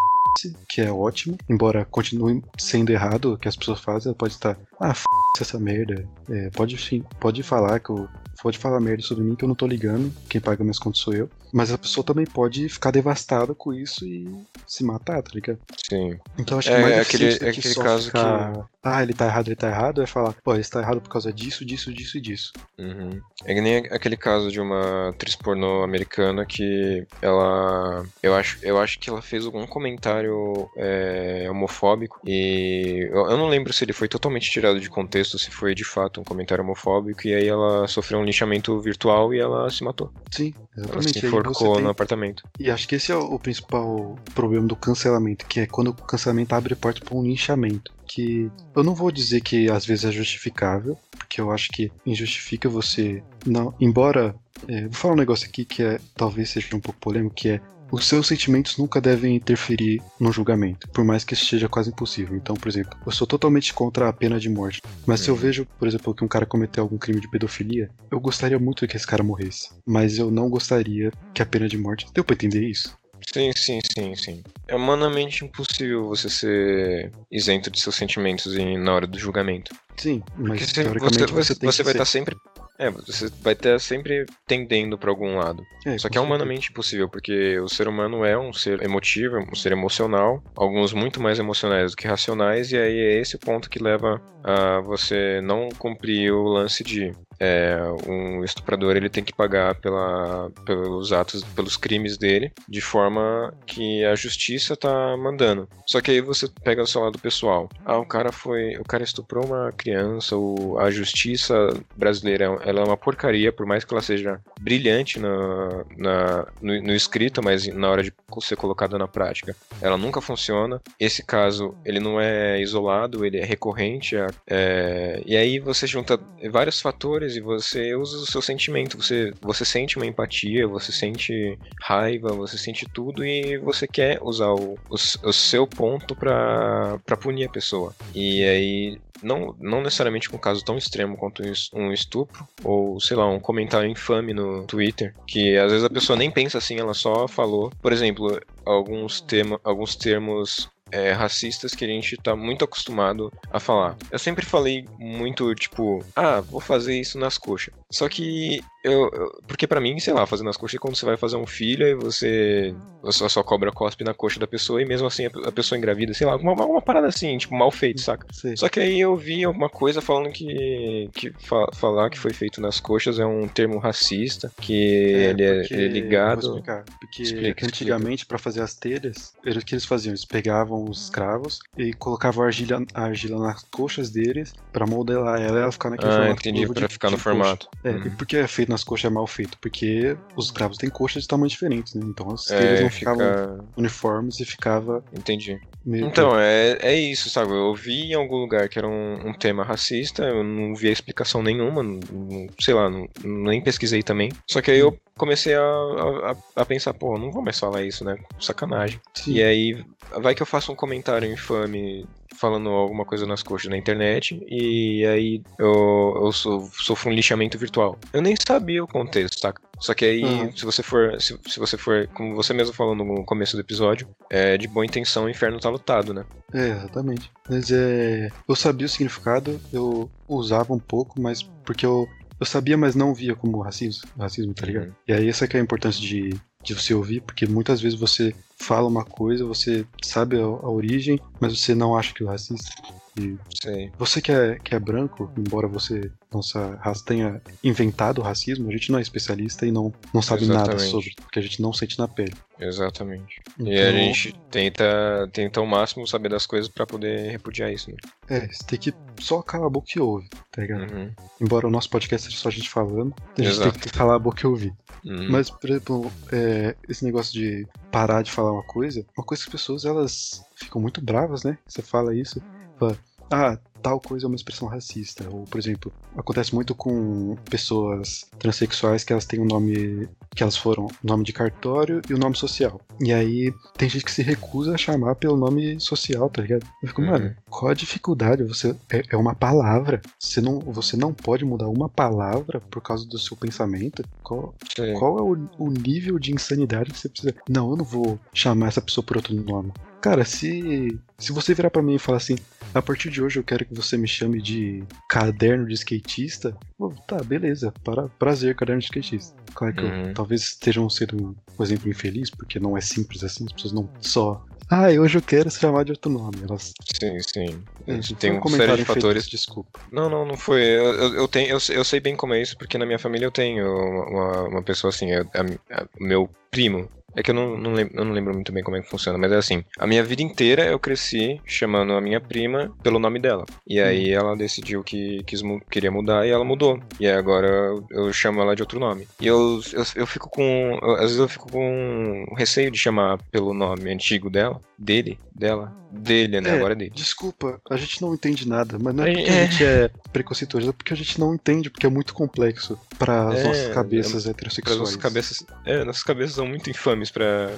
que 0.66 0.81
é 0.81 0.91
ótimo, 0.91 1.37
embora 1.51 1.85
continue 1.85 2.43
sendo 2.57 2.89
errado 2.89 3.35
o 3.35 3.37
que 3.37 3.47
as 3.47 3.55
pessoas 3.57 3.81
fazem, 3.81 4.09
ela 4.09 4.16
pode 4.16 4.33
estar, 4.33 4.59
ah, 4.81 4.91
f 4.95 5.05
essa 5.41 5.59
merda, 5.59 6.07
é, 6.28 6.51
pode, 6.51 6.76
pode 7.18 7.43
falar 7.43 7.81
que 7.81 7.91
eu. 7.91 8.09
Pode 8.43 8.57
falar 8.57 8.81
merda 8.81 9.03
sobre 9.03 9.22
mim 9.22 9.35
que 9.35 9.45
eu 9.45 9.49
não 9.49 9.55
tô 9.55 9.66
ligando, 9.66 10.11
quem 10.26 10.41
paga 10.41 10.64
minhas 10.64 10.78
contas 10.78 11.01
sou 11.03 11.12
eu. 11.12 11.28
Mas 11.53 11.70
a 11.70 11.76
pessoa 11.76 12.03
também 12.03 12.24
pode 12.24 12.70
ficar 12.70 12.91
devastada 12.91 13.55
com 13.55 13.70
isso 13.70 14.07
e 14.07 14.26
se 14.66 14.83
matar, 14.83 15.22
tá 15.22 15.31
ligado? 15.35 15.59
Sim. 15.87 16.18
Então 16.39 16.59
acho 16.59 16.70
É, 16.70 16.76
que 16.76 16.81
mais 16.83 16.95
é 16.95 17.01
aquele- 17.01 17.33
do 17.35 17.39
que 17.39 17.47
aquele 17.59 17.74
caso 17.74 18.07
ficar, 18.07 18.66
Ah, 18.83 19.03
ele 19.03 19.12
tá 19.12 19.26
errado, 19.26 19.49
ele 19.49 19.57
tá 19.57 19.68
errado, 19.68 20.01
é 20.03 20.07
falar, 20.07 20.33
pô, 20.43 20.53
ele 20.53 20.62
está 20.62 20.81
errado 20.81 21.03
por 21.03 21.11
causa 21.11 21.31
disso, 21.31 21.66
disso, 21.66 21.93
disso 21.93 22.16
e 22.16 22.20
disso. 22.20 22.53
Uhum. 22.78 23.20
É 23.45 23.53
que 23.53 23.61
nem 23.61 23.76
aquele 23.91 24.16
caso 24.16 24.51
de 24.51 24.59
uma 24.59 25.11
atriz 25.11 25.37
pornô 25.37 25.83
americana 25.83 26.47
que 26.47 27.07
ela. 27.20 28.07
Eu 28.22 28.35
acho, 28.35 28.59
eu 28.62 28.78
acho 28.78 28.99
que 28.99 29.11
ela 29.11 29.20
fez 29.20 29.45
algum 29.45 29.66
comentário 29.66 30.66
é, 30.78 31.47
homofóbico. 31.51 32.18
E 32.24 33.07
eu, 33.12 33.31
eu 33.33 33.37
não 33.37 33.49
lembro 33.49 33.70
se 33.72 33.85
ele 33.85 33.93
foi 33.93 34.09
totalmente 34.09 34.51
tirado 34.51 34.70
de 34.79 34.89
contexto, 34.91 35.39
se 35.39 35.51
foi 35.51 35.75
de 35.75 35.83
fato 35.85 36.21
um 36.21 36.25
comentário 36.25 36.62
homofóbico. 36.62 37.27
E 37.27 37.35
aí 37.35 37.49
ela 37.49 37.89
sofreu 37.89 38.18
um 38.21 38.25
linchamento 38.25 38.79
virtual 38.81 39.33
e 39.35 39.39
ela 39.41 39.68
se 39.71 39.83
matou. 39.83 40.12
Sim, 40.31 40.55
Ela 40.77 40.85
exatamente. 40.87 41.12
se 41.12 41.16
Aí 41.18 41.21
você 41.23 41.27
enforcou 41.27 41.75
tem- 41.77 41.85
no 41.85 41.91
apartamento. 41.91 42.43
E 42.59 42.71
acho 42.71 42.87
que 42.87 42.95
esse 42.97 43.11
é 43.11 43.16
o 43.16 43.31
o 43.35 43.39
principal 43.39 44.16
problema 44.35 44.66
do 44.66 44.77
cancelamento, 44.77 45.47
que 45.47 45.61
é 45.61 45.66
quando 45.66 45.89
o 45.89 45.95
cancelamento 45.95 46.55
abre 46.55 46.75
porta 46.75 47.01
para 47.05 47.16
um 47.16 47.23
linchamento. 47.23 47.93
Que 48.07 48.51
eu 48.75 48.83
não 48.83 48.95
vou 48.95 49.11
dizer 49.12 49.41
que 49.41 49.71
às 49.71 49.87
vezes 49.87 50.05
é 50.05 50.11
justificável, 50.11 50.99
porque 51.16 51.41
eu 51.41 51.51
acho 51.53 51.71
que 51.71 51.91
injustifica 52.05 52.68
você. 52.68 53.23
Não, 53.47 53.73
embora. 53.81 54.35
é, 54.68 54.83
vou 54.83 54.93
falar 54.93 55.14
um 55.14 55.16
negócio 55.16 55.49
aqui 55.49 55.64
que 55.64 55.83
é 55.83 55.99
talvez 56.16 56.51
seja 56.51 56.75
um 56.77 56.81
pouco 56.81 56.99
polêmico, 57.01 57.35
que 57.35 57.51
é 57.51 57.61
os 57.91 58.07
seus 58.07 58.26
sentimentos 58.26 58.76
nunca 58.76 59.01
devem 59.01 59.36
interferir 59.36 60.03
no 60.18 60.32
julgamento, 60.32 60.88
por 60.88 61.05
mais 61.05 61.24
que 61.24 61.34
isso 61.34 61.47
seja 61.47 61.68
quase 61.68 61.91
impossível. 61.91 62.36
Então, 62.36 62.55
por 62.55 62.68
exemplo, 62.68 62.97
eu 63.05 63.12
sou 63.12 63.26
totalmente 63.26 63.72
contra 63.74 64.09
a 64.09 64.12
pena 64.12 64.38
de 64.38 64.49
morte. 64.49 64.80
Mas 65.07 65.20
se 65.20 65.28
eu 65.28 65.34
Uhum. 65.34 65.41
vejo, 65.41 65.66
por 65.78 65.88
exemplo, 65.88 66.14
que 66.14 66.24
um 66.24 66.28
cara 66.28 66.47
cometeu 66.47 66.82
algum 66.82 66.99
crime 66.99 67.20
de 67.20 67.28
pedofilia, 67.28 67.91
eu 68.11 68.20
gostaria 68.20 68.59
muito 68.59 68.86
que 68.86 68.97
esse 68.97 69.07
cara 69.07 69.22
morresse. 69.22 69.70
Mas 69.86 70.18
eu 70.18 70.30
não 70.30 70.49
gostaria 70.49 71.11
que 71.34 71.43
a 71.43 71.47
pena 71.47 71.68
de 71.68 71.76
morte. 71.78 72.07
Deu 72.14 72.24
pra 72.24 72.34
entender 72.34 72.66
isso? 72.68 72.99
Sim, 73.32 73.51
sim, 73.55 73.78
sim, 73.95 74.14
sim. 74.16 74.43
É 74.66 74.74
humanamente 74.74 75.45
impossível 75.45 76.09
você 76.09 76.28
ser 76.30 77.12
isento 77.30 77.70
de 77.70 77.80
seus 77.80 77.95
sentimentos 77.95 78.47
na 78.57 78.95
hora 78.95 79.07
do 79.07 79.18
julgamento. 79.18 79.72
Sim, 79.97 80.22
mas 80.36 80.61
Porque 80.61 80.82
teoricamente 80.82 81.32
você, 81.32 81.55
você, 81.55 81.55
você, 81.55 81.66
você 81.66 81.82
vai 81.82 81.93
ser... 81.93 81.99
estar 81.99 82.05
sempre. 82.07 82.34
É, 82.81 82.91
você 82.91 83.28
vai 83.43 83.53
estar 83.53 83.78
sempre 83.78 84.24
tendendo 84.47 84.97
pra 84.97 85.11
algum 85.11 85.37
lado. 85.37 85.62
É, 85.87 85.99
Só 85.99 86.09
que 86.09 86.16
é 86.16 86.20
humanamente 86.20 86.70
impossível, 86.70 87.11
porque 87.11 87.61
o 87.61 87.68
ser 87.68 87.87
humano 87.87 88.24
é 88.24 88.39
um 88.39 88.55
ser 88.55 88.83
emotivo, 88.83 89.37
um 89.37 89.55
ser 89.55 89.72
emocional, 89.72 90.43
alguns 90.57 90.95
muito 90.95 91.20
mais 91.20 91.39
emocionais 91.39 91.91
do 91.91 91.97
que 91.97 92.09
racionais, 92.09 92.72
e 92.72 92.78
aí 92.78 92.99
é 92.99 93.20
esse 93.20 93.37
ponto 93.37 93.68
que 93.68 93.83
leva 93.83 94.20
a 94.43 94.81
você 94.81 95.43
não 95.43 95.68
cumprir 95.78 96.33
o 96.33 96.45
lance 96.45 96.83
de 96.83 97.12
é, 97.41 97.78
um 98.07 98.45
estuprador 98.45 98.97
ele 98.97 99.09
tem 99.09 99.24
que 99.24 99.32
pagar 99.34 99.74
pela, 99.76 100.51
pelos 100.66 101.12
atos, 101.12 101.43
pelos 101.43 101.76
crimes 101.76 102.16
dele, 102.18 102.53
de 102.68 102.80
forma 102.80 103.53
que 103.66 104.05
a 104.05 104.14
justiça 104.14 104.76
tá 104.76 105.16
mandando. 105.16 105.68
Só 105.86 106.01
que 106.01 106.11
aí 106.11 106.20
você 106.20 106.49
pega 106.62 106.82
o 106.82 106.86
seu 106.86 107.01
lado 107.01 107.18
pessoal. 107.18 107.68
Ah, 107.84 107.99
o 107.99 108.05
cara 108.07 108.30
foi, 108.30 108.76
o 108.76 108.84
cara 108.84 109.03
estuprou 109.03 109.45
uma 109.47 109.72
criança, 109.72 110.36
o, 110.36 110.78
a 110.78 110.91
justiça 110.91 111.55
brasileira 111.97 112.45
ela 112.64 112.80
é 112.80 112.84
uma 112.84 112.97
porcaria, 112.97 113.53
por 113.53 113.66
mais 113.66 113.84
que 113.84 113.95
ela 113.95 114.03
seja 114.03 114.41
brilhante 114.61 115.18
na, 115.18 115.84
na- 115.97 116.47
no, 116.61 116.82
no 116.82 116.93
escrito, 116.95 117.43
mas 117.43 117.66
na 117.66 117.88
hora 117.91 118.03
de 118.03 118.12
ser 118.43 118.57
colocada 118.57 118.99
na 118.99 119.09
prática, 119.09 119.55
ela 119.80 119.97
nunca 119.97 120.20
funciona. 120.20 120.80
Esse 120.99 121.24
caso, 121.24 121.74
ele 121.84 122.01
não 122.01 122.20
é 122.20 122.61
isolado, 122.61 123.24
ele 123.24 123.38
é 123.38 123.45
recorrente, 123.45 124.16
é- 124.16 124.26
é, 124.47 125.22
e 125.26 125.36
aí 125.36 125.59
você 125.59 125.86
junta 125.86 126.18
vários 126.51 126.80
fatores 126.80 127.30
e 127.37 127.41
você 127.41 127.95
usa 127.95 128.18
o 128.18 128.26
seu 128.26 128.43
sentimento, 128.43 128.97
você, 128.97 129.33
você 129.41 129.64
sente 129.64 129.97
uma 129.97 130.07
empatia, 130.07 130.66
você 130.66 130.93
sente 130.93 131.59
raiva, 131.83 132.33
você 132.33 132.57
sente 132.59 132.87
tudo 132.93 133.24
e 133.24 133.59
você 133.59 133.87
quer 133.87 134.18
usar 134.22 134.51
o, 134.51 134.78
o, 134.89 134.95
o 134.95 135.33
seu 135.33 135.66
ponto 135.66 136.14
pra 136.14 136.99
punir 137.20 137.47
a 137.47 137.51
pessoa. 137.51 137.95
E 138.14 138.43
aí 138.45 138.99
não, 139.22 139.55
não 139.59 139.83
necessariamente 139.83 140.28
com 140.28 140.37
um 140.37 140.41
caso 140.41 140.64
tão 140.64 140.76
extremo 140.76 141.16
quanto 141.16 141.43
um 141.74 141.93
estupro, 141.93 142.47
ou 142.64 143.01
sei 143.01 143.16
lá, 143.16 143.28
um 143.28 143.41
comentário 143.41 143.89
infame 143.89 144.33
no 144.33 144.64
Twitter, 144.64 145.14
que 145.26 145.57
às 145.57 145.70
vezes 145.70 145.85
a 145.85 145.91
pessoa 145.91 146.18
nem 146.18 146.31
pensa 146.31 146.59
assim, 146.59 146.78
ela 146.78 146.95
só 146.95 147.28
falou. 147.28 147.72
Por 147.83 147.93
exemplo, 147.93 148.41
alguns, 148.64 149.20
tema, 149.20 149.61
alguns 149.64 149.95
termos 149.95 150.68
é, 150.93 151.12
racistas 151.12 151.74
que 151.74 151.84
a 151.84 151.88
gente 151.88 152.16
tá 152.16 152.34
muito 152.34 152.64
acostumado 152.64 153.32
a 153.51 153.61
falar. 153.61 153.97
Eu 154.11 154.18
sempre 154.18 154.45
falei 154.45 154.86
muito, 154.99 155.55
tipo, 155.55 156.05
ah, 156.14 156.41
vou 156.41 156.61
fazer 156.61 156.99
isso 156.99 157.18
nas 157.18 157.38
coxas. 157.38 157.74
Só 157.91 158.09
que 158.09 158.62
eu. 158.83 159.11
eu- 159.12 159.41
porque 159.47 159.66
pra 159.66 159.81
mim, 159.81 159.99
sei 159.99 160.12
lá, 160.14 160.26
fazer 160.26 160.43
nas 160.45 160.57
coxas 160.57 160.76
é 160.76 160.78
quando 160.78 160.97
você 160.97 161.05
vai 161.07 161.16
fazer 161.16 161.37
um 161.37 161.47
filho 161.47 161.87
e 161.87 161.95
você. 161.95 162.74
A 163.03 163.11
sua 163.28 163.43
cobra 163.43 163.72
cospe 163.72 164.05
na 164.05 164.12
coxa 164.12 164.39
da 164.39 164.47
pessoa 164.47 164.81
e 164.83 164.85
mesmo 164.85 165.07
assim 165.07 165.24
a, 165.26 165.31
a 165.49 165.53
pessoa 165.53 165.78
engravida, 165.78 166.12
sei 166.12 166.26
lá, 166.26 166.37
uma, 166.37 166.53
uma 166.53 166.83
parada 166.83 167.07
assim, 167.07 167.37
tipo, 167.39 167.55
mal 167.55 167.70
feito, 167.70 168.01
saca? 168.01 168.26
Sei. 168.31 168.55
Só 168.57 168.68
que 168.68 168.78
aí 168.78 169.01
eu 169.01 169.16
vi 169.16 169.43
alguma 169.45 169.70
coisa 169.70 170.03
falando 170.03 170.31
que, 170.31 171.09
que 171.14 171.33
fa- 171.39 171.70
falar 171.72 172.11
que 172.11 172.18
foi 172.18 172.33
feito 172.35 172.61
nas 172.61 172.78
coxas 172.78 173.18
é 173.18 173.24
um 173.24 173.49
termo 173.49 173.78
racista, 173.78 174.53
que 174.61 174.74
ele, 174.74 175.43
é, 175.43 175.61
porque- 175.61 175.74
ele 175.74 175.83
é 175.83 175.87
eu 175.87 175.91
vou 175.93 176.01
ligado. 176.03 176.41
explicar, 176.47 176.85
porque 177.01 177.22
Explica, 177.22 177.66
antigamente, 177.66 178.26
pra 178.26 178.39
fazer 178.39 178.61
as 178.61 178.74
telhas, 178.74 179.33
era 179.45 179.59
o 179.59 179.64
que 179.64 179.74
eles 179.74 179.85
faziam. 179.87 180.11
Eles 180.11 180.24
pegavam 180.26 180.85
os 180.85 181.05
escravos 181.05 181.59
e 181.78 181.93
colocavam 181.95 182.45
a 182.45 182.47
argila, 182.49 182.83
a 182.95 183.03
argila 183.05 183.39
nas 183.47 183.62
coxas 183.70 184.11
deles 184.11 184.53
pra 184.72 184.87
modelar 184.87 185.41
ela 185.41 185.59
e 185.59 185.62
ela 185.62 185.72
ficar 185.72 185.89
naquele 185.91 186.11
Ah, 186.12 186.16
formato 186.16 186.49
entendi, 186.49 186.66
pra 186.66 186.87
de- 186.87 186.93
ficar 186.93 187.09
de 187.09 187.12
no 187.14 187.18
coxa. 187.18 187.31
formato. 187.31 187.68
É, 187.83 187.91
Uhum. 187.91 188.07
e 188.07 188.11
por 188.11 188.26
que 188.26 188.37
é 188.37 188.47
feito 188.47 188.70
nas 188.71 188.83
coxas 188.85 189.11
é 189.11 189.14
mal 189.14 189.27
feito? 189.27 189.59
Porque 189.61 190.16
os 190.37 190.47
escravos 190.47 190.79
têm 190.79 190.89
coxas 190.89 191.23
de 191.23 191.29
tamanhos 191.29 191.53
diferentes, 191.53 191.95
né? 191.95 192.03
Então 192.07 192.33
as 192.33 192.51
É, 192.51 192.57
telhas 192.57 192.81
não 192.81 192.89
fica. 192.91 193.12
ficavam 193.12 193.68
uniformes 193.77 194.41
e 194.41 194.45
ficava 194.47 195.05
Entendi. 195.12 195.59
meio. 195.85 196.07
Então, 196.07 196.39
é, 196.39 196.79
é 196.81 196.95
isso, 196.95 197.29
sabe? 197.29 197.53
Eu 197.53 197.75
vi 197.75 198.12
em 198.12 198.14
algum 198.14 198.37
lugar 198.37 198.68
que 198.68 198.79
era 198.79 198.89
um, 198.89 199.29
um 199.29 199.33
tema 199.35 199.62
racista, 199.64 200.23
eu 200.25 200.43
não 200.45 200.75
vi 200.75 200.89
a 200.89 200.93
explicação 200.93 201.43
nenhuma, 201.43 201.83
não- 201.83 202.01
não- 202.11 202.47
sei 202.61 202.73
lá, 202.75 202.89
não- 202.89 203.07
nem 203.23 203.62
pesquisei 203.62 204.03
também. 204.03 204.31
Só 204.49 204.61
que 204.62 204.71
aí 204.71 204.79
eu 204.79 204.97
comecei 205.18 205.55
a, 205.55 205.61
a, 205.62 206.37
a 206.62 206.64
pensar, 206.66 206.95
pô, 206.95 207.18
não 207.18 207.31
vou 207.31 207.43
mais 207.43 207.59
falar 207.59 207.83
isso, 207.83 208.05
né? 208.05 208.16
Sacanagem. 208.41 209.01
Sim. 209.14 209.33
E 209.35 209.43
aí, 209.43 209.85
vai 210.23 210.35
que 210.35 210.43
eu 210.43 210.47
faço 210.47 210.73
um 210.73 210.77
comentário 210.77 211.31
infame 211.31 212.07
falando 212.41 212.70
alguma 212.70 213.05
coisa 213.05 213.26
nas 213.26 213.43
coxas 213.43 213.70
na 213.70 213.76
internet, 213.76 214.41
e 214.49 215.05
aí 215.07 215.43
eu, 215.59 216.20
eu 216.24 216.32
so- 216.32 216.68
sofro 216.72 217.11
um 217.11 217.14
lixamento 217.14 217.59
virtual. 217.59 217.99
Eu 218.12 218.22
nem 218.22 218.34
sabia 218.36 218.82
o 218.82 218.88
contexto, 218.88 219.38
saca? 219.38 219.61
Só 219.78 219.95
que 219.95 220.05
aí, 220.05 220.22
Uhum. 220.24 220.53
se 220.57 220.64
você 220.64 220.82
for, 220.82 221.20
se, 221.20 221.38
se 221.47 221.59
você 221.59 221.76
for, 221.76 222.07
como 222.09 222.34
você 222.34 222.53
mesmo 222.53 222.74
falou 222.74 222.95
no 222.95 223.24
começo 223.24 223.57
do 223.57 223.61
episódio, 223.61 224.09
é 224.30 224.57
de 224.59 224.66
boa 224.68 224.84
intenção 224.84 225.24
o 225.24 225.30
inferno 225.30 225.59
tá 225.61 225.68
lotado, 225.70 226.12
né? 226.14 226.24
É, 226.53 226.68
exatamente. 226.70 227.30
Mas 227.49 227.70
é. 227.70 228.30
Eu 228.49 228.55
sabia 228.57 228.86
o 228.86 228.88
significado, 228.91 229.61
eu 229.72 230.11
usava 230.28 230.72
um 230.74 230.78
pouco, 230.78 231.20
mas 231.20 231.43
porque 231.64 231.86
eu, 231.86 232.07
eu 232.38 232.47
sabia, 232.47 232.76
mas 232.76 232.95
não 232.95 233.14
via 233.14 233.34
como 233.34 233.61
racismo, 233.61 234.09
racismo, 234.18 234.53
tá 234.55 234.66
ligado? 234.66 234.86
Uhum. 234.88 234.93
E 235.09 235.12
aí 235.12 235.28
essa 235.28 235.47
que 235.49 235.57
é 235.57 235.61
a 235.61 235.62
importância 235.62 236.01
de, 236.01 236.30
de 236.62 236.74
você 236.74 236.93
ouvir, 236.93 237.20
porque 237.22 237.47
muitas 237.47 237.80
vezes 237.80 237.99
você 237.99 238.34
fala 238.61 238.86
uma 238.86 239.04
coisa, 239.04 239.44
você 239.44 239.86
sabe 240.02 240.36
a, 240.36 240.44
a 240.44 240.70
origem, 240.70 241.18
mas 241.40 241.58
você 241.58 241.74
não 241.74 241.96
acha 241.96 242.12
que 242.14 242.22
é 242.22 242.26
racista. 242.26 242.70
E 243.18 243.36
Sei. 243.61 243.90
você 243.98 244.20
que 244.22 244.30
é, 244.30 244.58
que 244.62 244.74
é 244.74 244.78
branco, 244.78 245.30
embora 245.36 245.66
você, 245.66 246.11
nossa 246.32 246.76
raça 246.76 247.04
tenha 247.04 247.42
inventado 247.62 248.20
o 248.20 248.22
racismo, 248.22 248.68
a 248.68 248.72
gente 248.72 248.92
não 248.92 248.98
é 248.98 249.02
especialista 249.02 249.66
e 249.66 249.72
não, 249.72 249.92
não 250.14 250.22
sabe 250.22 250.46
nada 250.46 250.74
Exatamente. 250.74 250.90
sobre, 250.90 251.14
porque 251.20 251.38
a 251.38 251.42
gente 251.42 251.61
não 251.61 251.72
sente 251.72 251.98
na 251.98 252.06
pele. 252.06 252.34
Exatamente. 252.58 253.40
Então, 253.58 253.72
E 253.72 253.80
a 253.80 253.90
gente 253.90 254.34
tenta, 254.50 255.28
tenta 255.32 255.58
ao 255.58 255.66
máximo 255.66 256.06
saber 256.06 256.28
das 256.28 256.46
coisas 256.46 256.68
pra 256.68 256.86
poder 256.86 257.30
repudiar 257.30 257.72
isso, 257.72 257.90
né? 257.90 257.96
É, 258.28 258.46
você 258.46 258.64
tem 258.64 258.78
que 258.78 258.94
só 259.18 259.42
calar 259.42 259.66
a 259.66 259.70
boca 259.70 259.88
e 259.96 260.00
ouve, 260.00 260.28
tá 260.52 260.62
ligado? 260.62 260.92
Uhum. 260.92 261.11
Embora 261.40 261.66
o 261.66 261.70
nosso 261.70 261.90
podcast 261.90 262.28
seja 262.28 262.40
só 262.40 262.48
a 262.48 262.52
gente 262.52 262.70
falando, 262.70 263.14
a 263.36 263.42
gente 263.42 263.52
Exato. 263.52 263.72
tem 263.72 263.80
que 263.80 263.90
calar 263.90 264.16
a 264.16 264.20
boca 264.20 264.40
e 264.44 264.46
ouvir. 264.46 264.72
Uhum. 265.04 265.30
Mas, 265.30 265.50
por 265.50 265.70
exemplo, 265.70 266.12
é, 266.30 266.76
esse 266.88 267.04
negócio 267.04 267.32
de 267.32 267.66
parar 267.90 268.22
de 268.22 268.30
falar 268.30 268.49
uma 268.51 268.62
coisa, 268.62 269.05
uma 269.16 269.24
coisa 269.24 269.42
que 269.42 269.48
as 269.48 269.53
pessoas 269.53 269.84
elas 269.84 270.42
ficam 270.55 270.80
muito 270.80 271.01
bravas, 271.01 271.42
né? 271.42 271.59
Você 271.66 271.82
fala 271.82 272.14
isso, 272.14 272.42
fala, 272.78 272.98
ah, 273.31 273.59
tal 273.83 273.99
coisa 274.01 274.26
é 274.26 274.28
uma 274.28 274.37
expressão 274.37 274.68
racista. 274.68 275.24
Ou, 275.31 275.45
por 275.45 275.59
exemplo, 275.59 275.93
acontece 276.16 276.55
muito 276.55 276.74
com 276.74 277.37
pessoas 277.49 278.26
transexuais 278.39 279.05
que 279.05 279.12
elas 279.12 279.24
têm 279.24 279.41
um 279.41 279.47
nome, 279.47 280.09
que 280.35 280.43
elas 280.43 280.57
foram 280.57 280.89
nome 281.03 281.24
de 281.24 281.33
cartório 281.33 282.03
e 282.09 282.14
o 282.14 282.18
nome 282.18 282.37
social. 282.37 282.81
E 283.01 283.12
aí 283.12 283.53
tem 283.78 283.89
gente 283.89 284.05
que 284.05 284.12
se 284.12 284.22
recusa 284.22 284.74
a 284.74 284.78
chamar 284.78 285.14
pelo 285.14 285.37
nome 285.37 285.81
social, 285.81 286.28
tá 286.28 286.43
ligado? 286.43 286.66
Eu 286.83 286.89
fico, 286.89 287.01
Uhum. 287.01 287.09
mano, 287.11 287.35
qual 287.49 287.70
a 287.70 287.74
dificuldade? 287.74 288.45
Você 288.45 288.76
é, 288.91 289.03
é 289.11 289.16
uma 289.16 289.35
palavra. 289.35 290.01
Você 290.18 290.41
não, 290.41 290.59
você 290.59 290.97
não 290.97 291.14
pode 291.14 291.45
mudar 291.45 291.68
uma 291.68 291.89
palavra 291.89 292.61
por 292.61 292.83
causa 292.83 293.07
do 293.09 293.18
seu 293.18 293.37
pensamento. 293.37 294.05
Qual, 294.22 294.55
qual 294.99 295.18
é 295.18 295.22
o, 295.22 295.49
o 295.59 295.70
nível 295.70 296.18
de 296.18 296.33
insanidade 296.33 296.91
que 296.91 296.99
você 296.99 297.09
precisa? 297.09 297.35
Não, 297.49 297.70
eu 297.70 297.76
não 297.76 297.85
vou 297.85 298.18
chamar 298.35 298.68
essa 298.68 298.83
pessoa 298.83 299.05
por 299.05 299.16
outro 299.16 299.35
nome. 299.35 299.72
Cara, 300.01 300.24
se 300.24 300.98
se 301.18 301.32
você 301.32 301.53
virar 301.55 301.70
pra 301.70 301.82
mim 301.82 301.94
e 301.96 301.98
falar 301.98 302.16
assim, 302.18 302.38
a 302.74 302.80
partir 302.80 303.11
de 303.11 303.22
hoje 303.22 303.38
eu 303.38 303.44
quero 303.44 303.64
que 303.66 303.74
você 303.74 303.96
me 303.96 304.09
chame 304.09 304.40
de 304.40 304.86
caderno 305.09 305.66
de 305.66 305.74
skatista, 305.74 306.57
pô, 306.78 306.94
tá, 307.07 307.22
beleza, 307.22 307.72
para, 307.84 308.09
prazer, 308.18 308.55
caderno 308.57 308.80
de 308.80 308.86
skatista. 308.86 309.34
Claro 309.55 309.74
que 309.74 309.82
eu 309.82 309.88
Uhum. 309.88 310.14
talvez 310.14 310.42
estejam 310.42 310.88
sendo 310.88 311.36
um 311.59 311.62
exemplo 311.62 311.88
infeliz, 311.90 312.30
porque 312.30 312.59
não 312.59 312.76
é 312.76 312.80
simples 312.80 313.22
assim, 313.22 313.44
as 313.44 313.53
pessoas 313.53 313.74
não 313.74 313.90
só. 314.01 314.42
Ah, 314.70 314.86
hoje 314.88 315.18
eu 315.18 315.22
quero 315.22 315.51
se 315.51 315.59
chamar 315.59 315.84
de 315.84 315.90
outro 315.92 316.11
nome. 316.11 316.44
Elas 316.44 316.72
Sim, 317.03 317.18
sim. 317.20 317.64
Enfim, 317.88 318.14
Tem 318.14 318.30
uma 318.30 318.40
série 318.48 318.76
de 318.76 318.82
infeliz, 318.82 318.86
fatores. 318.86 319.28
Desculpa. 319.28 319.80
Não, 319.90 320.09
não, 320.09 320.24
não 320.24 320.36
foi. 320.36 320.62
Eu, 320.62 320.94
eu, 320.94 321.14
eu 321.14 321.28
tenho, 321.28 321.48
eu, 321.51 321.59
sei- 321.59 321.76
eu 321.76 321.84
sei 321.84 321.98
bem 321.98 322.14
como 322.16 322.34
é 322.34 322.40
isso, 322.40 322.57
porque 322.57 322.78
na 322.78 322.86
minha 322.86 322.98
família 322.98 323.26
eu 323.26 323.32
tenho 323.32 323.66
uma, 323.66 324.42
uma 324.48 324.62
pessoa 324.62 324.90
assim, 324.90 325.11
eu- 325.11 325.28
a- 325.34 325.74
a- 325.80 325.88
o 326.01 326.05
meu 326.05 326.30
primo. 326.53 326.88
É 327.16 327.22
que 327.22 327.30
eu 327.30 327.34
não, 327.34 327.56
não 327.58 327.72
lembro, 327.72 327.94
eu 327.96 328.04
não 328.04 328.12
lembro 328.12 328.32
muito 328.34 328.52
bem 328.52 328.62
como 328.62 328.76
é 328.76 328.80
que 328.82 328.88
funciona, 328.88 329.18
mas 329.18 329.32
é 329.32 329.36
assim. 329.36 329.64
A 329.78 329.86
minha 329.86 330.02
vida 330.04 330.22
inteira 330.22 330.64
eu 330.66 330.78
cresci 330.78 331.40
chamando 331.46 331.92
a 331.92 332.00
minha 332.00 332.20
prima 332.20 332.72
pelo 332.82 332.98
nome 332.98 333.18
dela. 333.18 333.44
E 333.66 333.80
aí 333.80 334.11
ela 334.11 334.36
decidiu 334.36 334.82
que 334.82 335.22
quis, 335.26 335.42
queria 335.70 335.90
mudar 335.90 336.26
e 336.26 336.30
ela 336.30 336.44
mudou. 336.44 336.78
E 336.98 337.06
aí 337.06 337.12
agora 337.14 337.46
eu, 337.46 337.86
eu 337.90 338.12
chamo 338.12 338.40
ela 338.40 338.54
de 338.54 338.62
outro 338.62 338.78
nome. 338.80 339.08
E 339.20 339.26
eu, 339.26 339.61
eu, 339.72 339.82
eu 339.96 340.06
fico 340.06 340.28
com. 340.30 340.78
eu- 340.82 340.94
às 340.94 341.00
vezes 341.02 341.18
eu 341.18 341.28
fico 341.28 341.50
com 341.50 342.24
receio 342.36 342.70
de 342.70 342.78
chamar 342.78 343.18
pelo 343.30 343.52
nome 343.52 343.92
antigo 343.92 344.30
dela. 344.30 344.61
Dele, 344.78 345.18
dela. 345.34 345.72
Dele, 345.91 346.41
né? 346.41 346.51
É, 346.51 346.53
Agora 346.55 346.72
é 346.74 346.76
dele. 346.76 346.93
Desculpa, 346.95 347.61
a 347.68 347.76
gente 347.76 348.01
não 348.01 348.14
entende 348.14 348.49
nada, 348.49 348.78
mas 348.78 348.95
não 348.95 349.05
é 349.05 349.11
É, 349.11 349.14
porque 349.14 349.30
é. 349.30 349.43
a 349.43 349.47
gente 349.47 349.64
é 349.64 349.91
preconceituoso, 350.12 350.70
é 350.70 350.72
porque 350.72 350.93
a 350.93 350.97
gente 350.97 351.18
não 351.18 351.34
entende, 351.34 351.68
porque 351.70 351.86
é 351.86 351.91
muito 351.91 352.14
complexo 352.14 352.78
para 352.99 353.28
as 353.28 353.38
É, 353.41 353.45
nossas 353.45 353.74
cabeças 353.74 354.22
Para 354.22 354.30
heterossexuais. 354.32 354.78
nossas 354.78 354.97
cabeças. 354.97 355.45
É, 355.64 355.84
nossas 355.84 356.03
cabeças 356.03 356.34
são 356.36 356.47
muito 356.47 356.70
infames 356.70 357.11
pra 357.11 357.51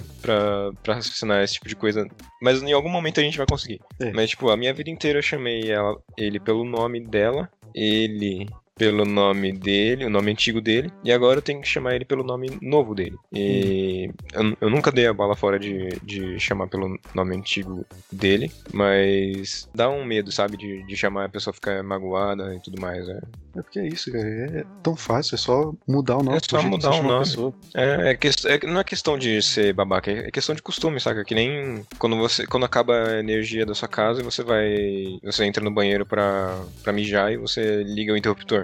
raciocinar 0.86 1.42
esse 1.42 1.54
tipo 1.54 1.68
de 1.68 1.76
coisa. 1.76 2.06
Mas 2.40 2.62
em 2.62 2.72
algum 2.72 2.88
momento 2.88 3.20
a 3.20 3.22
gente 3.22 3.36
vai 3.36 3.46
conseguir. 3.46 3.80
É. 4.00 4.12
Mas, 4.12 4.30
tipo, 4.30 4.48
a 4.50 4.56
minha 4.56 4.72
vida 4.72 4.90
inteira 4.90 5.18
eu 5.18 5.22
chamei 5.22 5.70
ela, 5.70 5.96
ele 6.16 6.40
pelo 6.40 6.64
nome 6.64 7.00
dela, 7.00 7.48
ele 7.74 8.46
pelo 8.76 9.04
nome 9.04 9.52
dele, 9.52 10.04
o 10.04 10.10
nome 10.10 10.30
antigo 10.32 10.60
dele, 10.60 10.90
e 11.04 11.12
agora 11.12 11.38
eu 11.38 11.42
tenho 11.42 11.60
que 11.60 11.68
chamar 11.68 11.94
ele 11.94 12.04
pelo 12.04 12.24
nome 12.24 12.58
novo 12.60 12.94
dele. 12.94 13.16
E 13.32 14.10
eu, 14.32 14.56
eu 14.60 14.70
nunca 14.70 14.90
dei 14.90 15.06
a 15.06 15.12
bola 15.12 15.36
fora 15.36 15.58
de, 15.58 15.90
de 16.02 16.38
chamar 16.40 16.66
pelo 16.68 16.98
nome 17.14 17.36
antigo 17.36 17.84
dele, 18.10 18.50
mas 18.72 19.68
dá 19.74 19.88
um 19.90 20.04
medo, 20.04 20.32
sabe, 20.32 20.56
de, 20.56 20.82
de 20.86 20.96
chamar 20.96 21.26
a 21.26 21.28
pessoa 21.28 21.52
ficar 21.54 21.82
magoada 21.82 22.54
e 22.54 22.60
tudo 22.60 22.80
mais. 22.80 23.08
É, 23.08 23.20
É 23.56 23.62
porque 23.62 23.78
é 23.78 23.86
isso, 23.86 24.10
cara. 24.10 24.26
É 24.26 24.64
tão 24.82 24.96
fácil, 24.96 25.34
é 25.34 25.38
só 25.38 25.72
mudar 25.86 26.16
o 26.16 26.22
nome. 26.22 26.36
É 26.36 26.40
só 26.42 26.62
mudar 26.62 26.90
o 26.90 27.02
nome. 27.02 27.24
pessoa. 27.24 27.54
É, 27.74 28.10
é, 28.10 28.14
que- 28.16 28.28
é 28.46 28.66
não 28.66 28.80
é 28.80 28.84
questão 28.84 29.18
de 29.18 29.40
ser 29.42 29.72
babaca, 29.74 30.10
é 30.10 30.30
questão 30.30 30.54
de 30.54 30.62
costume, 30.62 30.98
saca? 30.98 31.24
Que 31.24 31.34
nem 31.34 31.84
quando 31.98 32.16
você 32.16 32.46
quando 32.46 32.64
acaba 32.64 32.94
a 33.10 33.18
energia 33.20 33.66
da 33.66 33.74
sua 33.74 33.88
casa 33.88 34.20
e 34.20 34.24
você 34.24 34.42
vai. 34.42 35.18
Você 35.22 35.44
entra 35.44 35.62
no 35.62 35.70
banheiro 35.70 36.06
pra, 36.06 36.58
pra 36.82 36.92
mijar 36.92 37.32
e 37.32 37.36
você 37.36 37.82
liga 37.84 38.12
o 38.12 38.16
interruptor. 38.16 38.61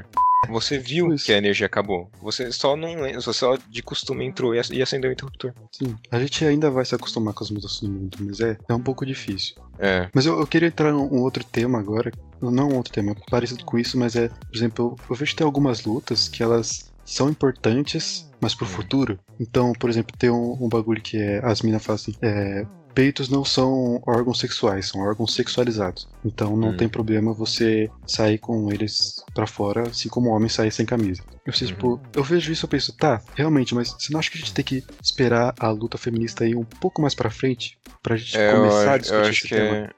Você 0.49 0.79
viu 0.79 1.13
Isso. 1.13 1.27
que 1.27 1.33
a 1.33 1.37
energia 1.39 1.67
acabou. 1.67 2.09
Você 2.23 2.51
só 2.53 2.77
não 2.77 2.89
você 3.15 3.33
só 3.33 3.57
de 3.69 3.83
costume 3.83 4.25
entrou 4.25 4.55
e 4.55 4.61
ac- 4.61 4.81
acendeu 4.81 5.11
o 5.11 5.13
interruptor. 5.13 5.53
Sim. 5.73 5.97
A 6.13 6.19
gente 6.21 6.45
ainda 6.45 6.71
vai 6.71 6.85
se 6.85 6.95
acostumar 6.95 7.35
com 7.35 7.43
as 7.43 7.51
mudanças 7.51 7.81
do 7.81 7.91
mundo, 7.91 8.17
mas 8.21 8.39
é, 8.41 8.57
é 8.69 8.75
um 8.75 8.81
pouco 8.81 9.05
difícil. 9.05 9.57
É. 9.79 10.09
Mas 10.15 10.27
eu, 10.27 10.39
eu 10.39 10.47
queria 10.47 10.69
entrar 10.69 10.93
num 10.93 11.13
um 11.13 11.23
outro 11.23 11.43
tema 11.45 11.79
agora. 11.81 12.13
Não 12.41 12.69
um 12.69 12.77
outro 12.77 12.93
tema, 12.93 13.17
parecido 13.29 13.65
com 13.65 13.77
isso, 13.79 13.99
mas 13.99 14.15
é, 14.15 14.29
por 14.29 14.55
exemplo, 14.57 14.85
eu, 15.01 15.07
eu 15.11 15.17
vejo 15.17 15.33
que 15.33 15.37
tem 15.39 15.45
algumas 15.45 15.85
lutas 15.85 16.29
que 16.29 16.41
elas 16.41 16.89
são 17.05 17.29
importantes, 17.29 18.31
mas 18.41 18.55
pro 18.55 18.65
Hum. 18.65 18.69
futuro. 18.69 19.19
Então, 19.41 19.73
por 19.73 19.91
exemplo, 19.91 20.17
tem 20.17 20.31
um, 20.31 20.57
um 20.65 20.69
bagulho 20.69 21.03
que 21.03 21.17
é. 21.17 21.41
As 21.45 21.63
minas 21.63 21.83
falam 21.85 21.97
assim: 21.97 22.15
é, 22.23 22.65
peitos 22.95 23.29
não 23.29 23.45
são 23.45 24.01
órgãos 24.07 24.39
sexuais, 24.41 24.89
são 24.89 25.01
órgãos 25.01 25.35
sexualizados. 25.35 26.09
Então 26.25 26.57
não 26.57 26.71
Hum. 26.71 26.77
tem 26.77 26.89
problema 26.89 27.33
você 27.33 27.91
sair 28.07 28.39
com 28.39 28.71
eles 28.73 29.23
pra 29.35 29.47
fora, 29.47 29.89
assim 29.89 30.09
como 30.09 30.29
o 30.31 30.33
homem 30.33 30.49
sair 30.49 30.71
sem 30.73 30.85
camisa. 30.87 31.23
Eu 31.47 31.53
sei, 31.53 31.69
tipo, 31.69 32.01
eu 32.15 32.23
vejo 32.23 32.53
isso 32.53 32.67
e 32.67 32.69
penso, 32.69 32.93
tá, 32.97 33.23
realmente, 33.35 33.75
mas 33.75 33.91
você 33.91 34.13
não 34.13 34.19
acha 34.21 34.31
que 34.31 34.37
a 34.37 34.41
gente 34.41 34.53
tem 34.55 34.65
que 34.65 34.85
esperar 35.03 35.55
a 35.59 35.71
luta 35.71 35.97
feminista 35.97 36.47
ir 36.47 36.55
um 36.57 36.65
pouco 36.65 37.01
mais 37.01 37.15
pra 37.15 37.31
frente? 37.31 37.79
Pra 38.03 38.17
gente 38.17 38.37
É, 38.37 38.53
começar 38.53 38.95
a 38.95 38.99
discutir 38.99 39.31
esse 39.31 39.43
que 39.43 39.55
tema? 39.55 39.77
é, 39.77 39.91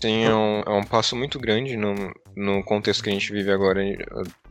sim, 0.00 0.24
é 0.24 0.34
um, 0.34 0.60
é 0.60 0.70
um 0.70 0.84
passo 0.84 1.16
muito 1.16 1.38
grande 1.40 1.76
no, 1.76 1.94
no 2.36 2.62
contexto 2.64 3.02
que 3.02 3.10
a 3.10 3.12
gente 3.12 3.32
vive 3.32 3.50
agora. 3.50 3.80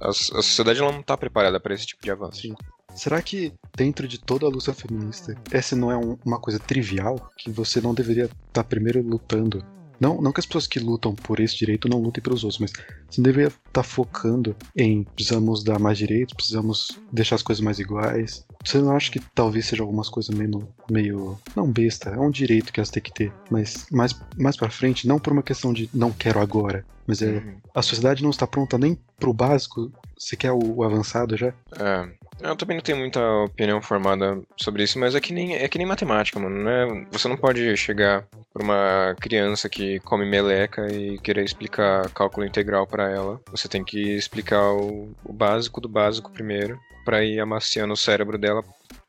A, 0.02 0.10
a 0.10 0.14
sociedade 0.14 0.80
ela 0.82 0.92
não 0.92 1.02
tá 1.04 1.16
preparada 1.18 1.60
para 1.60 1.74
esse 1.74 1.86
tipo 1.86 2.04
de 2.04 2.12
avanço. 2.12 2.42
Sim. 2.42 2.56
Será 2.96 3.22
que 3.22 3.54
dentro 3.76 4.08
de 4.08 4.18
toda 4.20 4.46
a 4.46 4.50
luta 4.50 4.74
feminista, 4.74 5.36
essa 5.52 5.76
não 5.76 5.92
é 5.92 5.98
um- 5.98 6.18
uma 6.26 6.40
coisa 6.40 6.60
trivial 6.60 7.32
que 7.38 7.50
você 7.50 7.80
não 7.82 7.94
deveria 7.94 8.30
estar 8.48 8.64
primeiro 8.64 9.02
lutando? 9.02 9.64
Não, 10.00 10.20
não 10.20 10.32
que 10.32 10.40
as 10.40 10.48
pessoas 10.48 10.66
que 10.66 10.80
lutam 10.80 11.14
por 11.14 11.40
esse 11.40 11.56
direito 11.56 11.88
não 11.88 12.02
lutem 12.02 12.24
pelos 12.24 12.44
outros, 12.44 12.60
mas 12.60 12.72
você 13.08 13.22
deveria 13.22 13.50
estar 13.50 13.84
focando 13.84 14.56
em 14.76 15.04
precisamos 15.04 15.64
dar 15.64 15.78
mais 15.78 15.96
direitos, 15.96 16.34
precisamos 16.34 16.88
deixar 17.14 17.36
as 17.36 17.44
coisas 17.44 17.64
mais 17.64 17.78
iguais. 17.78 18.44
Você 18.66 18.80
não 18.80 18.96
acha 18.96 19.12
que 19.12 19.20
talvez 19.36 19.68
seja 19.68 19.84
algumas 19.84 20.10
coisas 20.10 20.36
meio, 20.36 20.68
meio 20.90 21.38
não 21.56 21.72
besta, 21.72 22.10
é 22.10 22.20
um 22.20 22.32
direito 22.32 22.74
que 22.74 22.80
elas 22.80 22.90
têm 22.90 23.02
que 23.04 23.14
ter, 23.14 23.32
mas 23.50 23.86
mais 23.92 24.16
mais 24.38 24.58
para 24.58 24.72
frente, 24.72 25.08
não 25.08 25.20
por 25.20 25.34
uma 25.34 25.44
questão 25.44 25.72
de 25.72 25.88
não 25.94 26.12
quero 26.12 26.40
agora, 26.40 26.84
mas 27.06 27.22
é 27.22 27.38
Uhum. 27.38 27.58
a 27.76 27.82
sociedade 27.84 28.24
não 28.24 28.32
está 28.32 28.48
pronta 28.48 28.80
nem 28.80 28.98
pro 29.20 29.34
básico. 29.34 29.92
Você 30.22 30.38
quer 30.38 30.52
o, 30.52 30.76
o 30.76 30.84
avançado 30.84 31.36
já? 31.36 31.48
É, 31.76 32.08
eu 32.42 32.56
também 32.56 32.78
não 32.78 32.84
tenho 32.84 33.00
muita 33.00 33.20
opinião 33.44 33.82
formada 33.82 34.40
sobre 34.56 34.84
isso, 34.84 35.00
mas 35.00 35.16
é 35.16 35.20
que 35.20 35.34
nem, 35.34 35.56
é 35.56 35.68
que 35.68 35.80
nem 35.80 35.88
matemática, 35.88 36.40
mano, 36.40 36.64
né? 36.64 37.08
Você 37.12 37.28
não 37.28 37.36
pode 37.36 37.76
chegar 37.76 38.24
pra 38.54 38.64
uma 38.64 39.16
criança 39.20 39.68
que 39.68 40.00
come 40.02 40.24
meleca 40.24 40.92
e 40.92 41.18
querer 41.20 41.44
explicar 41.44 42.08
cálculo 42.12 42.46
integral 42.46 42.86
pra 42.86 43.10
ela. 43.10 43.42
Você 43.50 43.68
tem 43.68 43.84
que 43.84 44.16
explicar 44.16 44.72
o, 44.72 45.12
o 45.26 45.34
básico 45.34 45.82
do 45.82 45.90
básico 45.90 46.32
primeiro, 46.32 46.80
pra 47.04 47.24
ir 47.24 47.40
amaciando 47.40 47.94
o 47.94 47.98
cérebro 47.98 48.38
dela, 48.38 48.64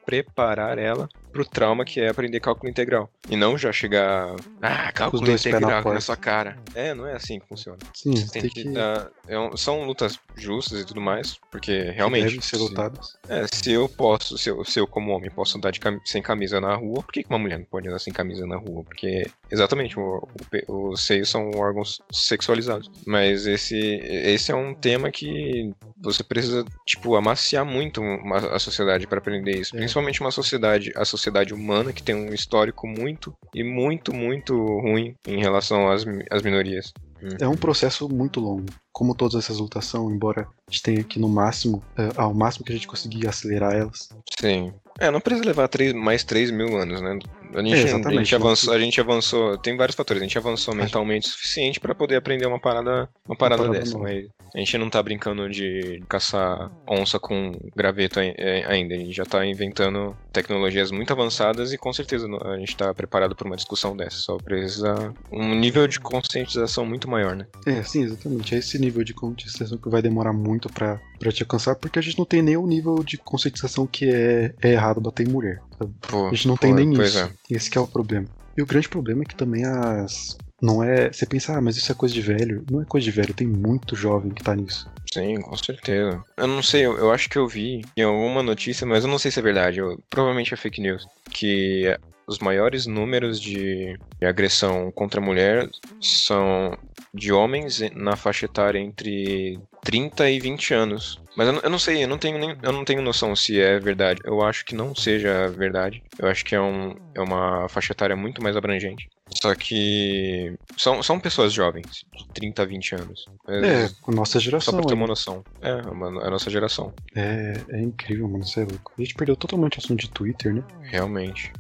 preparar 0.06 0.78
ela 0.78 1.10
pro 1.32 1.44
trauma 1.44 1.84
que 1.84 2.00
é 2.00 2.08
aprender 2.08 2.40
cálculo 2.40 2.68
integral. 2.70 3.10
E 3.30 3.36
não 3.36 3.56
já 3.56 3.72
chegar, 3.72 4.34
ah, 4.60 4.92
cálculo 4.92 5.24
pés 5.24 5.44
na 5.44 5.50
integral 5.50 5.70
na 5.70 5.82
porta. 5.82 6.00
sua 6.00 6.16
cara. 6.16 6.56
É, 6.74 6.94
não 6.94 7.06
é 7.06 7.14
assim 7.14 7.38
que 7.40 7.46
funciona. 7.48 7.78
Sim, 7.94 8.14
Você 8.16 8.40
tem 8.40 8.50
que, 8.50 8.64
dar. 8.70 9.10
é 9.26 9.38
um- 9.38 9.56
são 9.56 9.84
lutas 9.84 10.18
justas 10.36 10.80
e 10.80 10.84
tudo 10.86 11.00
mais, 11.00 11.38
porque 11.50 11.90
realmente. 11.90 12.24
devem 12.24 12.40
ser 12.40 12.56
se- 12.56 12.62
lutadas. 12.62 13.16
é, 13.28 13.46
se 13.52 13.72
eu 13.72 13.88
posso, 13.88 14.36
se 14.38 14.48
eu, 14.50 14.64
se 14.64 14.78
eu 14.78 14.86
como 14.86 15.12
homem 15.12 15.30
posso 15.30 15.56
andar 15.56 15.70
de 15.72 15.80
cam- 15.80 16.00
sem 16.04 16.20
camisa 16.22 16.60
na 16.60 16.74
rua, 16.74 17.02
por 17.02 17.12
que, 17.12 17.22
que 17.22 17.30
uma 17.30 17.38
mulher 17.38 17.58
não 17.58 17.66
pode 17.66 17.88
andar 17.88 17.98
sem 17.98 18.12
camisa 18.12 18.46
na 18.46 18.56
rua? 18.56 18.84
Porque, 18.84 19.26
exatamente, 19.50 19.98
o- 19.98 20.28
o 20.68 20.92
os 20.92 21.06
seios 21.06 21.30
são 21.30 21.50
órgãos 21.54 22.00
sexualizados. 22.12 22.90
Mas 23.06 23.46
esse, 23.46 23.76
esse 23.78 24.50
é 24.52 24.54
um 24.54 24.74
tema 24.74 25.10
que 25.10 25.72
você 25.96 26.22
precisa, 26.22 26.64
tipo, 26.84 27.14
amaciar 27.16 27.64
muito 27.64 28.00
uma, 28.02 28.36
a 28.54 28.58
sociedade 28.58 29.06
para 29.06 29.18
aprender 29.18 29.58
isso. 29.58 29.74
É. 29.74 29.78
Principalmente 29.78 30.20
uma 30.20 30.30
sociedade, 30.30 30.92
a 30.96 31.04
sociedade 31.04 31.21
humana, 31.54 31.92
que 31.92 32.02
tem 32.02 32.14
um 32.14 32.32
histórico 32.32 32.86
muito 32.86 33.34
e 33.54 33.62
muito, 33.62 34.12
muito 34.12 34.54
ruim 34.54 35.14
em 35.26 35.40
relação 35.40 35.90
às, 35.90 36.04
às 36.30 36.42
minorias. 36.42 36.92
É 37.40 37.46
um 37.46 37.56
processo 37.56 38.08
muito 38.08 38.40
longo. 38.40 38.66
Como 38.92 39.14
todas 39.14 39.36
essas 39.44 39.58
lutas 39.58 39.84
são, 39.84 40.10
embora 40.10 40.42
a 40.42 40.70
gente 40.70 40.82
tenha 40.82 41.04
que 41.04 41.20
no 41.20 41.28
máximo, 41.28 41.82
é, 41.96 42.10
ao 42.16 42.34
máximo 42.34 42.64
que 42.64 42.72
a 42.72 42.74
gente 42.74 42.88
conseguir 42.88 43.28
acelerar 43.28 43.74
elas. 43.74 44.08
Sim. 44.38 44.72
É, 44.98 45.10
não 45.10 45.20
precisa 45.20 45.46
levar 45.46 45.68
três, 45.68 45.92
mais 45.92 46.24
3 46.24 46.50
mil 46.50 46.76
anos, 46.76 47.00
né? 47.00 47.18
A 47.55 47.62
gente, 47.62 47.74
é, 47.74 47.94
a 47.94 48.12
gente, 48.12 48.34
avançou, 48.34 48.74
a 48.74 48.78
gente 48.78 49.00
avançou, 49.00 49.59
tem 49.59 49.76
vários 49.76 49.96
fatores, 49.96 50.22
a 50.22 50.24
gente 50.24 50.38
avançou 50.38 50.74
mentalmente 50.74 51.28
o 51.28 51.30
suficiente 51.30 51.80
para 51.80 51.94
poder 51.94 52.16
aprender 52.16 52.46
uma 52.46 52.59
parada, 52.59 53.09
uma 53.26 53.36
parada, 53.36 53.62
uma 53.62 53.68
parada 53.68 53.84
dessa, 53.84 53.98
mas 53.98 54.26
a 54.55 54.59
gente 54.59 54.78
não 54.78 54.90
tá 54.90 55.03
brincando 55.03 55.48
de 55.48 56.03
caçar 56.09 56.70
onça 56.88 57.18
com 57.18 57.53
graveto 57.74 58.20
é, 58.20 58.64
ainda, 58.66 58.94
a 58.94 58.98
gente 58.98 59.12
já 59.12 59.24
tá 59.24 59.44
inventando 59.46 60.16
tecnologias 60.32 60.90
muito 60.90 61.12
avançadas 61.12 61.72
e 61.72 61.78
com 61.78 61.92
certeza 61.92 62.26
a 62.44 62.59
gente 62.59 62.76
tá 62.76 62.92
preparado 62.94 63.34
para 63.34 63.46
uma 63.46 63.57
discussão 63.57 63.96
dessa, 63.96 64.16
só 64.18 64.36
precisa 64.36 65.12
um 65.30 65.55
nível 65.55 65.86
de 65.86 66.00
conscientização 66.00 66.84
muito 66.84 67.09
maior, 67.09 67.34
né? 67.34 67.46
É, 67.66 67.82
sim, 67.82 68.03
exatamente, 68.03 68.55
é 68.55 68.59
esse 68.59 68.78
nível 68.78 69.05
de 69.05 69.14
conscientização 69.14 69.78
que 69.78 69.88
vai 69.88 70.03
demorar 70.03 70.32
muito 70.32 70.68
para 70.72 71.00
te 71.30 71.42
alcançar, 71.42 71.74
porque 71.76 71.98
a 71.98 72.03
gente 72.03 72.18
não 72.18 72.24
tem 72.24 72.42
nem 72.42 72.57
o 72.57 72.66
nível 72.66 73.03
de 73.03 73.16
conscientização 73.16 73.86
que 73.86 74.09
é, 74.09 74.55
é 74.62 74.72
errado 74.72 75.00
bater 75.00 75.26
em 75.26 75.30
mulher. 75.30 75.61
Pô, 76.03 76.28
a 76.28 76.34
gente 76.34 76.46
não 76.46 76.57
pô, 76.57 76.62
tem 76.62 76.74
nem 76.74 76.92
isso. 76.92 77.18
É. 77.18 77.30
Esse 77.51 77.70
que 77.70 77.78
é 77.78 77.80
o 77.80 77.86
problema. 77.86 78.26
E 78.57 78.62
o 78.62 78.66
grande 78.66 78.88
problema 78.88 79.22
é 79.22 79.26
que 79.26 79.36
também 79.36 79.64
as. 79.64 80.36
Não 80.61 80.82
é. 80.82 81.12
Você 81.12 81.26
pensa, 81.26 81.57
ah, 81.57 81.61
mas 81.61 81.76
isso 81.76 81.90
é 81.90 81.95
coisa 81.95 82.14
de 82.14 82.20
velho. 82.20 82.64
Não 82.70 82.82
é 82.82 82.84
coisa 82.84 83.05
de 83.05 83.11
velho, 83.11 83.34
tem 83.34 83.47
muito 83.47 83.97
jovem 83.97 84.30
que 84.30 84.43
tá 84.43 84.55
nisso. 84.55 84.88
Sim, 85.12 85.40
com 85.40 85.57
certeza. 85.57 86.22
Eu 86.36 86.47
não 86.47 86.62
sei, 86.62 86.86
eu, 86.86 86.97
eu 86.97 87.11
acho 87.11 87.28
que 87.28 87.36
eu 87.36 87.49
vi 87.49 87.82
em 87.97 88.03
alguma 88.03 88.43
notícia, 88.43 88.86
mas 88.86 89.05
eu 89.05 89.11
não 89.11 89.18
sei 89.18 89.30
se 89.30 89.38
é 89.38 89.43
verdade. 89.43 89.78
Eu, 89.80 90.03
provavelmente 90.09 90.55
é 90.55 90.57
fake 90.57 90.80
news. 90.80 91.07
Que 91.30 91.97
os 92.26 92.38
maiores 92.38 92.86
números 92.86 93.40
de 93.40 93.99
agressão 94.22 94.90
contra 94.93 95.20
a 95.20 95.24
mulher 95.24 95.68
são 96.01 96.78
de 97.12 97.32
homens 97.32 97.80
na 97.95 98.16
faixa 98.16 98.47
etária 98.47 98.78
entre 98.78 99.59
30 99.82 100.30
e 100.30 100.40
20 100.40 100.74
anos. 100.74 101.20
Mas 101.36 101.48
eu, 101.48 101.54
eu, 101.60 101.70
não 101.70 101.78
sei, 101.78 102.04
eu 102.04 102.08
não 102.08 102.18
tenho 102.18 102.38
nem, 102.38 102.56
eu 102.62 102.72
não 102.72 102.84
tenho 102.84 103.02
noção 103.02 103.34
se 103.34 103.58
é 103.58 103.78
verdade. 103.78 104.20
Eu 104.24 104.42
acho 104.42 104.64
que 104.64 104.74
não 104.74 104.94
seja 104.94 105.48
verdade. 105.48 106.02
Eu 106.18 106.28
acho 106.28 106.44
que 106.44 106.54
é, 106.54 106.60
um, 106.60 106.94
é 107.14 107.20
uma 107.20 107.68
faixa 107.68 107.92
etária 107.92 108.14
muito 108.14 108.42
mais 108.42 108.56
abrangente. 108.56 109.08
Só 109.40 109.54
que 109.54 110.54
são, 110.76 111.02
são 111.02 111.18
pessoas 111.18 111.52
jovens, 111.52 112.04
de 112.14 112.28
30 112.34 112.62
a 112.62 112.64
20 112.66 112.94
anos. 112.94 113.26
Mas, 113.46 113.62
é, 113.64 113.90
a 114.06 114.12
nossa 114.12 114.38
geração. 114.38 114.72
Só 114.72 114.78
pra 114.78 114.88
ter 114.88 114.94
uma 114.94 115.06
noção. 115.06 115.42
É, 115.62 115.70
a, 115.70 116.26
a 116.26 116.30
nossa 116.30 116.50
geração. 116.50 116.92
É, 117.14 117.54
é 117.70 117.80
incrível, 117.80 118.28
mano, 118.28 118.44
você 118.44 118.60
é 118.60 118.64
louco. 118.64 118.92
A 118.98 119.02
gente 119.02 119.14
perdeu 119.14 119.36
totalmente 119.36 119.78
o 119.78 119.80
assunto 119.80 120.00
de 120.00 120.10
Twitter, 120.10 120.54
né? 120.54 120.62
Realmente. 120.82 121.50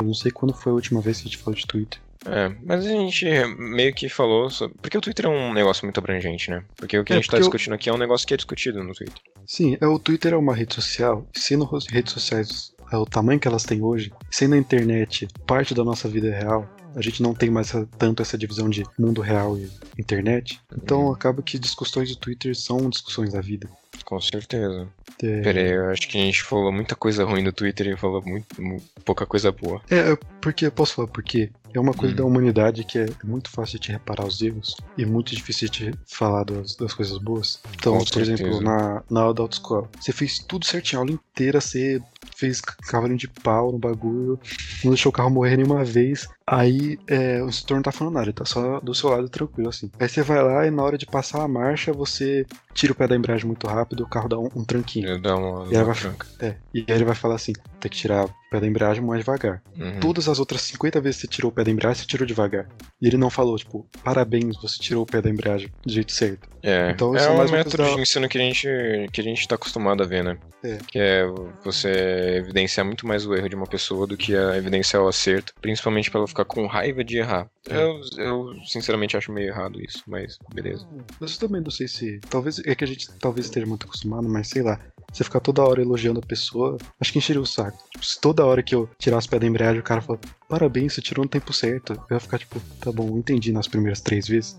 Eu 0.00 0.06
não 0.06 0.14
sei 0.14 0.32
quando 0.32 0.54
foi 0.54 0.72
a 0.72 0.74
última 0.74 1.00
vez 1.00 1.18
que 1.18 1.28
a 1.28 1.30
gente 1.30 1.38
falou 1.38 1.54
de 1.54 1.66
Twitter. 1.66 2.00
É, 2.26 2.54
mas 2.64 2.86
a 2.86 2.88
gente 2.88 3.26
meio 3.58 3.92
que 3.94 4.08
falou 4.08 4.48
sobre... 4.48 4.76
Porque 4.80 4.96
o 4.96 5.00
Twitter 5.00 5.26
é 5.26 5.28
um 5.28 5.52
negócio 5.52 5.84
muito 5.84 5.98
abrangente, 5.98 6.50
né? 6.50 6.64
Porque 6.76 6.98
o 6.98 7.04
que 7.04 7.12
é, 7.12 7.16
a 7.16 7.18
gente 7.18 7.30
tá 7.30 7.38
discutindo 7.38 7.72
eu... 7.72 7.76
aqui 7.76 7.88
é 7.88 7.92
um 7.92 7.98
negócio 7.98 8.26
que 8.26 8.34
é 8.34 8.36
discutido 8.36 8.82
no 8.82 8.94
Twitter. 8.94 9.20
Sim, 9.46 9.76
é, 9.80 9.86
o 9.86 9.98
Twitter 9.98 10.32
é 10.32 10.36
uma 10.36 10.54
rede 10.54 10.74
social. 10.74 11.26
Sendo 11.34 11.64
redes 11.90 12.12
sociais 12.12 12.72
é 12.92 12.96
o 12.96 13.06
tamanho 13.06 13.40
que 13.40 13.48
elas 13.48 13.64
têm 13.64 13.82
hoje, 13.82 14.12
sendo 14.30 14.54
a 14.54 14.58
internet 14.58 15.26
parte 15.46 15.74
da 15.74 15.82
nossa 15.82 16.08
vida 16.08 16.30
real, 16.30 16.68
a 16.94 17.00
gente 17.00 17.22
não 17.22 17.34
tem 17.34 17.50
mais 17.50 17.72
tanto 17.98 18.22
essa 18.22 18.36
divisão 18.36 18.68
de 18.68 18.84
mundo 18.98 19.20
real 19.20 19.58
e 19.58 19.70
internet. 19.98 20.60
Então 20.76 21.06
uhum. 21.06 21.12
acaba 21.12 21.42
que 21.42 21.58
discussões 21.58 22.10
do 22.10 22.16
Twitter 22.16 22.54
são 22.54 22.88
discussões 22.90 23.32
da 23.32 23.40
vida. 23.40 23.68
Com 24.04 24.20
certeza. 24.20 24.88
É... 25.22 25.40
Peraí, 25.40 25.70
eu 25.70 25.90
acho 25.90 26.08
que 26.08 26.18
a 26.18 26.20
gente 26.20 26.42
falou 26.42 26.72
muita 26.72 26.94
coisa 26.94 27.24
ruim 27.24 27.42
no 27.42 27.52
Twitter 27.52 27.86
e 27.86 27.96
falou 27.96 28.22
muito, 28.22 28.60
muito 28.60 28.84
pouca 29.04 29.24
coisa 29.24 29.50
boa. 29.50 29.80
É, 29.90 30.16
porque, 30.40 30.68
posso 30.70 30.94
falar 30.94 31.08
por 31.08 31.22
quê? 31.22 31.50
É 31.74 31.80
uma 31.80 31.94
coisa 31.94 32.12
hum. 32.12 32.16
da 32.16 32.24
humanidade 32.24 32.84
que 32.84 32.98
é 32.98 33.14
muito 33.24 33.50
fácil 33.50 33.78
de 33.78 33.86
te 33.86 33.92
reparar 33.92 34.26
os 34.26 34.40
erros 34.42 34.76
e 34.96 35.06
muito 35.06 35.34
difícil 35.34 35.68
de 35.68 35.92
te 35.92 35.98
falar 36.06 36.44
das, 36.44 36.76
das 36.76 36.92
coisas 36.92 37.16
boas. 37.18 37.62
Então, 37.76 37.94
Com 37.94 38.04
por 38.04 38.22
certeza. 38.22 38.34
exemplo, 38.34 38.60
na, 38.60 39.02
na 39.10 39.20
aula 39.22 39.34
da 39.34 39.42
autoescola, 39.42 39.90
você 39.98 40.12
fez 40.12 40.38
tudo 40.38 40.66
certinho, 40.66 41.00
a 41.00 41.02
aula 41.02 41.12
inteira, 41.12 41.60
você 41.60 42.00
fez 42.36 42.60
cavalinho 42.60 43.18
de 43.18 43.28
pau 43.28 43.72
no 43.72 43.78
bagulho, 43.78 44.38
não 44.82 44.92
deixou 44.92 45.10
o 45.10 45.12
carro 45.12 45.30
morrer 45.30 45.56
nenhuma 45.56 45.84
vez. 45.84 46.26
Aí 46.52 46.98
é, 47.06 47.42
o 47.42 47.48
instrutor 47.48 47.78
não 47.78 47.82
tá 47.82 47.90
falando 47.90 48.12
nada, 48.12 48.26
ele 48.26 48.34
tá 48.34 48.44
só 48.44 48.78
do 48.80 48.94
seu 48.94 49.08
lado 49.08 49.26
tranquilo, 49.26 49.70
assim. 49.70 49.90
Aí 49.98 50.06
você 50.06 50.20
vai 50.20 50.42
lá 50.42 50.66
e 50.66 50.70
na 50.70 50.82
hora 50.82 50.98
de 50.98 51.06
passar 51.06 51.40
a 51.42 51.48
marcha, 51.48 51.94
você 51.94 52.44
tira 52.74 52.92
o 52.92 52.94
pé 52.94 53.08
da 53.08 53.16
embreagem 53.16 53.46
muito 53.46 53.66
rápido, 53.66 54.02
o 54.02 54.06
carro 54.06 54.28
dá 54.28 54.38
um, 54.38 54.50
um 54.54 54.62
tranquinho. 54.62 55.08
Ele 55.08 55.18
dá 55.18 55.34
uma, 55.34 55.66
e, 55.72 55.74
uma 55.74 55.84
vai, 55.84 56.14
é, 56.40 56.56
e 56.74 56.80
aí 56.80 56.84
ele 56.88 57.06
vai 57.06 57.14
falar 57.14 57.36
assim: 57.36 57.54
tem 57.80 57.90
que 57.90 57.96
tirar 57.96 58.26
o 58.26 58.34
pé 58.50 58.60
da 58.60 58.66
embreagem 58.66 59.02
mais 59.02 59.20
devagar. 59.20 59.62
Uhum. 59.78 59.98
Todas 59.98 60.28
as 60.28 60.38
outras 60.38 60.60
50 60.60 61.00
vezes 61.00 61.22
que 61.22 61.26
você 61.26 61.32
tirou 61.32 61.50
o 61.50 61.54
pé 61.54 61.64
da 61.64 61.70
embreagem, 61.70 62.02
você 62.02 62.06
tirou 62.06 62.26
devagar. 62.26 62.68
E 63.00 63.06
ele 63.06 63.16
não 63.16 63.30
falou, 63.30 63.56
tipo, 63.56 63.86
parabéns, 64.04 64.60
você 64.60 64.78
tirou 64.78 65.04
o 65.04 65.06
pé 65.06 65.22
da 65.22 65.30
embreagem 65.30 65.72
do 65.84 65.90
jeito 65.90 66.12
certo. 66.12 66.52
É, 66.62 66.90
então, 66.90 67.16
é, 67.16 67.24
é 67.24 67.30
um 67.30 67.50
método 67.50 67.82
de 67.82 68.00
ensino 68.00 68.28
que 68.28 68.38
a, 68.38 68.40
gente, 68.40 68.68
que 69.10 69.20
a 69.20 69.24
gente 69.24 69.48
tá 69.48 69.56
acostumado 69.56 70.02
a 70.02 70.06
ver, 70.06 70.22
né? 70.22 70.38
É. 70.62 70.78
Que 70.86 70.98
é 70.98 71.26
você 71.64 71.88
evidenciar 72.36 72.86
muito 72.86 73.06
mais 73.06 73.26
o 73.26 73.34
erro 73.34 73.48
de 73.48 73.56
uma 73.56 73.66
pessoa 73.66 74.06
do 74.06 74.16
que 74.16 74.36
a 74.36 74.56
evidenciar 74.56 75.02
o 75.02 75.08
acerto, 75.08 75.52
principalmente 75.60 76.08
pra 76.08 76.20
ela 76.20 76.28
ficar 76.42 76.44
com 76.44 76.66
raiva 76.66 77.02
de 77.04 77.18
errar. 77.18 77.48
É. 77.68 77.76
Eu, 77.76 78.00
eu, 78.18 78.54
sinceramente, 78.64 79.16
acho 79.16 79.32
meio 79.32 79.48
errado 79.48 79.80
isso, 79.80 80.02
mas 80.06 80.38
beleza. 80.52 80.86
Mas 81.20 81.34
eu 81.34 81.40
também 81.40 81.60
não 81.60 81.70
sei 81.70 81.88
se. 81.88 82.20
Talvez. 82.28 82.58
É 82.64 82.74
que 82.74 82.84
a 82.84 82.86
gente 82.86 83.08
talvez 83.18 83.46
esteja 83.46 83.66
muito 83.66 83.86
acostumado, 83.86 84.28
mas 84.28 84.48
sei 84.48 84.62
lá. 84.62 84.78
Você 85.12 85.24
ficar 85.24 85.40
toda 85.40 85.62
hora 85.62 85.82
elogiando 85.82 86.20
a 86.20 86.26
pessoa, 86.26 86.78
acho 86.98 87.12
que 87.12 87.18
encheria 87.18 87.42
o 87.42 87.46
saco. 87.46 87.76
Tipo, 87.90 88.04
se 88.04 88.18
toda 88.18 88.46
hora 88.46 88.62
que 88.62 88.74
eu 88.74 88.88
tirasse 88.98 89.26
o 89.26 89.30
pé 89.30 89.38
da 89.38 89.46
embreagem, 89.46 89.80
o 89.80 89.84
cara 89.84 90.00
fala, 90.00 90.18
parabéns, 90.48 90.94
você 90.94 91.02
tirou 91.02 91.22
no 91.22 91.28
tempo 91.28 91.52
certo. 91.52 91.92
Eu 92.08 92.14
ia 92.14 92.20
ficar 92.20 92.38
tipo, 92.38 92.58
tá 92.80 92.90
bom, 92.90 93.18
entendi 93.18 93.52
nas 93.52 93.68
primeiras 93.68 94.00
três 94.00 94.26
vezes. 94.26 94.58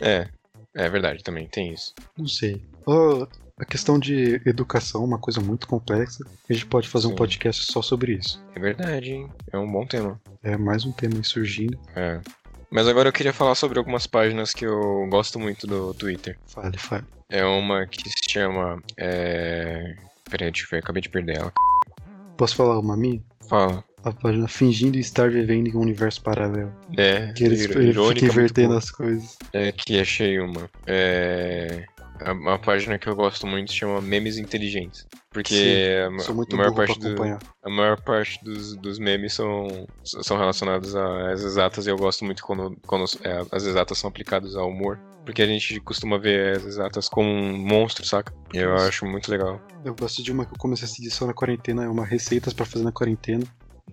É, 0.00 0.26
é 0.74 0.88
verdade 0.88 1.22
também, 1.22 1.46
tem 1.48 1.74
isso. 1.74 1.94
Não 2.16 2.26
sei. 2.26 2.62
Oh, 2.86 3.26
a 3.60 3.64
questão 3.66 3.98
de 3.98 4.40
educação 4.46 5.02
é 5.02 5.04
uma 5.04 5.18
coisa 5.18 5.38
muito 5.38 5.68
complexa. 5.68 6.24
A 6.48 6.52
gente 6.52 6.64
pode 6.64 6.88
fazer 6.88 7.08
Sim. 7.08 7.12
um 7.12 7.16
podcast 7.16 7.70
só 7.70 7.82
sobre 7.82 8.14
isso. 8.14 8.42
É 8.54 8.58
verdade, 8.58 9.12
hein? 9.12 9.28
É 9.52 9.58
um 9.58 9.70
bom 9.70 9.84
tema. 9.84 10.18
É 10.42 10.56
mais 10.56 10.86
um 10.86 10.92
tema 10.92 11.16
aí 11.16 11.24
surgindo. 11.24 11.78
É. 11.94 12.20
Mas 12.70 12.88
agora 12.88 13.10
eu 13.10 13.12
queria 13.12 13.34
falar 13.34 13.54
sobre 13.54 13.78
algumas 13.78 14.06
páginas 14.06 14.54
que 14.54 14.64
eu 14.64 15.06
gosto 15.10 15.38
muito 15.38 15.66
do 15.66 15.92
Twitter. 15.92 16.38
Fale, 16.46 16.78
fale. 16.78 17.04
É 17.28 17.44
uma 17.44 17.86
que 17.86 18.08
se 18.08 18.30
chama. 18.30 18.82
É... 18.96 19.94
Peraí, 20.30 20.50
deixa 20.50 20.64
eu 20.64 20.70
ver, 20.70 20.78
acabei 20.78 21.02
de 21.02 21.10
perder 21.10 21.36
ela. 21.36 21.52
Posso 22.38 22.56
falar 22.56 22.78
uma 22.78 22.96
minha? 22.96 23.22
Fala. 23.46 23.84
A 24.02 24.10
página 24.10 24.48
fingindo 24.48 24.96
estar 24.96 25.28
vivendo 25.28 25.68
em 25.68 25.76
um 25.76 25.80
universo 25.80 26.22
paralelo. 26.22 26.72
É, 26.96 27.30
que 27.34 27.44
eles, 27.44 27.66
ficam 27.66 27.82
invertendo 27.82 28.74
as 28.74 28.90
coisas. 28.90 29.36
É, 29.52 29.70
que 29.70 30.00
achei 30.00 30.40
uma. 30.40 30.70
É. 30.86 31.84
Uma 32.26 32.58
página 32.58 32.98
que 32.98 33.08
eu 33.08 33.16
gosto 33.16 33.46
muito 33.46 33.72
chama 33.72 34.00
Memes 34.00 34.36
Inteligentes. 34.36 35.06
Porque 35.32 35.54
Sim, 35.54 36.30
a, 36.30 36.34
muito 36.34 36.54
a 36.54 36.58
maior 36.58 36.74
parte 36.74 36.98
do, 36.98 37.22
a 37.22 37.70
maior 37.70 38.00
parte 38.00 38.42
dos, 38.44 38.76
dos 38.76 38.98
memes 38.98 39.32
são, 39.32 39.86
são 40.02 40.36
relacionados 40.36 40.94
às 40.94 41.42
exatas 41.42 41.86
e 41.86 41.90
eu 41.90 41.96
gosto 41.96 42.24
muito 42.24 42.42
quando, 42.42 42.76
quando 42.86 43.04
é, 43.22 43.44
as 43.52 43.64
exatas 43.64 43.98
são 43.98 44.08
aplicadas 44.08 44.56
ao 44.56 44.68
humor. 44.68 44.98
Porque 45.24 45.42
a 45.42 45.46
gente 45.46 45.78
costuma 45.80 46.18
ver 46.18 46.56
as 46.56 46.64
exatas 46.64 47.08
como 47.08 47.28
um 47.28 47.56
monstro, 47.56 48.04
saca? 48.04 48.32
E 48.52 48.58
eu 48.58 48.74
acho 48.74 49.06
muito 49.06 49.30
legal. 49.30 49.60
Eu 49.84 49.94
gosto 49.94 50.22
de 50.22 50.32
uma 50.32 50.44
que 50.44 50.54
eu 50.54 50.58
comecei 50.58 50.86
a 50.86 50.88
seguir 50.88 51.10
só 51.10 51.26
na 51.26 51.34
quarentena, 51.34 51.84
é 51.84 51.88
uma 51.88 52.04
receitas 52.04 52.52
para 52.52 52.66
fazer 52.66 52.84
na 52.84 52.92
quarentena. 52.92 53.44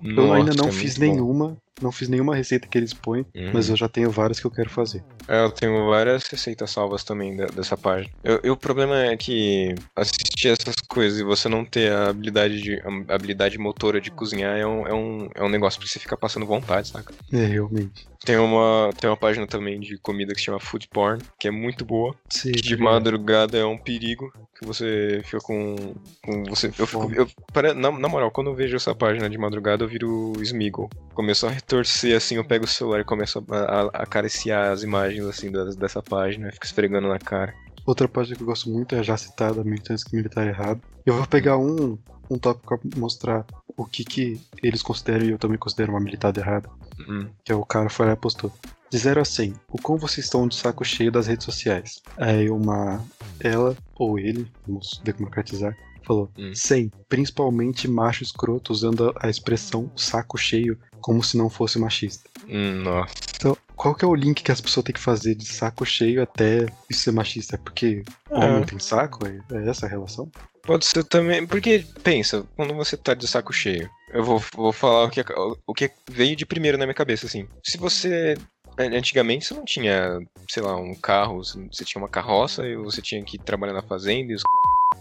Nossa, 0.01 0.21
eu 0.21 0.33
ainda 0.33 0.53
não 0.55 0.69
é 0.69 0.71
fiz 0.71 0.97
nenhuma. 0.97 1.57
Não 1.81 1.91
fiz 1.91 2.07
nenhuma 2.07 2.35
receita 2.35 2.67
que 2.67 2.77
eles 2.77 2.93
põem, 2.93 3.25
uhum. 3.35 3.51
mas 3.53 3.69
eu 3.69 3.75
já 3.75 3.87
tenho 3.87 4.09
várias 4.09 4.39
que 4.39 4.45
eu 4.45 4.51
quero 4.51 4.69
fazer. 4.69 5.03
É, 5.27 5.43
eu 5.43 5.51
tenho 5.51 5.87
várias 5.87 6.27
receitas 6.27 6.71
salvas 6.71 7.03
também 7.03 7.35
dessa 7.35 7.75
página. 7.75 8.11
Eu, 8.23 8.39
eu, 8.43 8.53
o 8.53 8.57
problema 8.57 8.97
é 8.97 9.17
que 9.17 9.75
assistir 9.95 10.49
essas 10.49 10.75
coisas 10.87 11.19
e 11.19 11.23
você 11.23 11.49
não 11.49 11.65
ter 11.65 11.91
a 11.91 12.09
habilidade, 12.09 12.61
de, 12.61 12.81
a 13.09 13.13
habilidade 13.13 13.57
motora 13.57 13.99
de 13.99 14.09
cozinhar 14.09 14.57
é 14.57 14.65
um, 14.65 14.87
é 14.87 14.93
um, 14.93 15.29
é 15.35 15.43
um 15.43 15.49
negócio 15.49 15.79
pra 15.79 15.87
você 15.87 15.99
ficar 15.99 16.17
passando 16.17 16.45
vontade, 16.45 16.87
saca? 16.87 17.13
É, 17.31 17.45
realmente. 17.45 18.07
Tem 18.25 18.37
uma, 18.37 18.89
tem 18.99 19.09
uma 19.09 19.17
página 19.17 19.45
também 19.45 19.79
de 19.79 19.97
comida 19.97 20.33
que 20.33 20.39
se 20.39 20.45
chama 20.45 20.59
Food 20.59 20.87
Porn, 20.89 21.21
que 21.39 21.47
é 21.47 21.51
muito 21.51 21.85
boa. 21.85 22.15
Sim, 22.29 22.51
que 22.51 22.61
de 22.61 22.75
madrugada 22.75 23.57
é 23.57 23.65
um 23.65 23.77
perigo, 23.77 24.31
que 24.57 24.65
você 24.65 25.21
fica 25.23 25.39
com. 25.39 25.95
com 26.23 26.43
você, 26.45 26.67
eu 26.77 26.87
fico, 26.87 27.13
eu, 27.13 27.27
para, 27.53 27.73
na, 27.73 27.91
na, 27.91 28.09
moral, 28.09 28.31
quando 28.31 28.47
eu 28.49 28.55
vejo 28.55 28.75
essa 28.75 28.95
página 28.95 29.29
de 29.29 29.37
madrugada, 29.37 29.83
eu 29.83 29.87
viro 29.87 30.33
Smiggle. 30.41 30.89
Começo 31.13 31.45
a 31.45 31.51
retorcer 31.67 32.15
assim, 32.15 32.35
eu 32.35 32.45
pego 32.45 32.63
o 32.63 32.67
celular 32.67 33.01
e 33.01 33.03
começo 33.03 33.43
a, 33.49 33.55
a, 33.57 33.81
a 33.81 34.03
acariciar 34.03 34.71
as 34.71 34.83
imagens 34.83 35.25
assim 35.25 35.51
das, 35.51 35.75
dessa 35.75 36.01
página, 36.01 36.51
fico 36.51 36.65
esfregando 36.65 37.09
na 37.09 37.19
cara. 37.19 37.53
Outra 37.85 38.07
página 38.07 38.35
que 38.35 38.43
eu 38.43 38.47
gosto 38.47 38.69
muito 38.69 38.95
é 38.95 38.99
a 38.99 39.03
já 39.03 39.17
citada 39.17 39.63
Militância 39.63 40.09
Militar 40.11 40.47
Errado. 40.47 40.81
Eu 41.05 41.15
vou 41.15 41.27
pegar 41.27 41.57
um, 41.57 41.97
um 42.29 42.37
tópico 42.37 42.77
pra 42.77 42.99
mostrar 42.99 43.45
o 43.75 43.85
que, 43.85 44.03
que 44.03 44.41
eles 44.63 44.81
consideram 44.81 45.25
e 45.25 45.31
eu 45.31 45.37
também 45.37 45.57
considero 45.57 45.91
uma 45.91 45.99
militada 45.99 46.39
errada. 46.39 46.69
Hum. 47.07 47.27
Que 47.43 47.51
é 47.51 47.55
o 47.55 47.65
cara 47.65 47.89
foi 47.89 48.07
lá 48.07 48.13
e 48.13 48.17
postou. 48.17 48.51
De 48.89 48.97
0 48.97 49.21
a 49.21 49.25
100, 49.25 49.53
o 49.69 49.81
quão 49.81 49.97
vocês 49.97 50.25
estão 50.25 50.47
de 50.47 50.55
saco 50.55 50.83
cheio 50.85 51.11
das 51.11 51.27
redes 51.27 51.43
sociais? 51.43 52.01
Aí 52.17 52.49
uma. 52.49 53.03
Ela 53.39 53.75
ou 53.95 54.17
ele, 54.17 54.49
vamos 54.65 55.01
democratizar, 55.03 55.77
falou 56.07 56.31
Hum. 56.37 56.51
100, 56.53 56.91
principalmente 57.09 57.87
macho 57.87 58.23
escroto 58.23 58.71
usando 58.71 59.13
a 59.19 59.29
expressão 59.29 59.91
saco 59.95 60.37
cheio 60.37 60.77
como 61.01 61.23
se 61.23 61.37
não 61.37 61.49
fosse 61.49 61.77
machista. 61.77 62.29
Hum, 62.47 62.81
nossa. 62.83 63.13
Então, 63.35 63.57
qual 63.75 63.93
que 63.93 64.03
é 64.03 64.07
o 64.07 64.15
link 64.15 64.41
que 64.41 64.51
as 64.51 64.59
pessoas 64.61 64.83
têm 64.85 64.93
que 64.93 64.99
fazer 64.99 65.35
de 65.35 65.45
saco 65.45 65.85
cheio 65.85 66.23
até 66.23 66.65
isso 66.89 67.01
ser 67.01 67.11
machista? 67.11 67.55
É 67.55 67.59
porque 67.59 68.03
homem 68.31 68.63
É. 68.63 68.65
tem 68.65 68.79
saco? 68.79 69.19
É, 69.27 69.39
é 69.57 69.69
essa 69.69 69.85
a 69.85 69.89
relação? 69.89 70.29
Pode 70.63 70.85
ser 70.85 71.03
também. 71.05 71.45
Porque, 71.47 71.85
pensa, 72.03 72.45
quando 72.57 72.73
você 72.73 72.97
tá 72.97 73.13
de 73.13 73.25
saco 73.27 73.53
cheio, 73.53 73.89
eu 74.11 74.23
vou, 74.23 74.41
vou 74.53 74.73
falar 74.73 75.05
o 75.05 75.09
que, 75.09 75.23
o 75.65 75.73
que 75.73 75.89
veio 76.09 76.35
de 76.35 76.45
primeiro 76.45 76.77
na 76.77 76.85
minha 76.85 76.93
cabeça, 76.95 77.25
assim. 77.25 77.47
Se 77.63 77.77
você. 77.77 78.35
Antigamente 78.79 79.45
você 79.45 79.53
não 79.55 79.65
tinha, 79.65 80.19
sei 80.47 80.61
lá, 80.61 80.75
um 80.75 80.93
carro, 80.93 81.37
você 81.43 81.83
tinha 81.83 81.99
uma 82.01 82.09
carroça 82.09 82.63
e 82.67 82.75
você 82.75 83.01
tinha 83.01 83.23
que 83.23 83.37
trabalhar 83.39 83.73
na 83.73 83.81
fazenda 83.81 84.31
e 84.31 84.35
os 84.35 84.43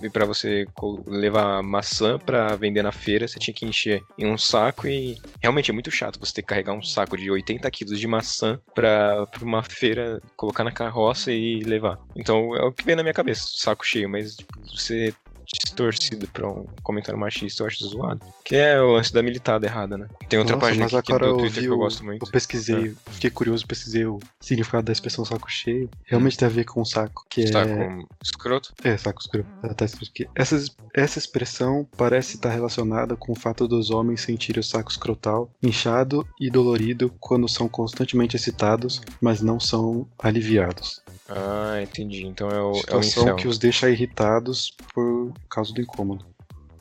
e 0.02 0.10
pra 0.10 0.24
você 0.24 0.66
levar 1.06 1.62
maçã 1.62 2.18
pra 2.18 2.54
vender 2.56 2.82
na 2.82 2.92
feira, 2.92 3.26
você 3.26 3.38
tinha 3.38 3.54
que 3.54 3.66
encher 3.66 4.02
em 4.18 4.26
um 4.26 4.38
saco 4.38 4.86
e 4.86 5.16
realmente 5.42 5.70
é 5.70 5.74
muito 5.74 5.90
chato 5.90 6.18
você 6.20 6.34
ter 6.34 6.42
que 6.42 6.48
carregar 6.48 6.72
um 6.72 6.82
saco 6.82 7.16
de 7.16 7.30
80 7.30 7.70
quilos 7.70 7.98
de 7.98 8.06
maçã 8.06 8.60
pra, 8.74 9.26
pra 9.26 9.44
uma 9.44 9.62
feira, 9.62 10.20
colocar 10.36 10.64
na 10.64 10.72
carroça 10.72 11.32
e 11.32 11.60
levar. 11.60 11.98
Então 12.14 12.54
é 12.56 12.64
o 12.64 12.72
que 12.72 12.84
vem 12.84 12.96
na 12.96 13.02
minha 13.02 13.14
cabeça, 13.14 13.48
saco 13.54 13.86
cheio, 13.86 14.08
mas 14.08 14.36
tipo, 14.36 14.52
você 14.66 15.14
distorcido 15.46 16.26
pra 16.28 16.48
um 16.48 16.66
comentário 16.82 17.18
machista, 17.18 17.62
eu 17.62 17.66
acho 17.66 17.86
zoado. 17.86 18.20
Que 18.44 18.56
é 18.56 18.80
o 18.80 18.92
lance 18.92 19.12
da 19.12 19.22
militada 19.22 19.66
errada, 19.66 19.96
né? 19.96 20.08
Tem 20.28 20.38
outra 20.38 20.56
Nossa, 20.56 20.66
página 20.66 20.84
mas 20.84 20.94
aqui 20.94 21.12
agora 21.12 21.26
do 21.26 21.32
eu 21.32 21.36
Twitter 21.38 21.60
vi 21.62 21.66
que 21.68 21.72
eu 21.72 21.76
gosto 21.78 22.04
muito. 22.04 22.24
Eu 22.26 22.30
pesquisei, 22.30 22.88
É. 23.06 23.12
fiquei 23.12 23.30
curioso, 23.30 23.66
pesquisei 23.66 24.04
o 24.06 24.18
significado 24.40 24.84
da 24.86 24.92
expressão 24.92 25.24
saco 25.24 25.50
cheio. 25.50 25.88
Realmente 26.04 26.36
tem 26.36 26.46
a 26.46 26.50
ver 26.50 26.64
com 26.64 26.84
saco, 26.84 27.24
que 27.28 27.44
é. 27.44 27.50
com 27.50 28.06
escroto? 28.22 28.72
É, 28.82 28.96
saco 28.96 29.20
escuro. 29.20 29.46
Ela 29.62 29.74
tá 29.74 29.84
escrito 29.84 30.10
aqui. 30.10 30.28
Essa, 30.34 30.62
essa 30.94 31.18
expressão 31.18 31.86
parece 31.96 32.36
estar 32.36 32.50
relacionada 32.50 33.16
com 33.16 33.32
o 33.32 33.36
fato 33.36 33.66
dos 33.68 33.90
homens 33.90 34.20
sentirem 34.22 34.60
o 34.60 34.64
saco 34.64 34.90
escrotal 34.90 35.50
inchado 35.62 36.26
e 36.40 36.50
dolorido 36.50 37.12
quando 37.20 37.48
são 37.48 37.68
constantemente 37.68 38.36
excitados, 38.36 39.00
mas 39.20 39.40
não 39.40 39.58
são 39.60 40.06
aliviados. 40.18 41.02
Ah, 41.28 41.80
entendi. 41.82 42.24
Então 42.26 42.48
é 42.50 42.60
o, 42.60 42.72
é 42.88 42.96
o 42.96 43.02
Situação 43.02 43.36
que 43.36 43.48
os 43.48 43.58
deixa 43.58 43.90
irritados 43.90 44.72
por 44.94 45.32
causa 45.50 45.72
do 45.72 45.80
incômodo. 45.80 46.24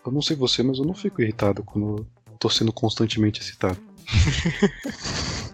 Eu 0.05 0.11
não 0.11 0.21
sei 0.21 0.35
você, 0.35 0.61
mas 0.61 0.77
eu 0.77 0.85
não 0.85 0.93
fico 0.93 1.21
irritado 1.21 1.63
quando 1.63 2.05
tô 2.39 2.49
sendo 2.49 2.71
constantemente 2.71 3.41
excitado. 3.41 3.77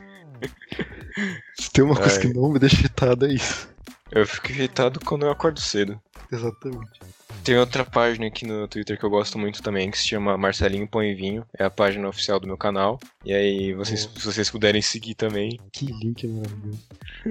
Se 1.60 1.72
tem 1.72 1.84
uma 1.84 1.96
coisa 1.96 2.16
Ai. 2.16 2.22
que 2.22 2.34
não 2.34 2.52
me 2.52 2.60
deixa 2.60 2.76
irritado, 2.78 3.26
é 3.26 3.34
isso. 3.34 3.70
Eu 4.12 4.26
fico 4.26 4.50
irritado 4.52 5.00
quando 5.00 5.26
eu 5.26 5.32
acordo 5.32 5.60
cedo. 5.60 6.00
Exatamente. 6.32 7.00
Tem 7.44 7.58
outra 7.58 7.84
página 7.84 8.28
aqui 8.28 8.46
no 8.46 8.68
Twitter 8.68 8.98
que 9.00 9.04
eu 9.04 9.10
gosto 9.10 9.40
muito 9.40 9.64
também, 9.64 9.90
que 9.90 9.98
se 9.98 10.08
chama 10.08 10.38
Marcelinho 10.38 10.88
Põe 10.88 11.16
Vinho. 11.16 11.46
É 11.58 11.64
a 11.64 11.70
página 11.70 12.08
oficial 12.08 12.40
do 12.40 12.46
meu 12.48 12.58
canal. 12.58 13.00
E 13.26 13.34
aí, 13.34 13.74
vocês, 13.74 14.06
Boa. 14.06 14.20
se 14.20 14.26
vocês 14.26 14.50
puderem 14.50 14.82
seguir 14.82 15.16
também. 15.16 15.60
Que 15.72 15.86
link 15.88 16.28
maravilhoso. 16.28 16.80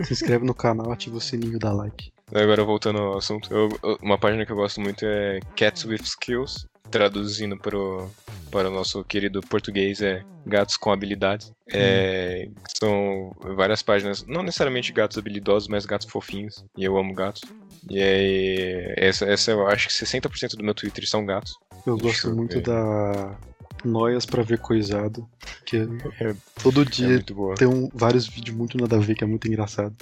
Se 0.05 0.13
inscreve 0.13 0.45
no 0.45 0.55
canal, 0.55 0.91
ativa 0.91 1.17
o 1.17 1.21
sininho, 1.21 1.59
dá 1.59 1.73
like. 1.73 2.13
Agora 2.35 2.65
voltando 2.65 2.99
ao 2.99 3.19
assunto, 3.19 3.53
eu- 3.53 3.99
uma 4.03 4.17
página 4.19 4.47
que 4.47 4.53
eu 4.53 4.57
gosto 4.57 4.81
muito 4.81 5.05
é 5.05 5.41
Cats 5.57 5.85
with 5.85 6.03
Skills. 6.03 6.67
Traduzindo 6.91 7.57
para 7.57 7.77
o, 7.79 8.11
para 8.51 8.69
o 8.69 8.73
nosso 8.73 9.05
querido 9.05 9.41
português 9.41 10.01
é 10.03 10.23
Gatos 10.47 10.77
com 10.77 10.91
Habilidades. 10.91 11.53
É, 11.73 12.49
são 12.79 13.33
várias 13.57 13.83
páginas, 13.83 14.25
não 14.27 14.43
necessariamente 14.43 14.93
gatos 14.93 15.17
habilidosos, 15.19 15.69
mas 15.69 15.87
gatos 15.87 16.09
fofinhos. 16.11 16.65
E 16.77 16.85
eu 16.85 16.97
amo 16.97 17.15
gatos. 17.15 17.43
E 17.89 17.99
aí, 18.03 18.95
essa, 18.97 19.25
essa 19.25 19.51
eu 19.53 19.67
acho 19.69 19.89
que 19.89 19.95
60% 19.95 20.57
do 20.57 20.65
meu 20.65 20.75
Twitter 20.75 21.09
são 21.09 21.25
gatos. 21.25 21.53
Eu 21.87 21.97
gosto 21.97 22.29
eu 22.29 22.37
muito 22.37 22.55
ver. 22.57 22.63
da 22.63 23.37
Noias 23.85 24.27
pra 24.27 24.43
ver 24.43 24.59
coisado. 24.59 25.27
Que 25.65 25.77
É, 26.21 26.35
todo 26.63 26.83
é 26.83 26.85
dia 26.85 27.25
boa. 27.33 27.55
tem 27.55 27.69
um- 27.69 27.89
vários 27.95 28.27
vídeos 28.27 28.57
muito 28.57 28.77
nada 28.77 28.97
a 28.97 29.01
ver, 29.01 29.15
que 29.15 29.25
é 29.25 29.27
muito 29.27 29.47
engraçado. 29.49 29.95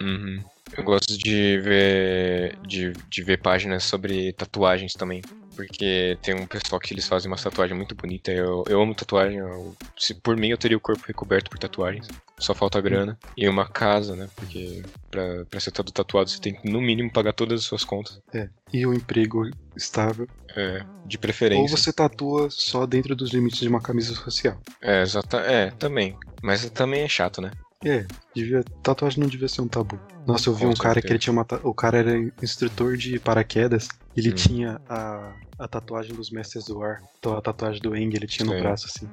Uhum. 0.00 0.42
Eu 0.76 0.84
gosto 0.84 1.16
de 1.18 1.58
ver 1.60 2.58
de, 2.66 2.92
de 3.08 3.22
ver 3.22 3.40
páginas 3.40 3.84
sobre 3.84 4.32
tatuagens 4.32 4.94
também. 4.94 5.22
Porque 5.54 6.16
tem 6.22 6.34
um 6.34 6.46
pessoal 6.46 6.80
que 6.80 6.94
eles 6.94 7.06
fazem 7.06 7.30
uma 7.30 7.36
tatuagem 7.36 7.76
muito 7.76 7.94
bonita. 7.94 8.32
Eu, 8.32 8.64
eu 8.66 8.80
amo 8.80 8.94
tatuagem. 8.94 9.36
eu- 9.38 9.76
se 9.98 10.14
por 10.14 10.34
mim 10.34 10.48
eu 10.48 10.56
teria 10.56 10.78
o 10.78 10.80
corpo 10.80 11.04
recoberto 11.06 11.50
por 11.50 11.58
tatuagens. 11.58 12.08
Só 12.38 12.54
falta 12.54 12.80
grana. 12.80 13.18
E 13.36 13.46
uma 13.46 13.68
casa, 13.68 14.16
né? 14.16 14.28
Porque 14.34 14.82
pra, 15.10 15.44
pra 15.44 15.60
ser 15.60 15.70
todo 15.70 15.92
tatuado 15.92 16.30
você 16.30 16.40
tem 16.40 16.54
que 16.54 16.70
no 16.70 16.80
mínimo 16.80 17.12
pagar 17.12 17.34
todas 17.34 17.60
as 17.60 17.66
suas 17.66 17.84
contas. 17.84 18.18
É. 18.34 18.48
E 18.72 18.86
um 18.86 18.94
emprego 18.94 19.42
estável. 19.76 20.26
É, 20.56 20.84
de 21.04 21.16
Ou 21.16 21.20
preferência. 21.20 21.76
você 21.76 21.92
tatua 21.92 22.48
só 22.50 22.86
dentro 22.86 23.14
dos 23.14 23.30
limites 23.30 23.60
de 23.60 23.68
uma 23.68 23.80
camisa 23.80 24.14
social. 24.14 24.58
É, 24.80 25.02
exata, 25.02 25.36
é, 25.38 25.70
também. 25.72 26.16
Mas 26.42 26.68
também 26.70 27.02
é 27.02 27.08
chato, 27.08 27.40
né? 27.42 27.50
É, 27.84 28.04
devia, 28.34 28.64
tatuagem 28.82 29.20
não 29.20 29.28
devia 29.28 29.48
ser 29.48 29.60
um 29.62 29.68
tabu. 29.68 29.98
Nossa, 30.26 30.48
eu 30.48 30.54
vi 30.54 30.64
Com 30.64 30.70
um 30.70 30.74
cara 30.74 31.00
que 31.02 31.08
ele 31.08 31.18
tinha 31.18 31.32
uma. 31.32 31.46
O 31.64 31.74
cara 31.74 31.98
era 31.98 32.16
instrutor 32.42 32.96
de 32.96 33.18
paraquedas. 33.18 33.88
e 34.16 34.20
Ele 34.20 34.30
Hum. 34.30 34.34
tinha 34.34 34.80
a, 34.88 35.34
a 35.58 35.66
tatuagem 35.68 36.14
dos 36.14 36.30
mestres 36.30 36.64
do 36.66 36.80
ar. 36.82 37.02
Então 37.18 37.36
a 37.36 37.42
tatuagem 37.42 37.82
do 37.82 37.96
Eng 37.96 38.14
ele 38.14 38.26
tinha 38.26 38.46
no 38.46 38.52
Sei. 38.52 38.60
braço, 38.60 38.86
assim. 38.86 39.06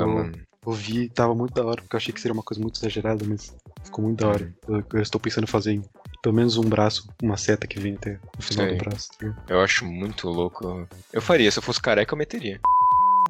Ah, 0.00 0.04
Eu- 0.04 0.08
mano. 0.08 0.46
Eu 0.66 0.72
vi, 0.72 1.08
tava 1.08 1.32
muito 1.32 1.54
da 1.54 1.64
hora, 1.64 1.80
porque 1.80 1.94
eu 1.94 1.98
achei 1.98 2.12
que 2.12 2.20
seria 2.20 2.32
uma 2.34 2.42
coisa 2.42 2.60
muito 2.60 2.76
exagerada, 2.76 3.24
mas 3.24 3.54
ficou 3.84 4.04
muito 4.04 4.18
da 4.18 4.28
hora. 4.28 4.52
Eu, 4.66 4.82
eu 4.94 5.00
estou 5.00 5.20
pensando 5.20 5.44
em 5.44 5.46
fazer 5.46 5.72
em 5.74 5.82
pelo 6.20 6.34
menos 6.34 6.56
um 6.56 6.68
braço, 6.68 7.08
uma 7.22 7.36
seta 7.36 7.68
que 7.68 7.78
vem 7.78 7.94
até 7.94 8.18
o 8.36 8.42
final 8.42 8.66
Sei. 8.66 8.76
do 8.76 8.84
braço. 8.84 9.08
tá? 9.16 9.44
Eu 9.48 9.60
acho 9.60 9.84
muito 9.86 10.28
louco. 10.28 10.88
Eu 11.12 11.22
faria, 11.22 11.48
se 11.52 11.58
eu 11.60 11.62
fosse 11.62 11.80
careca, 11.80 12.14
eu 12.14 12.18
meteria. 12.18 12.58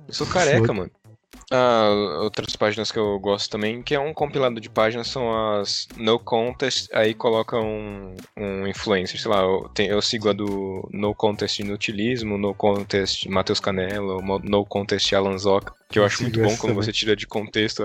Eu 0.09 0.15
sou 0.15 0.27
careca, 0.27 0.61
Foda. 0.61 0.73
mano. 0.73 0.91
Ah, 1.51 2.19
outras 2.23 2.57
páginas 2.57 2.91
que 2.91 2.99
eu 2.99 3.19
gosto 3.21 3.49
também, 3.51 3.81
que 3.83 3.95
é 3.95 4.01
um 4.01 4.13
compilado 4.13 4.61
de 4.61 4.69
páginas, 4.69 5.07
são 5.09 5.55
as 5.55 5.87
No 5.97 6.19
Contest, 6.19 6.89
aí 6.93 7.15
coloca 7.15 7.57
um, 7.57 8.17
um 8.37 8.67
influencer, 8.67 9.21
sei 9.21 9.31
lá, 9.31 9.43
eu, 9.43 9.69
tem- 9.75 9.87
eu 9.89 10.03
sigo 10.03 10.29
a 10.29 10.33
do 10.33 10.89
No 10.93 11.15
Contest 11.15 11.61
Inutilismo, 11.61 12.37
No 12.37 12.53
Contest 12.55 13.29
Matheus 13.29 13.61
Canelo, 13.61 14.21
Mo- 14.23 14.41
No 14.41 14.65
Contest 14.67 15.13
Alan 15.15 15.39
Zoca, 15.39 15.73
que 15.89 15.99
eu 15.99 16.03
Eu 16.03 16.07
acho 16.07 16.23
muito 16.23 16.41
bom 16.41 16.49
quando 16.49 16.61
também. 16.61 16.75
você 16.77 16.93
tira 16.93 17.15
de 17.15 17.27
contexto 17.29 17.83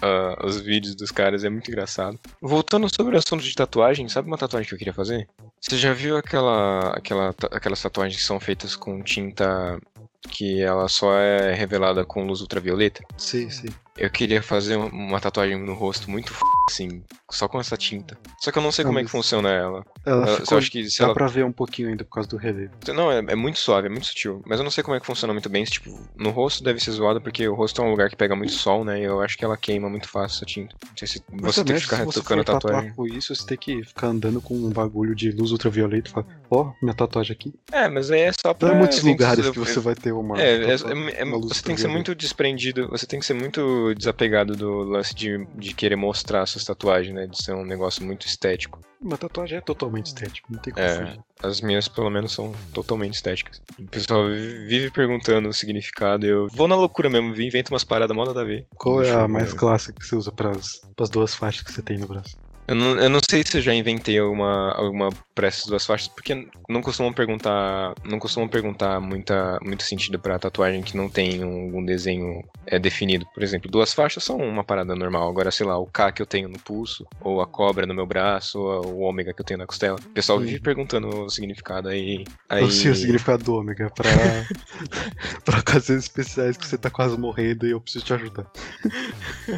a- 0.00 0.46
os 0.46 0.60
vídeos 0.60 0.94
dos 0.94 1.10
caras, 1.10 1.42
é 1.44 1.50
muito 1.50 1.68
engraçado. 1.70 2.18
Voltando 2.40 2.88
sobre 2.94 3.16
o 3.16 3.18
assunto 3.18 3.42
de 3.42 3.54
tatuagem, 3.54 4.08
sabe 4.08 4.28
uma 4.28 4.38
tatuagem 4.38 4.68
que 4.68 4.74
eu 4.74 4.78
queria 4.78 4.94
fazer? 4.94 5.26
Você 5.60 5.76
já 5.78 5.92
viu 5.94 6.16
aquela, 6.16 6.90
aquela, 6.90 7.34
aquelas 7.50 7.80
tatuagens 7.82 8.20
que 8.20 8.26
são 8.26 8.38
feitas 8.38 8.76
com 8.76 9.02
tinta 9.02 9.80
que 10.28 10.60
ela 10.60 10.88
só 10.88 11.14
é 11.14 11.54
revelada 11.54 12.04
com 12.04 12.26
luz 12.26 12.40
ultravioleta? 12.40 13.04
Sim, 13.16 13.50
sim. 13.50 13.68
Eu 13.96 14.10
queria 14.10 14.42
fazer 14.42 14.76
um- 14.76 14.88
uma 14.88 15.20
tatuagem 15.20 15.56
no 15.56 15.72
rosto 15.74 16.10
muito 16.10 16.32
f... 16.32 16.40
assim, 16.68 17.02
só 17.30 17.46
com 17.46 17.60
essa 17.60 17.76
tinta. 17.76 18.18
Só 18.40 18.50
que 18.50 18.58
eu 18.58 18.62
não 18.62 18.72
sei 18.72 18.82
Ah, 18.84 18.86
como 18.86 18.98
é 18.98 19.04
que 19.04 19.10
funciona 19.10 19.48
ela. 19.50 19.84
Ela 20.04 20.26
Eu, 20.30 20.36
ficou, 20.38 20.58
acho 20.58 20.70
que 20.70 20.82
dá 20.82 21.04
ela... 21.04 21.14
pra 21.14 21.26
ver 21.28 21.44
um 21.44 21.52
pouquinho 21.52 21.88
ainda 21.90 22.04
por 22.04 22.10
causa 22.14 22.28
do 22.28 22.36
relevo. 22.36 22.72
Não, 22.92 23.12
é, 23.12 23.18
é 23.18 23.34
muito 23.36 23.58
suave, 23.58 23.86
é 23.86 23.90
muito 23.90 24.06
sutil. 24.06 24.42
Mas 24.46 24.58
eu 24.58 24.64
não 24.64 24.70
sei 24.70 24.82
como 24.82 24.96
é 24.96 25.00
que 25.00 25.06
funciona 25.06 25.32
muito 25.32 25.48
bem. 25.48 25.64
se, 25.64 25.72
Tipo, 25.74 25.96
no 26.16 26.30
rosto 26.30 26.62
deve 26.64 26.80
ser 26.80 26.90
zoado 26.92 27.20
porque 27.20 27.46
o 27.46 27.54
rosto 27.54 27.80
é 27.80 27.84
um 27.84 27.90
lugar 27.90 28.08
que 28.10 28.16
pega 28.16 28.34
muito 28.34 28.52
sol, 28.52 28.84
né? 28.84 29.00
E 29.00 29.04
eu 29.04 29.20
acho 29.20 29.36
que 29.38 29.44
ela 29.44 29.56
queima 29.56 29.88
muito 29.88 30.08
fácil 30.08 30.36
essa 30.38 30.44
tinta. 30.46 30.74
Não 30.88 30.96
sei 30.96 31.06
se 31.08 31.22
Mas 31.30 31.54
você 31.54 31.64
tem 31.64 31.76
que 31.76 31.82
ficar 31.82 31.96
se 32.10 32.18
a 32.40 32.44
tatuagem. 32.44 32.92
com 32.94 33.06
isso, 33.06 33.34
você 33.34 33.46
tem 33.46 33.58
que 33.58 33.84
ficar 33.84 34.08
andando 34.08 34.40
com 34.40 34.54
um 34.54 34.70
bagulho 34.70 35.14
de 35.14 35.30
luz 35.30 35.52
ultravioleta 35.52 36.08
e 36.08 36.12
falar, 36.12 36.26
ó, 36.50 36.72
minha 36.82 36.94
tatuagem 36.94 37.32
aqui. 37.32 37.54
É, 37.70 37.88
mas 37.88 38.10
aí 38.10 38.22
é 38.22 38.32
só 38.44 38.52
pra. 38.54 38.68
Não 38.70 38.74
é 38.76 38.78
muitos 38.80 39.02
lugares 39.02 39.48
que 39.50 39.58
você 39.58 39.78
vai 39.78 39.94
ter 39.94 40.12
uma. 40.12 40.40
É, 40.40 40.64
é- 40.64 40.74
é- 40.74 41.20
é- 41.20 41.24
uma 41.24 41.36
luz 41.36 41.56
você 41.56 41.62
tem 41.62 41.74
que 41.76 41.80
ser 41.80 41.88
muito 41.88 42.12
desprendido, 42.14 42.88
você 42.88 43.06
tem 43.06 43.20
que 43.20 43.26
ser 43.26 43.34
muito 43.34 43.83
desapegado 43.92 44.54
do 44.54 44.82
lance 44.84 45.12
de, 45.14 45.44
de 45.56 45.74
querer 45.74 45.96
mostrar 45.96 46.46
suas 46.46 46.64
tatuagens, 46.64 47.12
né? 47.12 47.26
De 47.26 47.42
ser 47.42 47.52
um 47.54 47.64
negócio 47.64 48.04
muito 48.04 48.24
estético. 48.26 48.78
Uma 49.02 49.18
tatuagem 49.18 49.58
é 49.58 49.60
totalmente 49.60 50.06
estética, 50.06 50.46
não 50.48 50.58
tem 50.60 50.72
como 50.72 50.86
É, 50.86 50.96
fugir. 51.06 51.20
as 51.42 51.60
minhas, 51.60 51.88
pelo 51.88 52.08
menos, 52.08 52.32
são 52.32 52.54
totalmente 52.72 53.14
estéticas. 53.14 53.60
O 53.78 53.86
pessoal 53.88 54.26
vive 54.28 54.90
perguntando 54.90 55.48
o 55.48 55.52
significado. 55.52 56.24
Eu 56.24 56.48
vou 56.54 56.68
na 56.68 56.76
loucura 56.76 57.10
mesmo, 57.10 57.34
invento 57.38 57.72
umas 57.74 57.84
paradas 57.84 58.16
mó 58.16 58.24
nada 58.24 58.40
a 58.40 58.44
ver. 58.44 58.66
Qual 58.76 59.02
é 59.02 59.10
a 59.10 59.26
mais 59.28 59.52
clássica 59.52 59.98
que 59.98 60.06
você 60.06 60.16
usa 60.16 60.32
pras, 60.32 60.80
pras 60.96 61.10
duas 61.10 61.34
faixas 61.34 61.62
que 61.62 61.72
você 61.72 61.82
tem 61.82 61.98
no 61.98 62.06
braço? 62.06 62.36
Eu 62.66 62.74
não, 62.76 62.98
eu 62.98 63.10
não 63.10 63.20
sei 63.28 63.42
se 63.44 63.58
eu 63.58 63.60
já 63.60 63.74
inventei 63.74 64.18
alguma, 64.18 64.72
alguma 64.72 65.10
para 65.34 65.48
essas 65.48 65.66
duas 65.66 65.84
faixas, 65.84 66.08
porque 66.08 66.46
não 66.68 66.80
costumam 66.80 67.12
perguntar, 67.12 67.94
não 68.04 68.18
costumam 68.18 68.48
perguntar 68.48 69.00
muita, 69.00 69.58
muito 69.62 69.82
sentido 69.82 70.18
para 70.18 70.38
tatuagem 70.38 70.82
que 70.82 70.96
não 70.96 71.08
tem 71.08 71.44
um, 71.44 71.78
um, 71.78 71.84
desenho 71.84 72.44
é 72.66 72.78
definido. 72.78 73.26
Por 73.34 73.42
exemplo, 73.42 73.70
duas 73.70 73.92
faixas 73.92 74.22
são 74.22 74.36
uma 74.36 74.62
parada 74.62 74.94
normal. 74.94 75.28
Agora, 75.28 75.50
sei 75.50 75.66
lá, 75.66 75.76
o 75.76 75.86
K 75.86 76.12
que 76.12 76.22
eu 76.22 76.26
tenho 76.26 76.48
no 76.48 76.58
pulso, 76.58 77.04
ou 77.20 77.40
a 77.40 77.46
cobra 77.46 77.84
no 77.84 77.94
meu 77.94 78.06
braço, 78.06 78.60
ou 78.60 78.86
o 78.86 79.00
ômega 79.00 79.34
que 79.34 79.40
eu 79.40 79.44
tenho 79.44 79.58
na 79.58 79.66
costela. 79.66 79.98
O 79.98 80.10
pessoal 80.10 80.38
vive 80.38 80.60
perguntando 80.60 81.08
o 81.08 81.28
significado 81.28 81.88
aí. 81.88 82.24
aí... 82.48 82.62
Eu 82.62 82.70
sei 82.70 82.92
o 82.92 82.94
significado 82.94 83.42
do 83.42 83.56
ômega 83.56 83.90
para 83.90 84.10
para 85.44 85.58
ocasiões 85.58 86.04
especiais 86.04 86.56
que 86.56 86.66
você 86.66 86.78
tá 86.78 86.90
quase 86.90 87.18
morrendo 87.18 87.66
e 87.66 87.72
eu 87.72 87.80
preciso 87.80 88.04
te 88.04 88.14
ajudar. 88.14 88.46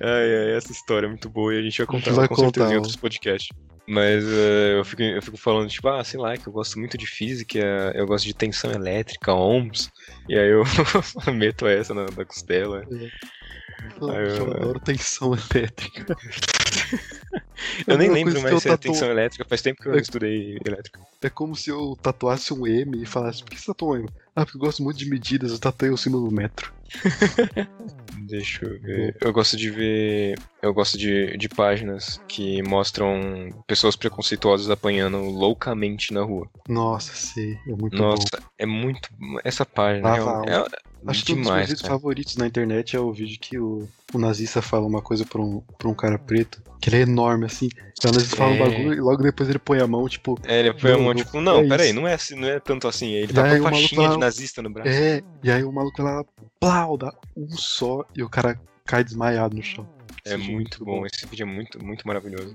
ai, 0.00 0.36
ai, 0.36 0.56
essa 0.56 0.72
história 0.72 1.06
é 1.06 1.08
muito 1.08 1.28
boa 1.28 1.54
e 1.54 1.58
a 1.58 1.62
gente 1.62 1.78
vai 1.78 1.86
contar 1.86 2.12
vai 2.12 2.28
com 2.28 2.34
contar, 2.34 2.46
certeza 2.46 2.72
em 2.72 2.76
outros 2.76 2.96
podcasts. 2.96 3.50
Mas 3.88 4.22
uh, 4.22 4.76
eu, 4.76 4.84
fico, 4.84 5.02
eu 5.02 5.22
fico 5.22 5.38
falando, 5.38 5.70
tipo, 5.70 5.88
ah, 5.88 6.04
sei 6.04 6.20
lá, 6.20 6.36
que 6.36 6.46
eu 6.46 6.52
gosto 6.52 6.78
muito 6.78 6.98
de 6.98 7.06
física, 7.06 7.58
eu 7.94 8.06
gosto 8.06 8.26
de 8.26 8.34
tensão 8.34 8.70
elétrica, 8.70 9.32
ohms, 9.32 9.90
e 10.28 10.38
aí 10.38 10.50
eu 10.50 10.62
meto 11.34 11.66
essa 11.66 11.94
na, 11.94 12.04
na 12.04 12.24
costela. 12.26 12.84
É. 12.92 13.10
Eu, 13.98 14.08
eu, 14.08 14.52
adoro 14.52 14.80
tensão 14.80 15.32
elétrica. 15.32 16.14
eu 17.86 17.96
nem 17.96 18.10
lembro 18.10 18.42
mais 18.42 18.62
se 18.62 18.68
é 18.68 18.76
tensão 18.76 19.10
elétrica, 19.10 19.46
faz 19.48 19.62
tempo 19.62 19.80
que 19.80 19.88
eu 19.88 19.94
é, 19.94 20.00
estudei 20.00 20.58
elétrica. 20.66 21.00
É 21.22 21.30
como 21.30 21.56
se 21.56 21.70
eu 21.70 21.96
tatuasse 22.02 22.52
um 22.52 22.66
M 22.66 23.02
e 23.02 23.06
falasse, 23.06 23.42
por 23.42 23.50
que 23.52 23.58
você 23.58 23.68
tatuou 23.68 23.94
um 23.94 23.96
M? 24.00 24.08
Ah, 24.36 24.44
porque 24.44 24.58
eu 24.58 24.60
gosto 24.60 24.82
muito 24.82 24.98
de 24.98 25.08
medidas, 25.08 25.50
eu 25.50 25.58
tatuei 25.58 25.90
o 25.90 25.96
símbolo 25.96 26.28
do 26.28 26.34
metro. 26.34 26.70
Deixa 28.28 28.64
eu 28.64 28.80
ver. 28.80 29.16
Eu 29.20 29.32
gosto 29.32 29.56
de 29.56 29.70
ver. 29.70 30.38
Eu 30.60 30.74
gosto 30.74 30.98
de, 30.98 31.36
de 31.36 31.48
páginas 31.48 32.20
que 32.28 32.62
mostram 32.62 33.50
pessoas 33.66 33.96
preconceituosas 33.96 34.70
apanhando 34.70 35.18
loucamente 35.18 36.12
na 36.12 36.22
rua. 36.22 36.48
Nossa, 36.68 37.14
sim. 37.14 37.56
É 37.66 37.72
muito 37.72 37.96
Nossa, 37.96 38.26
bom. 38.32 38.46
é 38.58 38.66
muito. 38.66 39.08
Essa 39.44 39.64
página 39.64 40.16
é, 40.16 40.20
é, 40.20 40.66
Acho 41.08 41.24
que 41.24 41.32
um 41.32 41.36
dos 41.36 41.50
meus 41.50 41.60
vídeos 41.68 41.80
favoritos 41.80 42.36
na 42.36 42.46
internet 42.46 42.94
é 42.94 43.00
o 43.00 43.12
vídeo 43.12 43.38
que 43.40 43.58
o, 43.58 43.88
o 44.12 44.18
nazista 44.18 44.60
fala 44.60 44.86
uma 44.86 45.00
coisa 45.00 45.24
pra 45.24 45.40
um, 45.40 45.62
pra 45.78 45.88
um 45.88 45.94
cara 45.94 46.18
preto, 46.18 46.62
que 46.80 46.90
ele 46.90 46.96
é 46.96 47.00
enorme, 47.00 47.46
assim. 47.46 47.68
Então 47.96 48.10
o 48.10 48.14
nazista 48.14 48.36
é... 48.36 48.38
fala 48.38 48.50
um 48.52 48.56
é. 48.56 48.58
bagulho 48.58 48.94
e 48.94 49.00
logo 49.00 49.22
depois 49.22 49.48
ele 49.48 49.58
põe 49.58 49.80
a 49.80 49.86
mão, 49.86 50.06
tipo. 50.08 50.38
É, 50.44 50.60
ele 50.60 50.74
põe 50.74 50.92
a 50.92 50.98
mão, 50.98 51.14
tipo, 51.14 51.40
não, 51.40 51.60
é 51.60 51.68
peraí, 51.68 51.92
não 51.92 52.06
é, 52.06 52.14
assim, 52.14 52.34
não 52.34 52.46
é 52.46 52.60
tanto 52.60 52.86
assim. 52.86 53.12
Ele 53.12 53.32
tá 53.32 53.56
com 53.56 53.62
faixinha 53.62 54.08
lá, 54.08 54.14
de 54.14 54.20
nazista 54.20 54.62
no 54.62 54.70
braço. 54.70 54.90
É, 54.90 55.22
e 55.42 55.50
aí 55.50 55.64
o 55.64 55.72
maluco 55.72 56.02
lá, 56.02 56.24
plau, 56.60 56.96
dá 56.98 57.14
um 57.36 57.48
só 57.56 58.04
e 58.14 58.22
o 58.22 58.28
cara 58.28 58.60
cai 58.84 59.02
desmaiado 59.02 59.56
no 59.56 59.62
chão. 59.62 59.88
É 60.24 60.36
muito, 60.36 60.52
muito 60.52 60.84
bom. 60.84 61.00
bom, 61.00 61.06
esse 61.06 61.24
vídeo 61.26 61.44
é 61.44 61.46
muito, 61.46 61.82
muito 61.82 62.06
maravilhoso. 62.06 62.54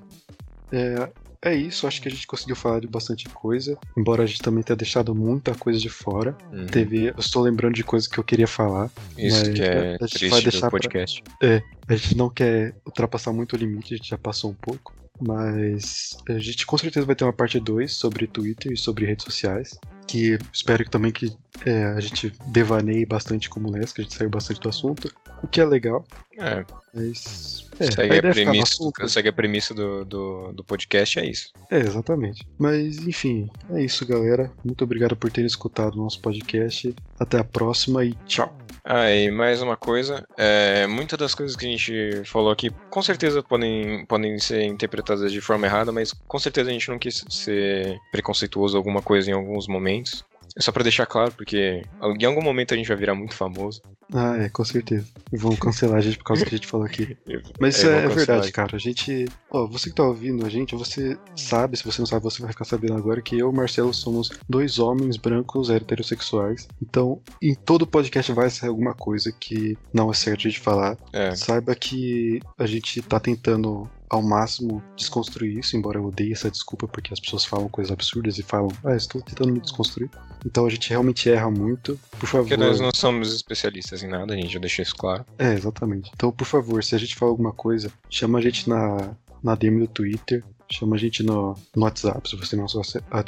É, 0.71 1.09
é 1.43 1.53
isso, 1.53 1.85
acho 1.85 2.01
que 2.01 2.07
a 2.07 2.11
gente 2.11 2.25
conseguiu 2.25 2.55
falar 2.55 2.79
de 2.79 2.87
bastante 2.87 3.27
coisa, 3.27 3.77
embora 3.97 4.23
a 4.23 4.25
gente 4.25 4.41
também 4.41 4.63
tenha 4.63 4.77
deixado 4.77 5.13
muita 5.13 5.53
coisa 5.53 5.77
de 5.77 5.89
fora. 5.89 6.37
Uhum. 6.51 6.65
Teve, 6.67 7.07
eu 7.07 7.15
estou 7.17 7.41
lembrando 7.41 7.73
de 7.73 7.83
coisas 7.83 8.07
que 8.07 8.17
eu 8.17 8.23
queria 8.23 8.47
falar. 8.47 8.89
Isso 9.17 9.51
que 9.51 9.61
é 9.61 9.97
a 9.99 10.07
gente 10.07 10.29
vai 10.29 10.41
deixar 10.41 10.71
podcast. 10.71 11.21
Pra, 11.21 11.49
é, 11.49 11.63
a 11.87 11.95
gente 11.95 12.15
não 12.15 12.29
quer 12.29 12.73
ultrapassar 12.85 13.33
muito 13.33 13.53
o 13.53 13.57
limite, 13.57 13.93
a 13.93 13.97
gente 13.97 14.09
já 14.09 14.17
passou 14.17 14.51
um 14.51 14.55
pouco. 14.55 14.93
Mas 15.25 16.17
a 16.27 16.39
gente 16.39 16.65
com 16.65 16.77
certeza 16.77 17.05
vai 17.05 17.15
ter 17.15 17.23
uma 17.23 17.33
parte 17.33 17.59
2 17.59 17.91
sobre 17.91 18.27
Twitter 18.27 18.71
e 18.71 18.77
sobre 18.77 19.05
redes 19.05 19.25
sociais. 19.25 19.79
Que 20.07 20.37
espero 20.51 20.83
que 20.83 20.91
também 20.91 21.11
que 21.11 21.35
é, 21.65 21.85
a 21.85 21.99
gente 21.99 22.33
devaneie 22.47 23.05
bastante 23.05 23.49
como 23.49 23.71
Les, 23.71 23.93
que 23.93 24.01
a 24.01 24.03
gente 24.03 24.15
saiu 24.15 24.29
bastante 24.29 24.59
do 24.59 24.69
assunto. 24.69 25.13
O 25.41 25.47
que 25.47 25.61
é 25.61 25.65
legal. 25.65 26.05
É. 26.37 26.65
Mas. 26.93 27.69
É, 27.79 27.91
segue, 27.91 28.17
a 28.17 28.21
premissa, 28.21 28.91
segue 29.07 29.29
a 29.29 29.33
premissa 29.33 29.73
do, 29.73 30.05
do, 30.05 30.53
do 30.53 30.63
podcast, 30.63 31.19
é 31.19 31.25
isso. 31.25 31.51
É, 31.71 31.79
exatamente. 31.79 32.47
Mas, 32.57 33.05
enfim, 33.07 33.49
é 33.71 33.83
isso, 33.83 34.05
galera. 34.05 34.51
Muito 34.63 34.83
obrigado 34.83 35.15
por 35.15 35.31
terem 35.31 35.47
escutado 35.47 35.95
o 35.95 36.03
nosso 36.03 36.21
podcast. 36.21 36.93
Até 37.19 37.39
a 37.39 37.43
próxima 37.43 38.05
e 38.05 38.13
tchau. 38.25 38.62
Ah, 38.85 39.09
e 39.09 39.31
mais 39.31 39.61
uma 39.61 39.77
coisa, 39.77 40.27
é, 40.37 40.85
muitas 40.87 41.17
das 41.17 41.33
coisas 41.33 41.55
que 41.55 41.65
a 41.65 41.69
gente 41.69 42.25
falou 42.25 42.51
aqui 42.51 42.69
com 42.89 43.01
certeza 43.01 43.41
podem, 43.41 44.05
podem 44.05 44.37
ser 44.39 44.63
interpretadas 44.65 45.31
de 45.31 45.39
forma 45.39 45.65
errada, 45.65 45.89
mas 45.93 46.11
com 46.27 46.37
certeza 46.37 46.69
a 46.69 46.73
gente 46.73 46.89
não 46.89 46.99
quis 46.99 47.23
ser 47.29 47.97
preconceituoso 48.11 48.75
alguma 48.75 49.01
coisa 49.01 49.29
em 49.31 49.33
alguns 49.33 49.67
momentos. 49.67 50.25
É 50.57 50.61
só 50.61 50.71
pra 50.71 50.83
deixar 50.83 51.05
claro, 51.05 51.31
porque 51.31 51.83
em 52.01 52.25
algum 52.25 52.41
momento 52.41 52.73
a 52.73 52.77
gente 52.77 52.87
vai 52.87 52.97
virar 52.97 53.15
muito 53.15 53.33
famoso. 53.35 53.81
Ah, 54.13 54.37
é, 54.37 54.49
com 54.49 54.63
certeza. 54.63 55.07
E 55.31 55.37
vão 55.37 55.55
cancelar 55.55 55.97
a 55.97 56.01
gente 56.01 56.17
por 56.17 56.25
causa 56.25 56.43
do 56.43 56.49
que 56.49 56.55
a 56.55 56.57
gente 56.57 56.67
falou 56.67 56.85
aqui. 56.85 57.17
Mas 57.59 57.77
isso 57.77 57.87
é, 57.87 58.05
é 58.05 58.07
verdade, 58.07 58.51
cara. 58.51 58.75
A 58.75 58.79
gente. 58.79 59.25
Ó, 59.49 59.65
você 59.65 59.89
que 59.89 59.95
tá 59.95 60.03
ouvindo 60.03 60.45
a 60.45 60.49
gente, 60.49 60.75
você 60.75 61.17
sabe, 61.35 61.77
se 61.77 61.83
você 61.83 62.01
não 62.01 62.05
sabe, 62.05 62.23
você 62.23 62.41
vai 62.41 62.51
ficar 62.51 62.65
sabendo 62.65 62.95
agora 62.95 63.21
que 63.21 63.35
eu 63.35 63.47
e 63.47 63.49
o 63.49 63.53
Marcelo 63.53 63.93
somos 63.93 64.29
dois 64.47 64.77
homens 64.77 65.17
brancos 65.17 65.69
heterossexuais. 65.69 66.67
Então, 66.81 67.21
em 67.41 67.55
todo 67.55 67.87
podcast 67.87 68.31
vai 68.33 68.49
sair 68.49 68.69
alguma 68.69 68.93
coisa 68.93 69.31
que 69.31 69.77
não 69.91 70.11
é 70.11 70.13
certo 70.13 70.49
de 70.49 70.59
falar. 70.59 70.97
É. 71.11 71.35
Saiba 71.35 71.73
que 71.75 72.39
a 72.57 72.65
gente 72.67 73.01
tá 73.01 73.19
tentando 73.19 73.89
ao 74.13 74.21
máximo 74.21 74.83
desconstruir 74.95 75.57
isso, 75.57 75.75
embora 75.75 75.97
eu 75.97 76.05
odeie 76.05 76.33
essa 76.33 76.51
desculpa 76.51 76.87
porque 76.87 77.11
as 77.11 77.19
pessoas 77.19 77.43
falam 77.43 77.67
coisas 77.67 77.91
absurdas 77.91 78.37
e 78.37 78.43
falam, 78.43 78.69
ah, 78.83 78.95
estou 78.95 79.19
tentando 79.23 79.51
me 79.51 79.59
desconstruir. 79.59 80.07
Então 80.45 80.67
a 80.67 80.69
gente 80.69 80.87
realmente 80.87 81.31
erra 81.31 81.49
muito. 81.49 81.99
Por 82.19 82.27
favor. 82.27 82.47
Porque 82.47 82.63
nós 82.63 82.79
não 82.79 82.91
somos 82.93 83.33
especialistas 83.33 84.03
em 84.03 84.07
nada, 84.07 84.35
a 84.35 84.37
gente 84.37 84.53
já 84.53 84.59
deixou 84.59 84.83
isso 84.83 84.95
claro. 84.95 85.25
É, 85.39 85.53
exatamente. 85.53 86.11
Então, 86.13 86.31
por 86.31 86.45
favor, 86.45 86.83
se 86.83 86.93
a 86.93 86.99
gente 86.99 87.15
fala 87.15 87.31
alguma 87.31 87.51
coisa, 87.51 87.91
chama 88.07 88.37
a 88.37 88.41
gente 88.41 88.69
na, 88.69 89.15
na 89.41 89.55
DM 89.55 89.79
do 89.79 89.87
Twitter, 89.87 90.43
chama 90.71 90.95
a 90.95 90.99
gente 90.99 91.23
no, 91.23 91.55
no 91.75 91.83
WhatsApp, 91.83 92.29
se 92.29 92.35
você, 92.35 92.51
tem 92.51 92.59
nosso, 92.59 92.79
ah, 92.79 93.23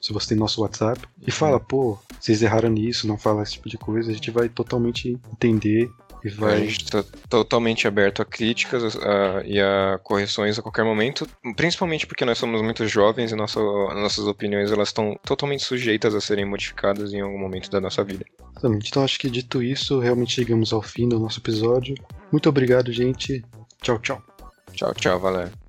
se 0.00 0.12
você 0.12 0.28
tem 0.28 0.38
nosso 0.38 0.60
WhatsApp, 0.60 1.00
e 1.26 1.32
fala, 1.32 1.58
pô, 1.58 1.98
vocês 2.20 2.42
erraram 2.42 2.70
nisso, 2.70 3.08
não 3.08 3.18
fala 3.18 3.42
esse 3.42 3.54
tipo 3.54 3.68
de 3.68 3.76
coisa, 3.76 4.10
a 4.10 4.14
gente 4.14 4.30
vai 4.30 4.48
totalmente 4.48 5.18
entender 5.32 5.90
e 6.24 6.28
vai... 6.28 6.54
A 6.54 6.60
gente 6.60 6.84
está 6.84 7.04
totalmente 7.28 7.86
aberto 7.86 8.22
a 8.22 8.24
críticas 8.24 8.96
a, 8.96 9.42
e 9.44 9.60
a 9.60 9.98
correções 10.02 10.58
a 10.58 10.62
qualquer 10.62 10.84
momento, 10.84 11.26
principalmente 11.56 12.06
porque 12.06 12.24
nós 12.24 12.38
somos 12.38 12.62
muito 12.62 12.86
jovens 12.86 13.32
e 13.32 13.36
nossa, 13.36 13.60
nossas 13.60 14.26
opiniões 14.26 14.70
elas 14.70 14.88
estão 14.88 15.18
totalmente 15.24 15.62
sujeitas 15.62 16.14
a 16.14 16.20
serem 16.20 16.44
modificadas 16.44 17.12
em 17.12 17.20
algum 17.20 17.38
momento 17.38 17.70
da 17.70 17.80
nossa 17.80 18.02
vida. 18.02 18.24
Exatamente. 18.50 18.88
Então 18.88 19.04
acho 19.04 19.18
que 19.18 19.30
dito 19.30 19.62
isso, 19.62 20.00
realmente 20.00 20.32
chegamos 20.32 20.72
ao 20.72 20.82
fim 20.82 21.08
do 21.08 21.18
nosso 21.18 21.40
episódio. 21.40 21.94
Muito 22.32 22.48
obrigado, 22.48 22.92
gente. 22.92 23.44
Tchau, 23.82 23.98
tchau. 23.98 24.22
Tchau, 24.72 24.94
tchau, 24.94 25.20
valeu. 25.20 25.67